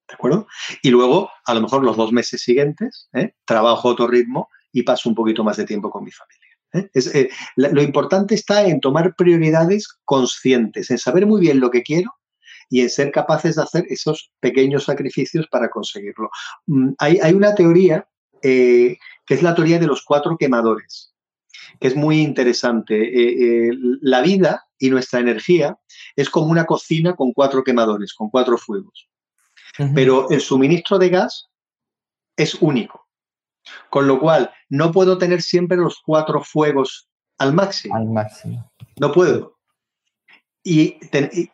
¿De 0.09 0.14
acuerdo? 0.14 0.47
Y 0.82 0.89
luego, 0.89 1.28
a 1.45 1.53
lo 1.53 1.61
mejor 1.61 1.84
los 1.84 1.97
dos 1.97 2.11
meses 2.11 2.41
siguientes, 2.41 3.11
¿eh? 3.12 3.34
trabajo 3.45 3.89
otro 3.89 4.07
ritmo 4.07 4.49
y 4.72 4.82
paso 4.82 5.11
un 5.11 5.14
poquito 5.14 5.45
más 5.45 5.59
de 5.59 5.66
tiempo 5.66 5.91
con 5.91 6.05
mi 6.05 6.11
familia. 6.11 6.49
¿eh? 6.72 6.89
Eh, 6.95 7.28
lo 7.57 7.82
importante 7.82 8.34
está 8.34 8.66
en 8.66 8.80
tomar 8.80 9.14
prioridades 9.14 9.89
conscientes, 10.07 10.91
en 10.91 10.97
saber 10.97 11.26
muy 11.26 11.43
bien 11.43 11.61
lo 11.61 11.70
que 11.70 11.82
quiero 11.82 12.14
y 12.69 12.83
en 12.83 12.91
ser 12.91 13.11
capaces 13.11 13.57
de 13.57 13.62
hacer 13.62 13.85
esos 13.89 14.31
pequeños 14.41 14.85
sacrificios 14.85 15.47
para 15.49 15.69
conseguirlo. 15.71 16.31
Mm, 16.66 16.91
hay, 16.99 17.33
una 17.33 17.55
teoría 17.55 18.07
eh, 18.43 18.97
que 19.27 19.35
es 19.35 19.43
la 19.43 19.55
teoría 19.55 19.79
de 19.79 19.87
los 19.87 20.05
cuatro 20.05 20.37
quemadores, 20.37 21.14
que 21.81 21.89
es 21.89 21.97
muy 21.97 22.21
interesante. 22.21 22.95
Eh, 22.97 23.69
eh, 23.69 23.71
la 24.01 24.21
vida 24.23 24.66
y 24.79 24.91
nuestra 24.91 25.21
energía 25.21 25.79
es 26.16 26.31
como 26.31 26.47
una 26.47 26.66
cocina 26.66 27.14
con 27.16 27.33
cuatro 27.33 27.64
quemadores, 27.64 28.14
con 28.14 28.31
cuatro 28.31 28.59
fuegos. 28.59 29.09
Pero 29.95 30.29
el 30.31 30.41
suministro 30.41 30.99
de 30.99 31.09
gas 31.09 31.51
es 32.37 32.55
único. 32.55 33.07
Con 33.91 34.09
lo 34.09 34.19
cual, 34.19 34.51
no 34.69 34.91
puedo 34.91 35.19
tener 35.19 35.41
siempre 35.41 35.77
los 35.77 36.01
cuatro 36.05 36.43
fuegos 36.43 37.09
al 37.39 37.53
máximo. 37.53 37.95
Al 37.95 38.09
máximo. 38.09 38.73
No 38.99 39.12
puedo. 39.12 39.59
Y, 40.64 40.99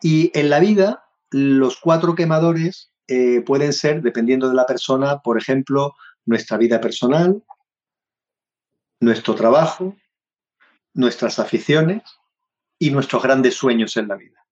y 0.01 0.31
en 0.33 0.49
la 0.49 0.59
vida 0.59 1.04
los 1.37 1.75
cuatro 1.81 2.15
quemadores 2.15 2.93
eh, 3.09 3.41
pueden 3.41 3.73
ser, 3.73 4.01
dependiendo 4.01 4.47
de 4.47 4.55
la 4.55 4.65
persona, 4.65 5.19
por 5.19 5.37
ejemplo, 5.37 5.93
nuestra 6.25 6.57
vida 6.57 6.79
personal, 6.79 7.43
nuestro 9.01 9.35
trabajo, 9.35 9.97
nuestras 10.93 11.37
aficiones 11.37 12.03
y 12.79 12.89
nuestros 12.89 13.21
grandes 13.21 13.55
sueños 13.55 13.97
en 13.97 14.07
la 14.07 14.15
vida. 14.15 14.45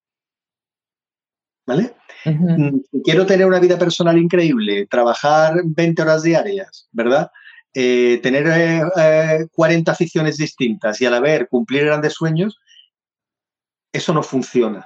¿Vale? 1.65 1.95
Mm, 2.25 2.79
quiero 3.05 3.25
tener 3.25 3.47
una 3.47 3.61
vida 3.61 3.79
personal 3.79 4.17
increíble, 4.17 4.85
trabajar 4.87 5.61
20 5.63 6.01
horas 6.01 6.23
diarias, 6.23 6.89
¿verdad? 6.91 7.31
Eh, 7.73 8.19
tener 8.21 8.43
40 9.53 9.89
eh, 9.89 9.93
aficiones 9.93 10.35
distintas 10.35 10.99
y 10.99 11.05
a 11.05 11.09
la 11.09 11.21
vez 11.21 11.47
cumplir 11.49 11.85
grandes 11.85 12.11
sueños, 12.11 12.59
eso 13.93 14.13
no 14.13 14.21
funciona. 14.21 14.85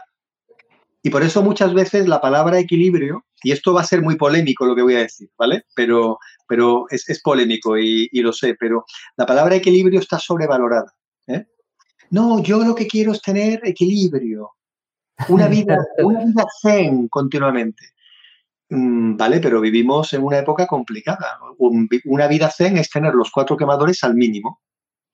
Y 1.04 1.10
por 1.10 1.24
eso 1.24 1.42
muchas 1.44 1.74
veces 1.74 2.08
la 2.08 2.20
palabra 2.20 2.60
equilibrio, 2.60 3.26
y 3.44 3.52
esto 3.52 3.74
va 3.74 3.82
a 3.82 3.86
ser 3.86 4.02
muy 4.02 4.16
polémico 4.16 4.66
lo 4.66 4.76
que 4.76 4.82
voy 4.82 4.96
a 4.96 5.00
decir, 5.00 5.30
¿vale? 5.38 5.64
Pero, 5.76 6.18
pero 6.48 6.86
es, 6.90 7.22
polémico 7.22 7.78
y, 7.78 8.10
lo 8.14 8.34
sé, 8.34 8.56
pero 8.60 8.86
la 9.16 9.26
palabra 9.26 9.56
equilibrio 9.56 10.00
está 10.00 10.20
sobrevalorada. 10.20 10.94
¿eh? 11.28 11.46
No, 12.10 12.42
yo 12.42 12.64
lo 12.64 12.74
que 12.74 12.88
quiero 12.88 13.12
es 13.12 13.22
tener 13.22 13.62
equilibrio, 13.64 14.52
una 15.30 15.48
vida, 15.48 15.78
una 16.00 16.26
vida 16.26 16.46
zen 16.62 17.08
continuamente. 17.08 17.94
Mm, 18.70 19.16
vale, 19.16 19.40
pero 19.40 19.62
vivimos 19.62 20.12
en 20.14 20.24
una 20.24 20.40
época 20.40 20.68
complicada. 20.68 21.40
Una 21.58 22.28
vida 22.28 22.50
zen 22.50 22.78
es 22.78 22.90
tener 22.90 23.14
los 23.14 23.32
cuatro 23.32 23.56
quemadores 23.56 24.04
al 24.04 24.16
mínimo. 24.16 24.62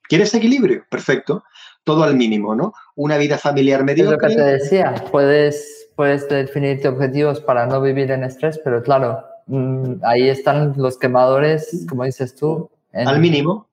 ¿Quieres 0.03 0.33
equilibrio? 0.33 0.85
Perfecto. 0.89 1.43
Todo 1.83 2.03
al 2.03 2.15
mínimo, 2.15 2.55
¿no? 2.55 2.73
Una 2.95 3.17
vida 3.17 3.37
familiar 3.37 3.83
mediocre. 3.83 4.15
Es 4.15 4.21
lo 4.21 4.27
que 4.27 4.35
te 4.35 4.57
decía. 4.59 4.95
Puedes 5.11 5.83
puedes 5.95 6.27
definirte 6.27 6.87
objetivos 6.87 7.39
para 7.39 7.65
no 7.65 7.81
vivir 7.81 8.11
en 8.11 8.23
estrés, 8.23 8.59
pero 8.63 8.81
claro, 8.81 9.23
mm, 9.47 10.03
ahí 10.03 10.29
están 10.29 10.73
los 10.77 10.97
quemadores, 10.97 11.85
como 11.89 12.03
dices 12.05 12.35
tú. 12.35 12.69
Al 12.93 13.19
mínimo. 13.19 13.69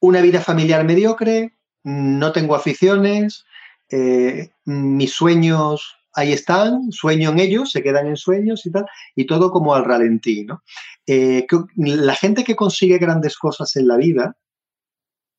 Una 0.00 0.20
vida 0.20 0.40
familiar 0.40 0.84
mediocre, 0.84 1.52
no 1.84 2.32
tengo 2.32 2.54
aficiones, 2.54 3.44
eh, 3.90 4.50
mis 4.64 5.12
sueños 5.12 5.96
ahí 6.14 6.32
están, 6.32 6.92
sueño 6.92 7.30
en 7.30 7.38
ellos, 7.38 7.70
se 7.70 7.82
quedan 7.82 8.06
en 8.06 8.16
sueños 8.16 8.66
y 8.66 8.70
tal, 8.70 8.84
y 9.16 9.26
todo 9.26 9.50
como 9.50 9.74
al 9.74 9.84
ralentí. 9.84 10.44
¿no? 10.44 10.62
Eh, 11.06 11.46
la 11.76 12.14
gente 12.14 12.44
que 12.44 12.54
consigue 12.54 12.98
grandes 12.98 13.38
cosas 13.38 13.74
en 13.76 13.88
la 13.88 13.96
vida, 13.96 14.36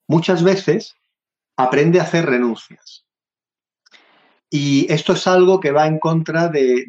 muchas 0.07 0.43
veces 0.43 0.95
aprende 1.57 1.99
a 1.99 2.03
hacer 2.03 2.25
renuncias. 2.25 3.05
Y 4.55 4.85
esto 4.93 5.13
es 5.13 5.25
algo 5.25 5.59
que 5.59 5.71
va 5.71 5.87
en 5.87 5.97
contra 5.97 6.47
de, 6.47 6.85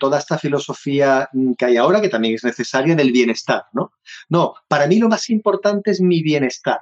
toda 0.00 0.18
esta 0.18 0.38
filosofía 0.38 1.30
que 1.56 1.64
hay 1.64 1.76
ahora, 1.76 2.00
que 2.00 2.08
también 2.08 2.34
es 2.34 2.42
necesaria 2.42 2.96
del 2.96 3.12
bienestar, 3.12 3.62
¿no? 3.72 3.92
No, 4.28 4.54
para 4.66 4.88
mí 4.88 4.98
lo 4.98 5.08
más 5.08 5.30
importante 5.30 5.92
es 5.92 6.00
mi 6.00 6.20
bienestar. 6.20 6.80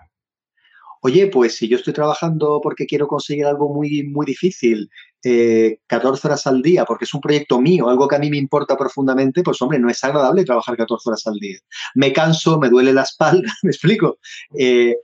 Oye, 1.03 1.27
pues 1.27 1.57
si 1.57 1.69
yo 1.69 1.77
estoy 1.77 1.93
trabajando 1.93 2.59
porque 2.63 2.87
quiero 2.87 3.07
conseguir 3.07 3.45
algo 3.45 3.75
muy, 3.75 4.05
muy 4.05 4.25
difícil, 4.25 4.89
14 5.21 5.29
eh, 5.29 5.79
horas 6.25 6.47
al 6.47 6.63
día, 6.63 6.87
porque 6.87 7.05
es 7.05 7.13
un 7.13 7.21
proyecto 7.21 7.61
mío, 7.61 7.91
algo 7.91 8.09
que 8.09 8.17
a 8.17 8.19
mí 8.19 8.31
me 8.31 8.39
importa 8.39 8.79
profundamente, 8.79 9.43
pues 9.43 9.61
hombre, 9.61 9.79
no 9.79 9.91
es 9.91 10.03
agradable 10.03 10.47
trabajar 10.47 10.75
14 10.75 11.11
horas 11.11 11.27
al 11.27 11.35
día. 11.35 11.59
Me 11.95 12.15
canso, 12.15 12.59
me 12.59 12.71
duele 12.71 12.95
la 12.95 13.03
espalda, 13.03 13.53
me 13.63 13.71
explico. 13.71 14.17
Eh, 14.59 14.97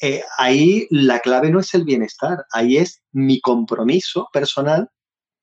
eh, 0.00 0.22
ahí 0.36 0.86
la 0.90 1.18
clave 1.20 1.50
no 1.50 1.60
es 1.60 1.74
el 1.74 1.84
bienestar, 1.84 2.44
ahí 2.52 2.76
es 2.76 3.02
mi 3.12 3.40
compromiso 3.40 4.28
personal 4.32 4.88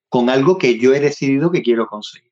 con 0.10 0.30
algo 0.30 0.58
que 0.58 0.80
yo 0.80 0.94
he 0.94 1.00
decidido 1.00 1.52
que 1.52 1.62
quiero 1.62 1.88
conseguir. 1.88 2.32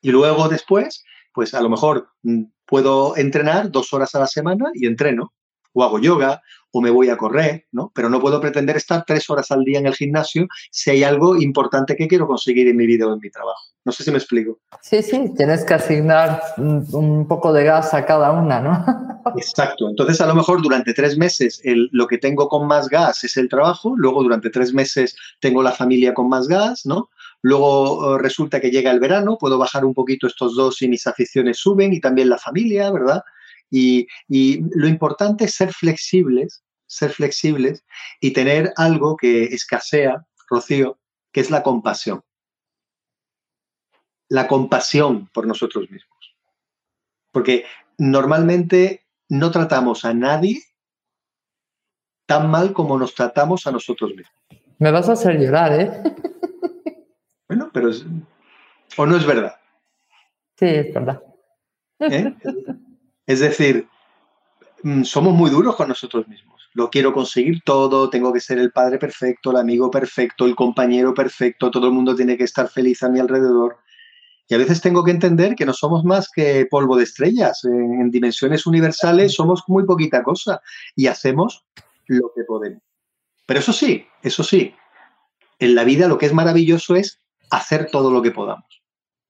Y 0.00 0.10
luego 0.10 0.48
después, 0.48 1.04
pues 1.32 1.54
a 1.54 1.60
lo 1.60 1.68
mejor 1.68 2.08
mm, 2.22 2.44
puedo 2.66 3.16
entrenar 3.16 3.70
dos 3.70 3.92
horas 3.92 4.14
a 4.14 4.20
la 4.20 4.26
semana 4.26 4.66
y 4.74 4.86
entreno, 4.86 5.32
o 5.72 5.84
hago 5.84 5.98
yoga, 5.98 6.42
o 6.76 6.80
me 6.80 6.90
voy 6.90 7.08
a 7.08 7.16
correr, 7.16 7.66
¿no? 7.70 7.92
Pero 7.94 8.10
no 8.10 8.20
puedo 8.20 8.40
pretender 8.40 8.76
estar 8.76 9.04
tres 9.06 9.30
horas 9.30 9.52
al 9.52 9.62
día 9.62 9.78
en 9.78 9.86
el 9.86 9.94
gimnasio 9.94 10.48
si 10.72 10.90
hay 10.90 11.04
algo 11.04 11.36
importante 11.36 11.94
que 11.94 12.08
quiero 12.08 12.26
conseguir 12.26 12.66
en 12.66 12.76
mi 12.76 12.84
vida 12.84 13.06
o 13.06 13.14
en 13.14 13.20
mi 13.20 13.30
trabajo. 13.30 13.62
No 13.84 13.92
sé 13.92 14.02
si 14.02 14.10
me 14.10 14.18
explico. 14.18 14.58
Sí, 14.82 15.00
sí, 15.00 15.32
tienes 15.36 15.64
que 15.64 15.74
asignar 15.74 16.42
un 16.56 17.28
poco 17.28 17.52
de 17.52 17.62
gas 17.62 17.94
a 17.94 18.04
cada 18.04 18.32
una, 18.32 18.60
¿no? 18.60 18.84
Exacto. 19.36 19.88
Entonces, 19.88 20.20
a 20.20 20.26
lo 20.26 20.34
mejor 20.34 20.62
durante 20.62 20.92
tres 20.94 21.16
meses 21.16 21.62
lo 21.64 22.06
que 22.08 22.18
tengo 22.18 22.48
con 22.48 22.66
más 22.66 22.88
gas 22.88 23.22
es 23.22 23.36
el 23.36 23.48
trabajo, 23.48 23.94
luego 23.96 24.24
durante 24.24 24.50
tres 24.50 24.74
meses 24.74 25.16
tengo 25.38 25.62
la 25.62 25.70
familia 25.70 26.12
con 26.12 26.28
más 26.28 26.48
gas, 26.48 26.86
¿no? 26.86 27.10
Luego 27.40 28.16
eh, 28.16 28.18
resulta 28.18 28.58
que 28.60 28.70
llega 28.70 28.90
el 28.90 29.00
verano, 29.00 29.36
puedo 29.38 29.58
bajar 29.58 29.84
un 29.84 29.94
poquito 29.94 30.26
estos 30.26 30.56
dos 30.56 30.80
y 30.82 30.88
mis 30.88 31.06
aficiones 31.06 31.58
suben 31.58 31.92
y 31.92 32.00
también 32.00 32.30
la 32.30 32.38
familia, 32.38 32.90
¿verdad? 32.90 33.22
Y, 33.74 34.06
y 34.28 34.60
lo 34.78 34.86
importante 34.86 35.46
es 35.46 35.54
ser 35.54 35.72
flexibles 35.72 36.64
ser 36.94 37.10
flexibles 37.10 37.84
y 38.20 38.32
tener 38.32 38.72
algo 38.76 39.16
que 39.16 39.44
escasea, 39.44 40.26
Rocío, 40.48 40.98
que 41.32 41.40
es 41.40 41.50
la 41.50 41.62
compasión. 41.62 42.22
La 44.28 44.46
compasión 44.46 45.28
por 45.32 45.46
nosotros 45.46 45.90
mismos. 45.90 46.36
Porque 47.32 47.64
normalmente 47.98 49.06
no 49.28 49.50
tratamos 49.50 50.04
a 50.04 50.14
nadie 50.14 50.62
tan 52.26 52.50
mal 52.50 52.72
como 52.72 52.98
nos 52.98 53.14
tratamos 53.14 53.66
a 53.66 53.72
nosotros 53.72 54.10
mismos. 54.14 54.34
Me 54.78 54.90
vas 54.90 55.08
a 55.08 55.12
hacer 55.12 55.38
llorar, 55.38 55.80
¿eh? 55.80 55.90
Bueno, 57.46 57.70
pero 57.74 57.90
es, 57.90 58.04
o 58.96 59.04
no 59.04 59.16
es 59.16 59.26
verdad. 59.26 59.54
Sí, 60.58 60.64
es 60.64 60.94
verdad. 60.94 61.22
¿Eh? 62.00 62.34
Es 63.26 63.40
decir, 63.40 63.88
mm, 64.82 65.02
somos 65.04 65.34
muy 65.34 65.50
duros 65.50 65.76
con 65.76 65.88
nosotros 65.88 66.28
mismos. 66.28 66.54
lo 66.76 66.90
quiero 66.90 67.12
conseguir 67.12 67.62
todo, 67.64 68.10
tengo 68.10 68.32
que 68.32 68.40
ser 68.40 68.58
el 68.58 68.72
padre 68.72 68.98
perfecto, 68.98 69.52
el 69.52 69.58
amigo 69.58 69.92
perfecto, 69.92 70.44
el 70.44 70.56
compañero 70.56 71.14
perfecto, 71.14 71.70
todo 71.70 71.86
el 71.86 71.92
mundo 71.92 72.16
tiene 72.16 72.36
que 72.36 72.42
estar 72.42 72.68
feliz 72.68 73.00
a 73.04 73.08
mi 73.08 73.20
alrededor. 73.20 73.78
Y 74.48 74.54
a 74.54 74.58
veces 74.58 74.80
tengo 74.80 75.04
que 75.04 75.10
entender 75.10 75.54
que 75.54 75.64
no 75.64 75.72
somos 75.72 76.04
más 76.04 76.28
que 76.34 76.66
polvo 76.68 76.96
de 76.96 77.04
estrellas. 77.04 77.64
En, 77.64 78.10
dimensiones 78.10 78.66
universales 78.66 79.34
somos 79.34 79.62
muy 79.68 79.84
poquita 79.84 80.22
cosa 80.22 80.60
y 80.94 81.06
hacemos 81.06 81.64
lo 82.06 82.30
que 82.34 82.44
podemos. 82.44 82.82
Pero 83.46 83.60
eso 83.60 83.72
sí, 83.72 84.06
eso 84.22 84.42
sí, 84.42 84.74
en 85.58 85.74
la 85.74 85.84
vida 85.84 86.08
lo 86.08 86.18
que 86.18 86.26
es 86.26 86.34
maravilloso 86.34 86.96
es 86.96 87.20
hacer 87.50 87.88
todo 87.90 88.10
lo 88.10 88.20
que 88.20 88.32
podamos. 88.32 88.83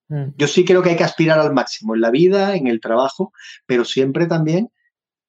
Mm. 0.09 0.29
Yo 0.37 0.47
sí 0.47 0.65
creo 0.65 0.81
que 0.81 0.91
hay 0.91 0.95
que 0.95 1.03
aspirar 1.03 1.39
al 1.39 1.53
máximo 1.53 1.95
en 1.95 2.01
la 2.01 2.11
vida, 2.11 2.55
en 2.55 2.67
el 2.67 2.79
trabajo, 2.79 3.31
pero 3.65 3.85
siempre 3.85 4.27
también 4.27 4.69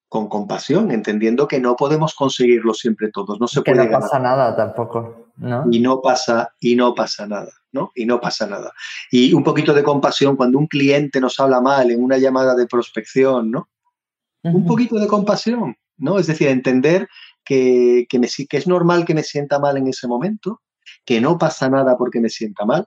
con 0.09 0.29
compasión, 0.29 0.93
entendiendo 0.93 1.49
que 1.49 1.61
no 1.61 1.74
podemos 1.77 2.14
conseguirlo 2.14 2.74
siempre 2.74 3.11
todos. 3.11 3.41
No 3.41 3.49
se 3.49 3.62
que 3.62 3.72
puede 3.72 3.87
no 3.87 3.99
pasa 3.99 4.18
nada 4.18 4.55
tampoco, 4.55 5.33
¿no? 5.37 5.64
Y 5.70 5.81
no 5.81 6.01
pasa, 6.01 6.55
y 6.61 6.77
no 6.77 6.95
pasa 6.95 7.27
nada, 7.27 7.51
¿no? 7.72 7.91
Y 7.95 8.07
no 8.07 8.20
pasa 8.20 8.47
nada. 8.47 8.72
Y 9.11 9.33
un 9.35 9.43
poquito 9.43 9.74
de 9.74 9.83
compasión 9.83 10.37
cuando 10.37 10.59
un 10.59 10.68
cliente 10.68 11.20
nos 11.20 11.41
habla 11.41 11.61
mal 11.61 11.91
en 11.91 12.03
una 12.03 12.18
llamada 12.18 12.55
de 12.55 12.66
prospección, 12.66 13.51
¿no? 13.51 13.68
Un 14.45 14.64
poquito 14.64 14.97
de 15.01 15.09
compasión, 15.09 15.77
¿no? 15.97 16.20
Es 16.20 16.29
decir, 16.29 16.47
entender 16.47 17.09
que, 17.45 18.07
que, 18.09 18.20
me, 18.20 18.29
que 18.29 18.57
es 18.57 18.68
normal 18.68 19.05
que 19.05 19.14
me 19.14 19.24
sienta 19.24 19.59
mal 19.59 19.77
en 19.77 19.89
ese 19.89 20.07
momento, 20.07 20.62
que 21.05 21.20
no 21.20 21.37
pasa 21.37 21.68
nada 21.68 21.97
porque 21.99 22.20
me 22.20 22.29
sienta 22.29 22.64
mal, 22.64 22.87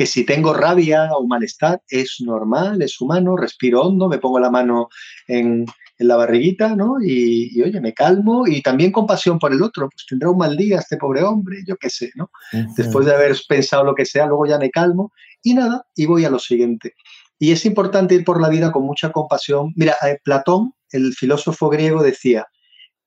que 0.00 0.06
si 0.06 0.24
tengo 0.24 0.54
rabia 0.54 1.10
o 1.12 1.26
malestar 1.26 1.82
es 1.86 2.22
normal, 2.24 2.80
es 2.80 2.98
humano, 3.02 3.36
respiro 3.36 3.82
hondo, 3.82 4.08
me 4.08 4.16
pongo 4.16 4.40
la 4.40 4.50
mano 4.50 4.88
en, 5.28 5.66
en 5.98 6.08
la 6.08 6.16
barriguita, 6.16 6.74
¿no? 6.74 6.94
Y, 7.04 7.60
oye, 7.60 7.82
me 7.82 7.92
calmo 7.92 8.46
y 8.46 8.62
también 8.62 8.92
compasión 8.92 9.38
por 9.38 9.52
el 9.52 9.62
otro, 9.62 9.90
pues 9.90 10.06
tendrá 10.08 10.30
un 10.30 10.38
mal 10.38 10.56
día 10.56 10.78
este 10.78 10.96
pobre 10.96 11.22
hombre, 11.22 11.58
yo 11.66 11.76
qué 11.76 11.90
sé, 11.90 12.12
¿no? 12.14 12.30
Después 12.78 13.04
de 13.04 13.14
haber 13.14 13.36
pensado 13.46 13.84
lo 13.84 13.94
que 13.94 14.06
sea, 14.06 14.24
luego 14.24 14.46
ya 14.46 14.56
me 14.56 14.70
calmo 14.70 15.12
y 15.42 15.52
nada, 15.52 15.84
y 15.94 16.06
voy 16.06 16.24
a 16.24 16.30
lo 16.30 16.38
siguiente. 16.38 16.94
Y 17.38 17.52
es 17.52 17.66
importante 17.66 18.14
ir 18.14 18.24
por 18.24 18.40
la 18.40 18.48
vida 18.48 18.72
con 18.72 18.84
mucha 18.84 19.12
compasión. 19.12 19.74
Mira, 19.76 19.96
eh, 20.08 20.18
Platón, 20.24 20.72
el 20.92 21.12
filósofo 21.12 21.68
griego, 21.68 22.02
decía, 22.02 22.46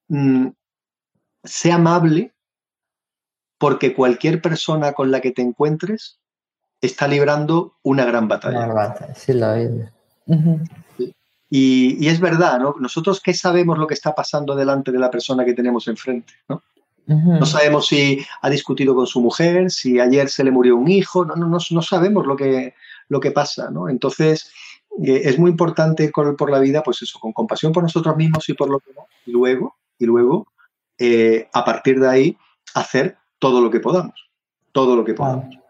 mm, 0.10 0.50
sé 1.44 1.72
amable 1.72 2.36
porque 3.58 3.96
cualquier 3.96 4.44
persona 4.44 4.94
con 4.94 5.10
la 5.10 5.22
que 5.22 5.32
te 5.32 5.42
encuentres 5.42 6.20
está 6.86 7.08
librando 7.08 7.76
una 7.84 8.06
gran 8.06 8.28
batalla. 8.28 9.14
Sí, 9.16 9.34
lo 9.34 9.54
he 9.54 9.90
y, 11.50 12.08
es 12.08 12.20
verdad, 12.20 12.60
¿no? 12.60 12.76
Nosotros, 12.80 13.22
¿qué 13.22 13.34
sabemos 13.34 13.78
lo 13.78 13.86
que 13.86 13.94
está 13.94 14.16
pasando 14.16 14.56
delante 14.56 14.92
de 14.92 14.98
la 14.98 15.12
persona 15.12 15.46
que 15.46 15.54
tenemos 15.54 15.88
enfrente? 15.88 16.34
¿no? 16.50 16.64
No 17.06 17.46
sabemos 17.46 17.88
si 17.88 18.26
ha 18.42 18.50
discutido 18.50 18.96
con 18.96 19.06
su 19.06 19.22
mujer, 19.22 19.70
si 19.70 20.00
ayer 20.00 20.30
se 20.30 20.44
le 20.44 20.50
murió 20.50 20.76
un 20.76 20.90
hijo, 20.90 21.26
no, 21.26 21.36
no, 21.36 21.48
no, 21.48 21.82
sabemos 21.82 22.26
lo 22.26 22.36
que, 22.36 22.74
lo 23.08 23.20
que 23.20 23.30
pasa, 23.30 23.70
¿no? 23.70 23.88
Entonces, 23.88 24.50
eh, 25.06 25.22
es 25.26 25.38
muy 25.38 25.52
importante 25.52 26.10
por, 26.10 26.36
por, 26.36 26.50
la 26.50 26.60
vida, 26.60 26.82
pues 26.82 27.04
eso, 27.04 27.20
con 27.20 27.34
compasión 27.34 27.72
por 27.72 27.84
nosotros 27.84 28.16
mismos 28.16 28.50
y 28.50 28.54
por 28.54 28.70
lo 28.70 28.80
que 28.80 28.92
no, 28.94 29.06
y 29.26 29.32
luego, 29.32 29.76
y 30.00 30.06
luego 30.06 30.48
eh, 30.98 31.50
a 31.54 31.64
partir 31.64 32.00
de 32.00 32.10
ahí, 32.10 32.38
hacer 32.74 33.18
todo 33.38 33.62
lo 33.62 33.70
que 33.70 33.80
podamos, 33.80 34.30
todo 34.72 34.96
lo 34.96 35.04
que 35.04 35.14
podamos. 35.14 35.63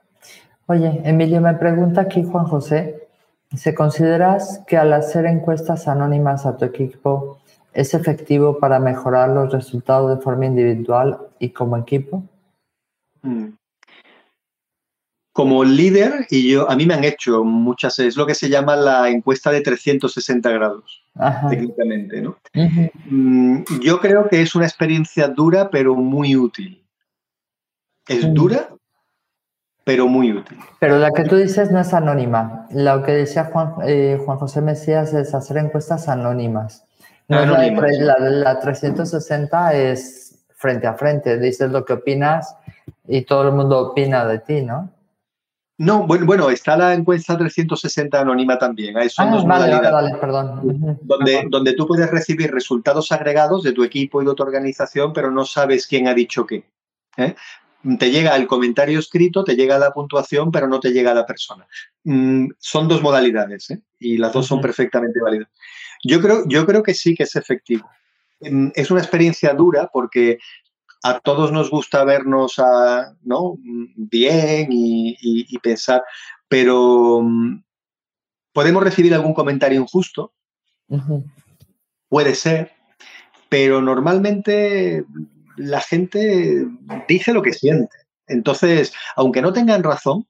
Oye, 0.68 1.01
Emilio 1.03 1.41
me 1.41 1.53
pregunta 1.55 2.01
aquí 2.01 2.24
Juan 2.24 2.45
José, 2.45 3.03
¿Se 3.55 3.76
consideras 3.76 4.61
que 4.68 4.78
al 4.78 4.93
hacer 4.93 5.26
encuestas 5.26 5.88
anónimas 5.88 6.45
a 6.45 6.57
tu 6.57 6.66
equipo 6.66 7.39
es 7.74 7.93
efectivo 7.93 8.57
para 8.57 8.80
mejorar 8.80 9.30
los 9.30 9.51
resultados 9.51 10.18
de 10.18 10.24
forma 10.24 10.47
individual 10.47 11.20
y 11.39 11.49
como 11.49 11.78
equipo? 11.78 12.24
Mm. 13.22 13.49
Como 15.34 15.64
líder, 15.64 16.28
y 16.30 16.51
yo, 16.51 16.70
a 16.70 16.76
mí 16.76 16.86
me 16.86 16.93
han 16.93 17.03
hecho 17.03 17.43
muchas, 17.43 17.97
es 17.99 18.16
lo 18.16 18.26
que 18.26 18.36
se 18.36 18.49
llama 18.49 18.76
la 18.76 19.09
encuesta 19.09 19.51
de 19.51 19.61
360 19.61 20.49
grados, 20.51 21.03
técnicamente, 21.49 22.22
¿no? 22.22 22.38
Mm, 23.05 23.64
yo 23.82 23.99
creo 23.99 24.30
que 24.30 24.41
es 24.41 24.53
una 24.53 24.66
experiencia 24.66 25.28
dura, 25.28 25.72
pero 25.72 25.95
muy 25.95 26.36
útil. 26.36 26.84
Es 28.07 28.32
dura, 28.32 28.70
pero 29.84 30.07
muy 30.07 30.31
útil. 30.31 30.57
Pero 30.79 30.97
la 30.97 31.11
que 31.11 31.23
tú 31.23 31.36
dices 31.36 31.71
no 31.71 31.79
es 31.79 31.93
anónima. 31.93 32.67
Lo 32.71 33.03
que 33.03 33.11
decía 33.11 33.45
Juan, 33.45 33.75
eh, 33.86 34.19
Juan 34.23 34.38
José 34.38 34.61
Mesías 34.61 35.13
es 35.13 35.34
hacer 35.34 35.57
encuestas 35.57 36.07
anónimas. 36.07 36.86
No 37.27 37.45
La, 37.45 38.19
la, 38.19 38.59
360 38.59 39.73
es 39.73 40.45
frente 40.55 40.88
a 40.88 40.93
frente, 40.93 41.38
dices 41.38 41.71
lo 41.71 41.86
que 41.86 41.93
opinas 41.93 42.55
y 43.07 43.21
todo 43.23 43.47
el 43.47 43.53
mundo 43.53 43.79
opina 43.79 44.25
de 44.25 44.39
ti, 44.39 44.61
¿no? 44.61 44.89
No, 45.77 46.05
bueno, 46.05 46.25
bueno, 46.25 46.49
está 46.49 46.77
la 46.77 46.93
encuesta 46.93 47.38
360 47.38 48.19
anónima 48.19 48.57
también. 48.57 48.95
Ahí 48.95 49.09
son 49.09 49.29
ah, 49.29 49.31
dos 49.31 49.45
vale, 49.45 49.79
vale, 49.79 50.15
perdón. 50.17 50.99
Donde, 51.01 51.47
donde 51.49 51.73
tú 51.73 51.88
puedes 51.88 52.09
recibir 52.11 52.51
resultados 52.51 53.11
agregados 53.11 53.63
de 53.63 53.73
tu 53.73 53.84
equipo 53.84 54.21
y 54.21 54.25
de 54.25 54.36
tu 54.36 54.43
organización, 54.43 55.11
pero 55.13 55.31
no 55.31 55.45
sabes 55.45 55.88
quién 55.88 56.07
ha 56.07 56.13
dicho 56.13 56.45
qué. 56.45 56.63
¿eh? 57.17 57.36
Te 57.99 58.11
llega 58.11 58.36
el 58.36 58.47
comentario 58.47 58.99
escrito, 58.99 59.43
te 59.43 59.55
llega 59.55 59.77
la 59.77 59.91
puntuación, 59.91 60.51
pero 60.51 60.67
no 60.67 60.79
te 60.79 60.91
llega 60.91 61.13
la 61.13 61.25
persona. 61.25 61.67
Mm, 62.03 62.47
son 62.57 62.88
dos 62.88 63.01
modalidades 63.01 63.71
¿eh? 63.71 63.81
y 63.99 64.17
las 64.17 64.31
dos 64.31 64.47
son 64.47 64.61
perfectamente 64.61 65.19
válidas. 65.19 65.49
Yo 66.03 66.21
creo, 66.21 66.43
yo 66.47 66.65
creo 66.65 66.84
que 66.84 66.93
sí 66.93 67.13
que 67.15 67.23
es 67.23 67.36
efectivo. 67.36 67.89
Mm, 68.39 68.69
es 68.75 68.89
una 68.89 69.01
experiencia 69.01 69.53
dura 69.53 69.89
porque 69.91 70.39
a 71.03 71.19
todos 71.19 71.51
nos 71.51 71.69
gusta 71.69 72.05
vernos 72.05 72.57
a, 72.59 73.13
¿no? 73.23 73.57
bien 73.59 74.69
y, 74.71 75.57
pensar, 75.59 76.03
pero 76.47 77.21
mm, 77.21 77.63
podemos 78.53 78.84
recibir 78.84 79.13
algún 79.13 79.34
comentario 79.34 79.81
injusto, 79.81 80.34
puede 82.07 82.36
ser, 82.36 82.71
pero 83.49 83.81
normalmente 83.81 85.05
la 85.58 85.82
gente 85.82 86.68
dice 87.08 87.34
lo 87.34 87.41
que 87.41 87.54
siente. 87.54 87.95
Entonces, 88.28 88.93
aunque 89.16 89.41
no 89.41 89.54
tengan 89.54 89.84
razón, 89.84 90.28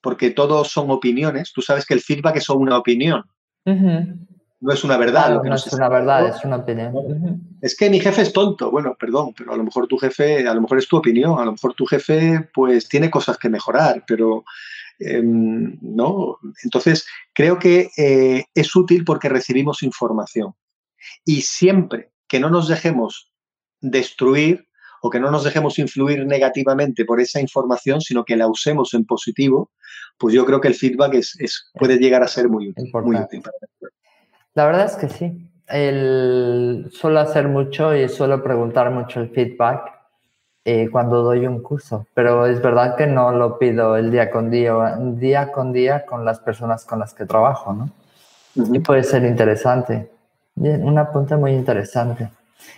porque 0.00 0.30
todos 0.30 0.68
son 0.68 0.90
opiniones, 0.90 1.52
tú 1.52 1.62
sabes 1.62 1.86
que 1.86 1.94
el 1.94 2.00
feedback 2.00 2.36
es 2.36 2.48
una 2.50 2.78
opinión. 2.78 3.24
No 3.64 4.72
es 4.72 4.84
una 4.84 4.96
verdad. 4.96 5.42
no 5.42 5.54
es 5.54 5.72
una 5.72 5.88
verdad, 5.88 6.28
es 6.28 6.44
una 6.44 6.56
opinión. 6.56 7.58
Es 7.60 7.76
que 7.76 7.90
mi 7.90 8.00
jefe 8.00 8.22
es 8.22 8.32
tonto. 8.32 8.70
Bueno, 8.70 8.96
perdón, 8.98 9.34
pero 9.36 9.52
a 9.52 9.56
lo 9.56 9.64
mejor 9.64 9.86
tu 9.86 9.96
jefe, 9.96 10.46
a 10.46 10.54
lo 10.54 10.60
mejor 10.60 10.78
es 10.78 10.88
tu 10.88 10.96
opinión, 10.96 11.38
a 11.38 11.44
lo 11.44 11.52
mejor 11.52 11.74
tu 11.74 11.86
jefe 11.86 12.48
pues 12.52 12.88
tiene 12.88 13.10
cosas 13.10 13.38
que 13.38 13.48
mejorar, 13.48 14.04
pero 14.06 14.44
em, 14.98 15.78
no. 15.80 16.38
Entonces, 16.62 17.06
creo 17.32 17.58
que 17.58 17.90
eh, 17.96 18.44
es 18.54 18.76
útil 18.76 19.04
porque 19.04 19.28
recibimos 19.28 19.82
información. 19.82 20.54
Y 21.24 21.42
siempre 21.42 22.12
que 22.28 22.40
no 22.40 22.50
nos 22.50 22.68
dejemos 22.68 23.33
destruir 23.90 24.66
o 25.02 25.10
que 25.10 25.20
no 25.20 25.30
nos 25.30 25.44
dejemos 25.44 25.78
influir 25.78 26.26
negativamente 26.26 27.04
por 27.04 27.20
esa 27.20 27.40
información, 27.40 28.00
sino 28.00 28.24
que 28.24 28.36
la 28.36 28.48
usemos 28.48 28.94
en 28.94 29.04
positivo, 29.04 29.70
pues 30.16 30.34
yo 30.34 30.46
creo 30.46 30.60
que 30.60 30.68
el 30.68 30.74
feedback 30.74 31.14
es, 31.14 31.70
puede 31.74 31.98
llegar 31.98 32.22
a 32.22 32.26
ser 32.26 32.48
muy 32.48 32.70
útil. 32.70 32.90
La 34.54 34.66
verdad 34.66 34.86
es 34.86 34.96
que 34.96 35.08
sí. 35.08 35.50
El, 35.66 36.88
suelo 36.92 37.20
hacer 37.20 37.48
mucho 37.48 37.94
y 37.94 38.08
suelo 38.08 38.42
preguntar 38.42 38.90
mucho 38.90 39.20
el 39.20 39.30
feedback 39.30 39.92
eh, 40.64 40.88
cuando 40.90 41.22
doy 41.22 41.46
un 41.46 41.62
curso, 41.62 42.06
pero 42.14 42.46
es 42.46 42.62
verdad 42.62 42.96
que 42.96 43.06
no 43.06 43.32
lo 43.32 43.58
pido 43.58 43.96
el 43.96 44.10
día 44.10 44.30
con 44.30 44.50
día, 44.50 44.96
día 44.98 45.52
con 45.52 45.72
día 45.72 46.06
con 46.06 46.24
las 46.24 46.40
personas 46.40 46.86
con 46.86 46.98
las 46.98 47.12
que 47.12 47.26
trabajo, 47.26 47.74
¿no? 47.74 47.90
Y 48.54 48.78
puede 48.78 49.02
ser 49.02 49.24
interesante. 49.24 50.10
Bien, 50.54 50.82
un 50.82 50.96
apunte 50.96 51.36
muy 51.36 51.52
interesante. 51.52 52.30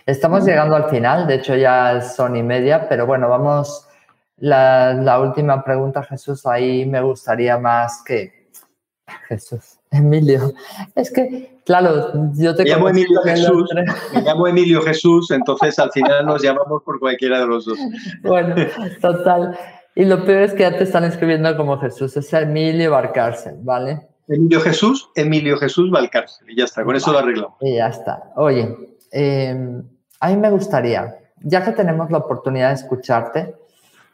Estamos 0.04 0.44
llegando 0.44 0.76
al 0.76 0.88
final, 0.90 1.26
de 1.26 1.34
hecho 1.36 1.54
ya 1.54 2.00
son 2.00 2.36
y 2.36 2.42
media, 2.42 2.88
pero 2.88 3.06
bueno, 3.06 3.28
vamos, 3.28 3.88
la, 4.38 4.94
la 4.94 5.20
última 5.20 5.64
pregunta, 5.64 6.02
Jesús, 6.02 6.46
ahí 6.46 6.86
me 6.86 7.00
gustaría 7.00 7.58
más 7.58 8.02
que... 8.04 8.36
Jesús, 9.28 9.78
Emilio, 9.90 10.52
es 10.96 11.12
que, 11.12 11.60
claro, 11.64 12.12
yo 12.34 12.54
te 12.56 12.64
me 12.64 12.70
llamo 12.70 12.88
Emilio 12.88 13.20
Jesús, 13.22 13.70
me 14.12 14.20
llamo 14.20 14.48
Emilio 14.48 14.82
Jesús, 14.82 15.30
entonces 15.30 15.78
al 15.78 15.92
final 15.92 16.26
nos 16.26 16.42
llamamos 16.42 16.82
por 16.82 16.98
cualquiera 16.98 17.38
de 17.40 17.46
los 17.46 17.66
dos. 17.66 17.78
Bueno, 18.22 18.54
total. 19.00 19.56
Y 19.94 20.04
lo 20.04 20.24
peor 20.24 20.42
es 20.42 20.54
que 20.54 20.62
ya 20.62 20.76
te 20.76 20.84
están 20.84 21.04
escribiendo 21.04 21.56
como 21.56 21.78
Jesús, 21.78 22.16
es 22.16 22.32
Emilio 22.32 22.90
Barcárcel, 22.90 23.54
¿vale? 23.62 24.08
Emilio 24.28 24.60
Jesús, 24.60 25.08
Emilio 25.14 25.56
Jesús 25.56 25.88
Valcárcel, 25.90 26.50
y 26.50 26.56
ya 26.56 26.64
está, 26.64 26.82
con 26.84 26.96
eso 26.96 27.12
lo 27.12 27.20
arreglamos. 27.20 27.56
Y 27.60 27.76
ya 27.76 27.86
está. 27.86 28.32
Oye, 28.34 28.95
eh, 29.16 29.82
a 30.20 30.28
mí 30.28 30.36
me 30.36 30.50
gustaría, 30.50 31.16
ya 31.42 31.64
que 31.64 31.72
tenemos 31.72 32.10
la 32.10 32.18
oportunidad 32.18 32.68
de 32.68 32.74
escucharte 32.74 33.54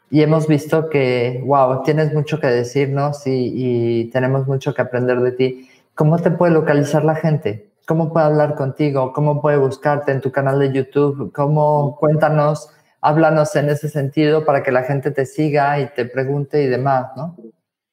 y 0.09 0.21
hemos 0.21 0.47
visto 0.47 0.89
que, 0.89 1.43
wow, 1.45 1.83
tienes 1.83 2.13
mucho 2.13 2.39
que 2.39 2.47
decirnos 2.47 3.23
y, 3.25 4.09
tenemos 4.13 4.47
mucho 4.47 4.73
que 4.73 4.81
aprender 4.81 5.19
de 5.21 5.31
ti, 5.31 5.69
¿cómo 5.95 6.19
te 6.19 6.31
puede 6.31 6.53
localizar 6.53 7.03
la 7.03 7.15
gente? 7.15 7.73
¿cómo 7.85 8.11
puede 8.11 8.25
hablar 8.25 8.55
contigo? 8.55 9.13
¿Cómo 9.13 9.41
puede 9.41 9.57
buscarte 9.57 10.11
en 10.11 10.21
tu 10.21 10.31
canal 10.31 10.59
de 10.59 10.71
YouTube? 10.71 11.31
¿Cómo, 11.33 11.97
cuéntanos, 11.99 12.69
háblanos 13.01 13.55
en 13.55 13.69
ese 13.69 13.89
sentido 13.89 14.45
para 14.45 14.63
que 14.63 14.71
la 14.71 14.83
gente 14.83 15.11
te 15.11 15.25
siga 15.25 15.79
y 15.79 15.89
te 15.93 16.05
pregunte 16.05 16.63
y 16.63 16.67
demás, 16.67 17.07
¿no? 17.15 17.35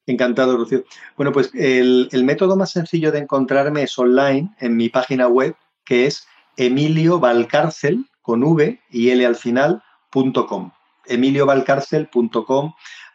Encantado, 0.06 0.56
Rocío. 0.56 0.84
Bueno, 1.16 1.32
pues 1.32 1.50
el, 1.54 2.08
método 2.24 2.56
más 2.56 2.70
sencillo 2.70 3.12
de 3.12 3.20
encontrarme 3.20 3.82
es 3.82 3.98
online 3.98 4.54
en 4.58 4.76
mi 4.76 4.88
página 4.88 5.28
web, 5.28 5.54
que 5.84 6.06
es 6.06 6.26
Emilio 6.60 7.18
Valcárcel, 7.18 8.04
con 8.20 8.44
V 8.44 8.78
y 8.90 9.08
L 9.08 9.24
al 9.24 9.36
final, 9.36 9.82
punto 10.10 10.46
com. 10.46 10.70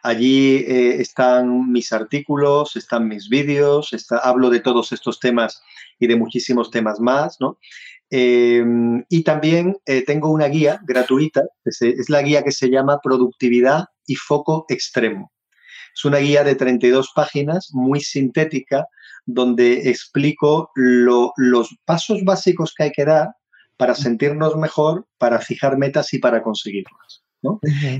Allí 0.02 0.56
eh, 0.56 1.00
están 1.00 1.70
mis 1.70 1.92
artículos, 1.92 2.74
están 2.74 3.06
mis 3.06 3.28
vídeos, 3.28 3.94
hablo 4.20 4.50
de 4.50 4.58
todos 4.58 4.90
estos 4.90 5.20
temas 5.20 5.62
y 6.00 6.08
de 6.08 6.16
muchísimos 6.16 6.72
temas 6.72 6.98
más, 6.98 7.36
¿no? 7.38 7.58
Em, 8.10 9.04
y 9.08 9.22
también 9.22 9.76
eh, 9.86 10.02
tengo 10.04 10.30
una 10.30 10.46
guía 10.46 10.80
gratuita, 10.84 11.42
es 11.64 12.10
la 12.10 12.22
guía 12.22 12.42
que 12.42 12.50
se 12.52 12.68
llama 12.68 13.00
Productividad 13.00 13.84
y 14.08 14.16
Foco 14.16 14.66
Extremo. 14.68 15.30
Es 15.94 16.04
una 16.04 16.18
guía 16.18 16.42
de 16.42 16.56
32 16.56 17.12
páginas, 17.14 17.70
muy 17.72 18.00
sintética, 18.00 18.86
donde 19.24 19.88
explico 19.90 20.70
los 20.74 21.76
pasos 21.84 22.22
básicos 22.24 22.74
que 22.74 22.84
hay 22.84 22.92
que 22.92 23.04
dar 23.04 23.35
para 23.76 23.94
sentirnos 23.94 24.56
mejor, 24.56 25.06
para 25.18 25.40
fijar 25.40 25.76
metas 25.76 26.12
y 26.14 26.18
para 26.18 26.42
conseguirlas. 26.42 27.22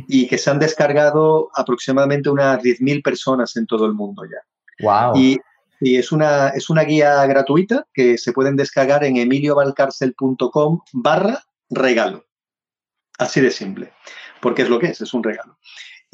Y 0.08 0.26
que 0.26 0.38
se 0.38 0.50
han 0.50 0.58
descargado 0.58 1.50
aproximadamente 1.54 2.30
unas 2.30 2.60
10.000 2.60 3.02
personas 3.02 3.56
en 3.56 3.66
todo 3.66 3.86
el 3.86 3.92
mundo 3.92 4.24
ya. 4.24 4.84
Wow. 4.84 5.16
Y, 5.16 5.38
es, 5.80 6.10
una, 6.10 6.48
es 6.48 6.70
una 6.70 6.82
guía 6.82 7.24
gratuita 7.26 7.86
que 7.92 8.16
se 8.16 8.32
pueden 8.32 8.56
descargar 8.56 9.04
en 9.04 9.18
emiliovalcarcel.com 9.18 10.80
barra 10.94 11.44
regalo. 11.68 12.24
Así 13.18 13.40
de 13.40 13.50
simple. 13.50 13.92
Porque 14.40 14.62
es 14.62 14.70
lo 14.70 14.78
que 14.78 14.86
es, 14.86 15.00
es 15.00 15.14
un 15.14 15.22
regalo. 15.22 15.58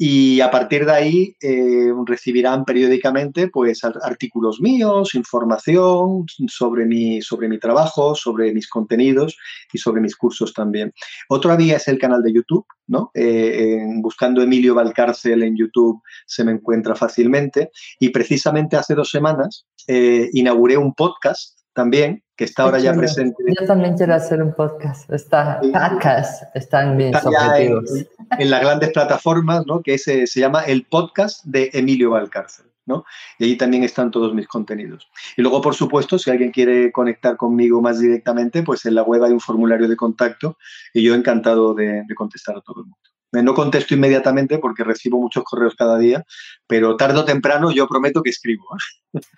Y 0.05 0.41
a 0.41 0.51
partir 0.51 0.85
de 0.85 0.91
ahí 0.91 1.37
eh, 1.41 1.93
recibirán 2.05 2.65
periódicamente 2.65 3.47
pues, 3.47 3.85
artículos 3.85 4.59
míos, 4.59 5.15
información 5.15 6.25
sobre 6.49 6.85
mi, 6.85 7.21
sobre 7.21 7.47
mi 7.47 7.57
trabajo, 7.57 8.13
sobre 8.13 8.51
mis 8.51 8.67
contenidos 8.67 9.37
y 9.71 9.77
sobre 9.77 10.01
mis 10.01 10.17
cursos 10.17 10.51
también. 10.53 10.91
Otra 11.29 11.55
vía 11.55 11.77
es 11.77 11.87
el 11.87 11.99
canal 11.99 12.21
de 12.21 12.33
YouTube, 12.33 12.65
¿no? 12.87 13.11
Eh, 13.13 13.79
buscando 14.01 14.41
Emilio 14.41 14.75
Valcárcel 14.75 15.41
en 15.41 15.55
YouTube 15.55 16.01
se 16.25 16.43
me 16.43 16.51
encuentra 16.51 16.95
fácilmente. 16.95 17.71
Y 17.97 18.09
precisamente 18.09 18.75
hace 18.75 18.95
dos 18.95 19.09
semanas 19.09 19.65
eh, 19.87 20.29
inauguré 20.33 20.75
un 20.75 20.93
podcast 20.93 21.52
también, 21.73 22.23
que 22.35 22.45
está 22.45 22.63
ahora 22.63 22.79
ya 22.79 22.93
presente. 22.93 23.35
Yo 23.59 23.65
también 23.65 23.95
quiero 23.95 24.15
hacer 24.15 24.41
un 24.41 24.53
podcast. 24.53 25.11
Está, 25.11 25.59
podcast, 25.61 26.43
están 26.55 26.93
objetivos. 26.93 27.91
En, 28.39 28.49
las 28.49 28.61
grandes 28.61 28.91
plataformas, 28.91 29.65
¿no? 29.65 29.81
Que 29.81 29.97
se 29.97 30.25
llama 30.25 30.63
el 30.63 30.85
podcast 30.85 31.43
de 31.45 31.69
Emilio 31.73 32.11
Valcárcel. 32.11 32.65
¿no? 32.85 33.05
Y 33.39 33.45
allí 33.45 33.57
también 33.57 33.83
están 33.83 34.11
todos 34.11 34.33
mis 34.33 34.47
contenidos. 34.47 35.07
Y 35.37 35.41
luego, 35.41 35.61
por 35.61 35.73
supuesto, 35.73 36.19
si 36.19 36.29
alguien 36.29 36.51
quiere 36.51 36.91
conectar 36.91 37.37
conmigo 37.37 37.81
más 37.81 37.99
directamente, 37.99 38.61
pues 38.63 38.85
en 38.85 38.95
la 38.95 39.03
web 39.03 39.23
hay 39.23 39.31
un 39.31 39.39
formulario 39.39 39.87
de 39.87 39.95
contacto 39.95 40.57
y 40.93 41.01
yo 41.01 41.15
encantado 41.15 41.73
de 41.73 42.03
contestar 42.15 42.57
a 42.57 42.61
todo 42.61 42.81
el 42.81 42.87
mundo. 42.87 43.12
No 43.41 43.53
contesto 43.55 43.95
inmediatamente 43.95 44.59
porque 44.59 44.83
recibo 44.83 45.19
muchos 45.19 45.43
correos 45.43 45.73
cada 45.75 45.97
día, 45.97 46.23
pero 46.67 46.95
tarde 46.95 47.19
o 47.19 47.25
temprano 47.25 47.71
yo 47.71 47.87
prometo 47.87 48.21
que 48.21 48.29
escribo. 48.29 48.65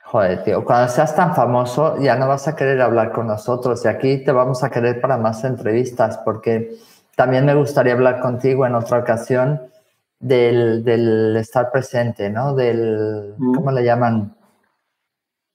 Joder, 0.04 0.44
tío, 0.44 0.66
cuando 0.66 0.92
seas 0.92 1.16
tan 1.16 1.34
famoso 1.34 1.98
ya 2.02 2.16
no 2.18 2.28
vas 2.28 2.48
a 2.48 2.56
querer 2.56 2.82
hablar 2.82 3.12
con 3.14 3.28
nosotros 3.28 3.84
y 3.86 3.88
aquí 3.88 4.24
te 4.24 4.32
vamos 4.32 4.64
a 4.64 4.70
querer 4.70 5.00
para 5.00 5.18
más 5.18 5.44
entrevistas 5.46 6.20
porque 6.26 6.78
también 7.16 7.46
me 7.46 7.56
gustaría 7.56 7.94
hablar 7.94 8.20
contigo 8.20 8.66
en 8.66 8.76
otra 8.76 9.00
ocasión 9.00 9.62
del, 10.20 11.36
estar 11.38 11.72
presente, 11.72 12.30
¿no? 12.30 12.54
Del, 12.54 13.36
mm. 13.38 13.54
¿cómo 13.54 13.72
le 13.72 13.84
llaman? 13.84 14.36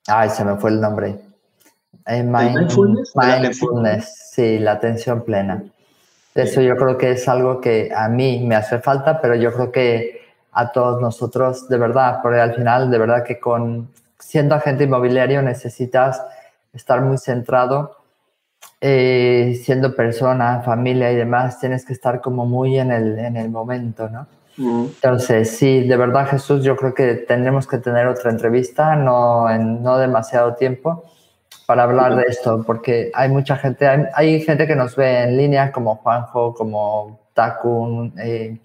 Ay, 0.07 0.30
se 0.30 0.45
me 0.45 0.57
fue 0.57 0.70
el 0.70 0.80
nombre. 0.80 1.20
Eh, 2.07 2.22
mindfulness, 2.22 3.12
mindfulness, 3.14 4.30
sí, 4.32 4.59
la 4.59 4.72
atención 4.72 5.22
plena. 5.24 5.62
Eso 6.43 6.61
yo 6.61 6.76
creo 6.76 6.99
que 6.99 7.12
es 7.12 7.28
algo 7.28 7.61
que 7.61 7.91
a 7.95 8.09
mí 8.09 8.45
me 8.47 8.57
hace 8.57 8.78
falta, 8.78 9.20
pero 9.20 9.34
yo 9.34 9.53
creo 9.53 9.70
que 9.70 10.20
a 10.53 10.72
todos 10.72 11.01
nosotros, 11.01 11.68
de 11.68 11.78
verdad, 11.78 12.20
porque 12.22 12.41
al 12.41 12.55
final, 12.55 12.91
de 12.91 12.99
verdad 12.99 13.24
que 13.24 13.38
con 13.38 13.88
siendo 14.18 14.55
agente 14.55 14.84
inmobiliario 14.84 15.43
necesitas 15.43 16.22
estar 16.72 17.01
muy 17.03 17.18
centrado, 17.18 17.97
eh, 18.80 19.61
siendo 19.62 19.95
persona, 19.95 20.62
familia 20.62 21.12
y 21.12 21.16
demás, 21.16 21.59
tienes 21.61 21.84
que 21.84 21.93
estar 21.93 22.20
como 22.20 22.47
muy 22.47 22.78
en 22.78 22.93
el, 22.93 23.18
en 23.18 23.36
el 23.36 23.51
momento, 23.51 24.09
¿no? 24.09 24.26
Entonces, 24.59 25.57
sí, 25.57 25.86
de 25.86 25.97
verdad, 25.97 26.28
Jesús, 26.28 26.62
yo 26.62 26.76
creo 26.76 26.93
que 26.93 27.14
tendremos 27.14 27.66
que 27.66 27.78
tener 27.78 28.07
otra 28.07 28.30
entrevista, 28.30 28.95
no 28.95 29.49
en 29.49 29.82
no 29.82 29.97
demasiado 29.97 30.55
tiempo, 30.55 31.05
para 31.71 31.85
hablar 31.85 32.16
de 32.16 32.25
esto, 32.27 32.64
porque 32.66 33.12
hay 33.14 33.29
mucha 33.29 33.57
gente, 33.57 33.87
hay, 33.87 34.41
gente 34.41 34.66
que 34.66 34.75
nos 34.75 34.97
ve 34.97 35.23
en 35.23 35.37
línea, 35.37 35.71
como 35.71 35.95
Juanjo, 35.95 36.53
como 36.53 37.21
Takun, 37.33 38.12
eh, 38.18 38.59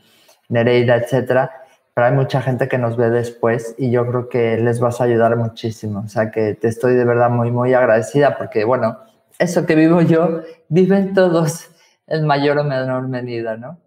Nereida, 0.49 0.95
etcétera, 0.95 1.51
pero 1.93 2.07
hay 2.07 2.13
mucha 2.13 2.41
gente 2.41 2.67
que 2.67 2.79
nos 2.79 2.97
ve 2.97 3.11
después 3.11 3.75
y 3.77 3.91
yo 3.91 4.07
creo 4.07 4.27
que 4.27 4.57
les 4.57 4.79
vas 4.79 4.99
a 4.99 5.03
ayudar 5.03 5.35
muchísimo. 5.35 5.99
O 6.03 6.07
sea 6.07 6.31
que 6.31 6.55
te 6.55 6.67
estoy 6.67 6.95
de 6.95 7.05
verdad 7.05 7.29
muy, 7.29 7.51
muy 7.51 7.75
agradecida 7.75 8.39
porque, 8.39 8.63
bueno, 8.63 8.97
eso 9.37 9.67
que 9.67 9.75
vivo 9.75 10.01
yo, 10.01 10.41
viven 10.69 11.13
todos 11.13 11.69
en 12.07 12.25
mayor 12.25 12.57
o 12.57 12.63
menor 12.63 13.07
medida, 13.07 13.55
¿no? 13.55 13.77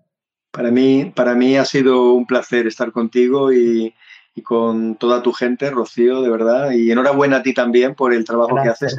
Para 0.52 0.70
mí, 0.70 1.12
para 1.12 1.34
mí 1.34 1.56
ha 1.56 1.64
sido 1.64 2.12
un 2.12 2.24
placer 2.24 2.68
estar 2.68 2.92
contigo 2.92 3.52
y, 3.52 3.92
y 4.38 4.42
con 4.42 4.94
toda 4.94 5.22
tu 5.22 5.32
gente, 5.32 5.70
Rocío, 5.70 6.22
de 6.22 6.30
verdad. 6.30 6.70
Y 6.70 6.92
enhorabuena 6.92 7.38
a 7.38 7.42
ti 7.42 7.52
también 7.52 7.94
por 7.94 8.14
el 8.14 8.24
trabajo 8.24 8.56
que 8.62 8.68
haces. 8.68 8.96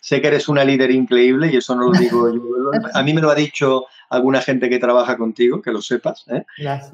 Sé 0.00 0.20
que, 0.20 0.26
eres, 0.26 0.48
una 0.48 0.64
líder 0.64 0.90
increíble 0.90 1.50
y 1.52 1.56
eso 1.56 1.76
no 1.76 1.90
lo 1.90 1.92
digo 1.92 2.34
yo. 2.34 2.42
A 2.94 3.02
mí 3.02 3.14
me 3.14 3.20
lo 3.20 3.30
ha 3.30 3.34
dicho 3.34 3.86
alguna 4.10 4.40
gente 4.40 4.68
que 4.68 4.78
trabaja 4.78 5.16
contigo, 5.16 5.62
que 5.62 5.70
lo 5.70 5.80
sepas. 5.80 6.24
¿eh? 6.28 6.44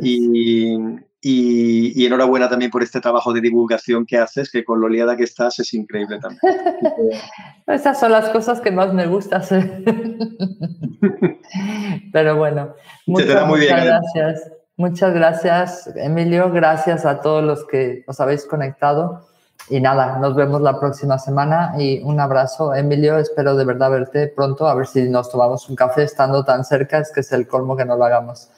Y, 0.01 0.77
y, 1.23 2.05
enhorabuena 2.05 2.49
también 2.49 2.71
por 2.71 2.83
este 2.83 3.01
trabajo 3.01 3.33
de 3.33 3.41
divulgación 3.41 4.05
que 4.05 4.19
haces, 4.19 4.51
que 4.51 4.65
con 4.65 4.81
lo 4.81 4.89
liada 4.89 5.17
que 5.17 5.25
estás 5.25 5.59
es 5.59 5.73
increíble 5.73 6.19
también. 6.21 6.41
Esas 7.67 7.99
son 7.99 8.13
las 8.13 8.29
cosas 8.29 8.61
que 8.61 8.71
más 8.71 8.93
me 8.93 9.07
gusta 9.07 9.39
hacer. 9.39 9.83
Pero 12.13 12.37
bueno, 12.37 12.75
muchas, 13.07 13.47
muy 13.47 13.61
bien, 13.61 13.77
gracias. 13.77 14.58
Muchas 14.79 15.13
gracias, 15.13 15.91
Emilio. 15.97 16.53
Gracias 16.53 17.05
a 17.05 17.21
todos 17.21 17.43
los 17.43 17.67
que 17.67 18.05
os 18.07 18.21
habéis 18.21 18.47
conectado. 18.47 19.27
Y 19.69 19.81
nada, 19.81 20.19
nos 20.21 20.37
vemos 20.37 20.61
la 20.61 20.79
próxima 20.79 21.19
semana 21.19 21.73
y 21.77 22.01
un 22.05 22.21
abrazo, 22.21 22.73
Emilio. 22.73 23.19
Espero 23.19 23.57
de 23.57 23.65
verdad 23.65 23.91
verte 23.91 24.29
pronto, 24.29 24.69
a 24.69 24.75
ver 24.77 24.87
si 24.87 25.09
nos 25.11 25.31
tomamos 25.31 25.69
un 25.69 25.75
café 25.75 26.05
estando 26.05 26.45
tan 26.45 26.65
cerca, 26.65 26.99
es 26.99 27.11
que 27.13 27.21
es 27.21 27.33
el 27.33 27.49
colmo 27.49 27.77
que 27.77 27.85
no 27.85 27.97
lo 27.97 28.05
hagamos. 28.05 28.51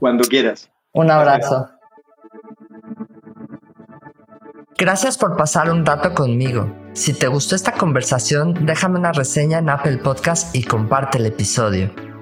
Cuando 0.00 0.24
quieras. 0.24 0.68
Un 0.94 1.12
abrazo. 1.12 1.68
Gracias 4.76 5.16
por 5.16 5.36
pasar 5.36 5.70
un 5.70 5.86
rato 5.86 6.12
conmigo. 6.12 6.74
Si 6.92 7.12
te 7.12 7.28
gustó 7.28 7.54
esta 7.54 7.72
conversación, 7.72 8.66
déjame 8.66 8.98
una 8.98 9.12
reseña 9.12 9.58
en 9.58 9.70
Apple 9.70 9.98
Podcast 9.98 10.54
y 10.56 10.64
comparte 10.64 11.18
el 11.18 11.26
episodio. 11.26 12.07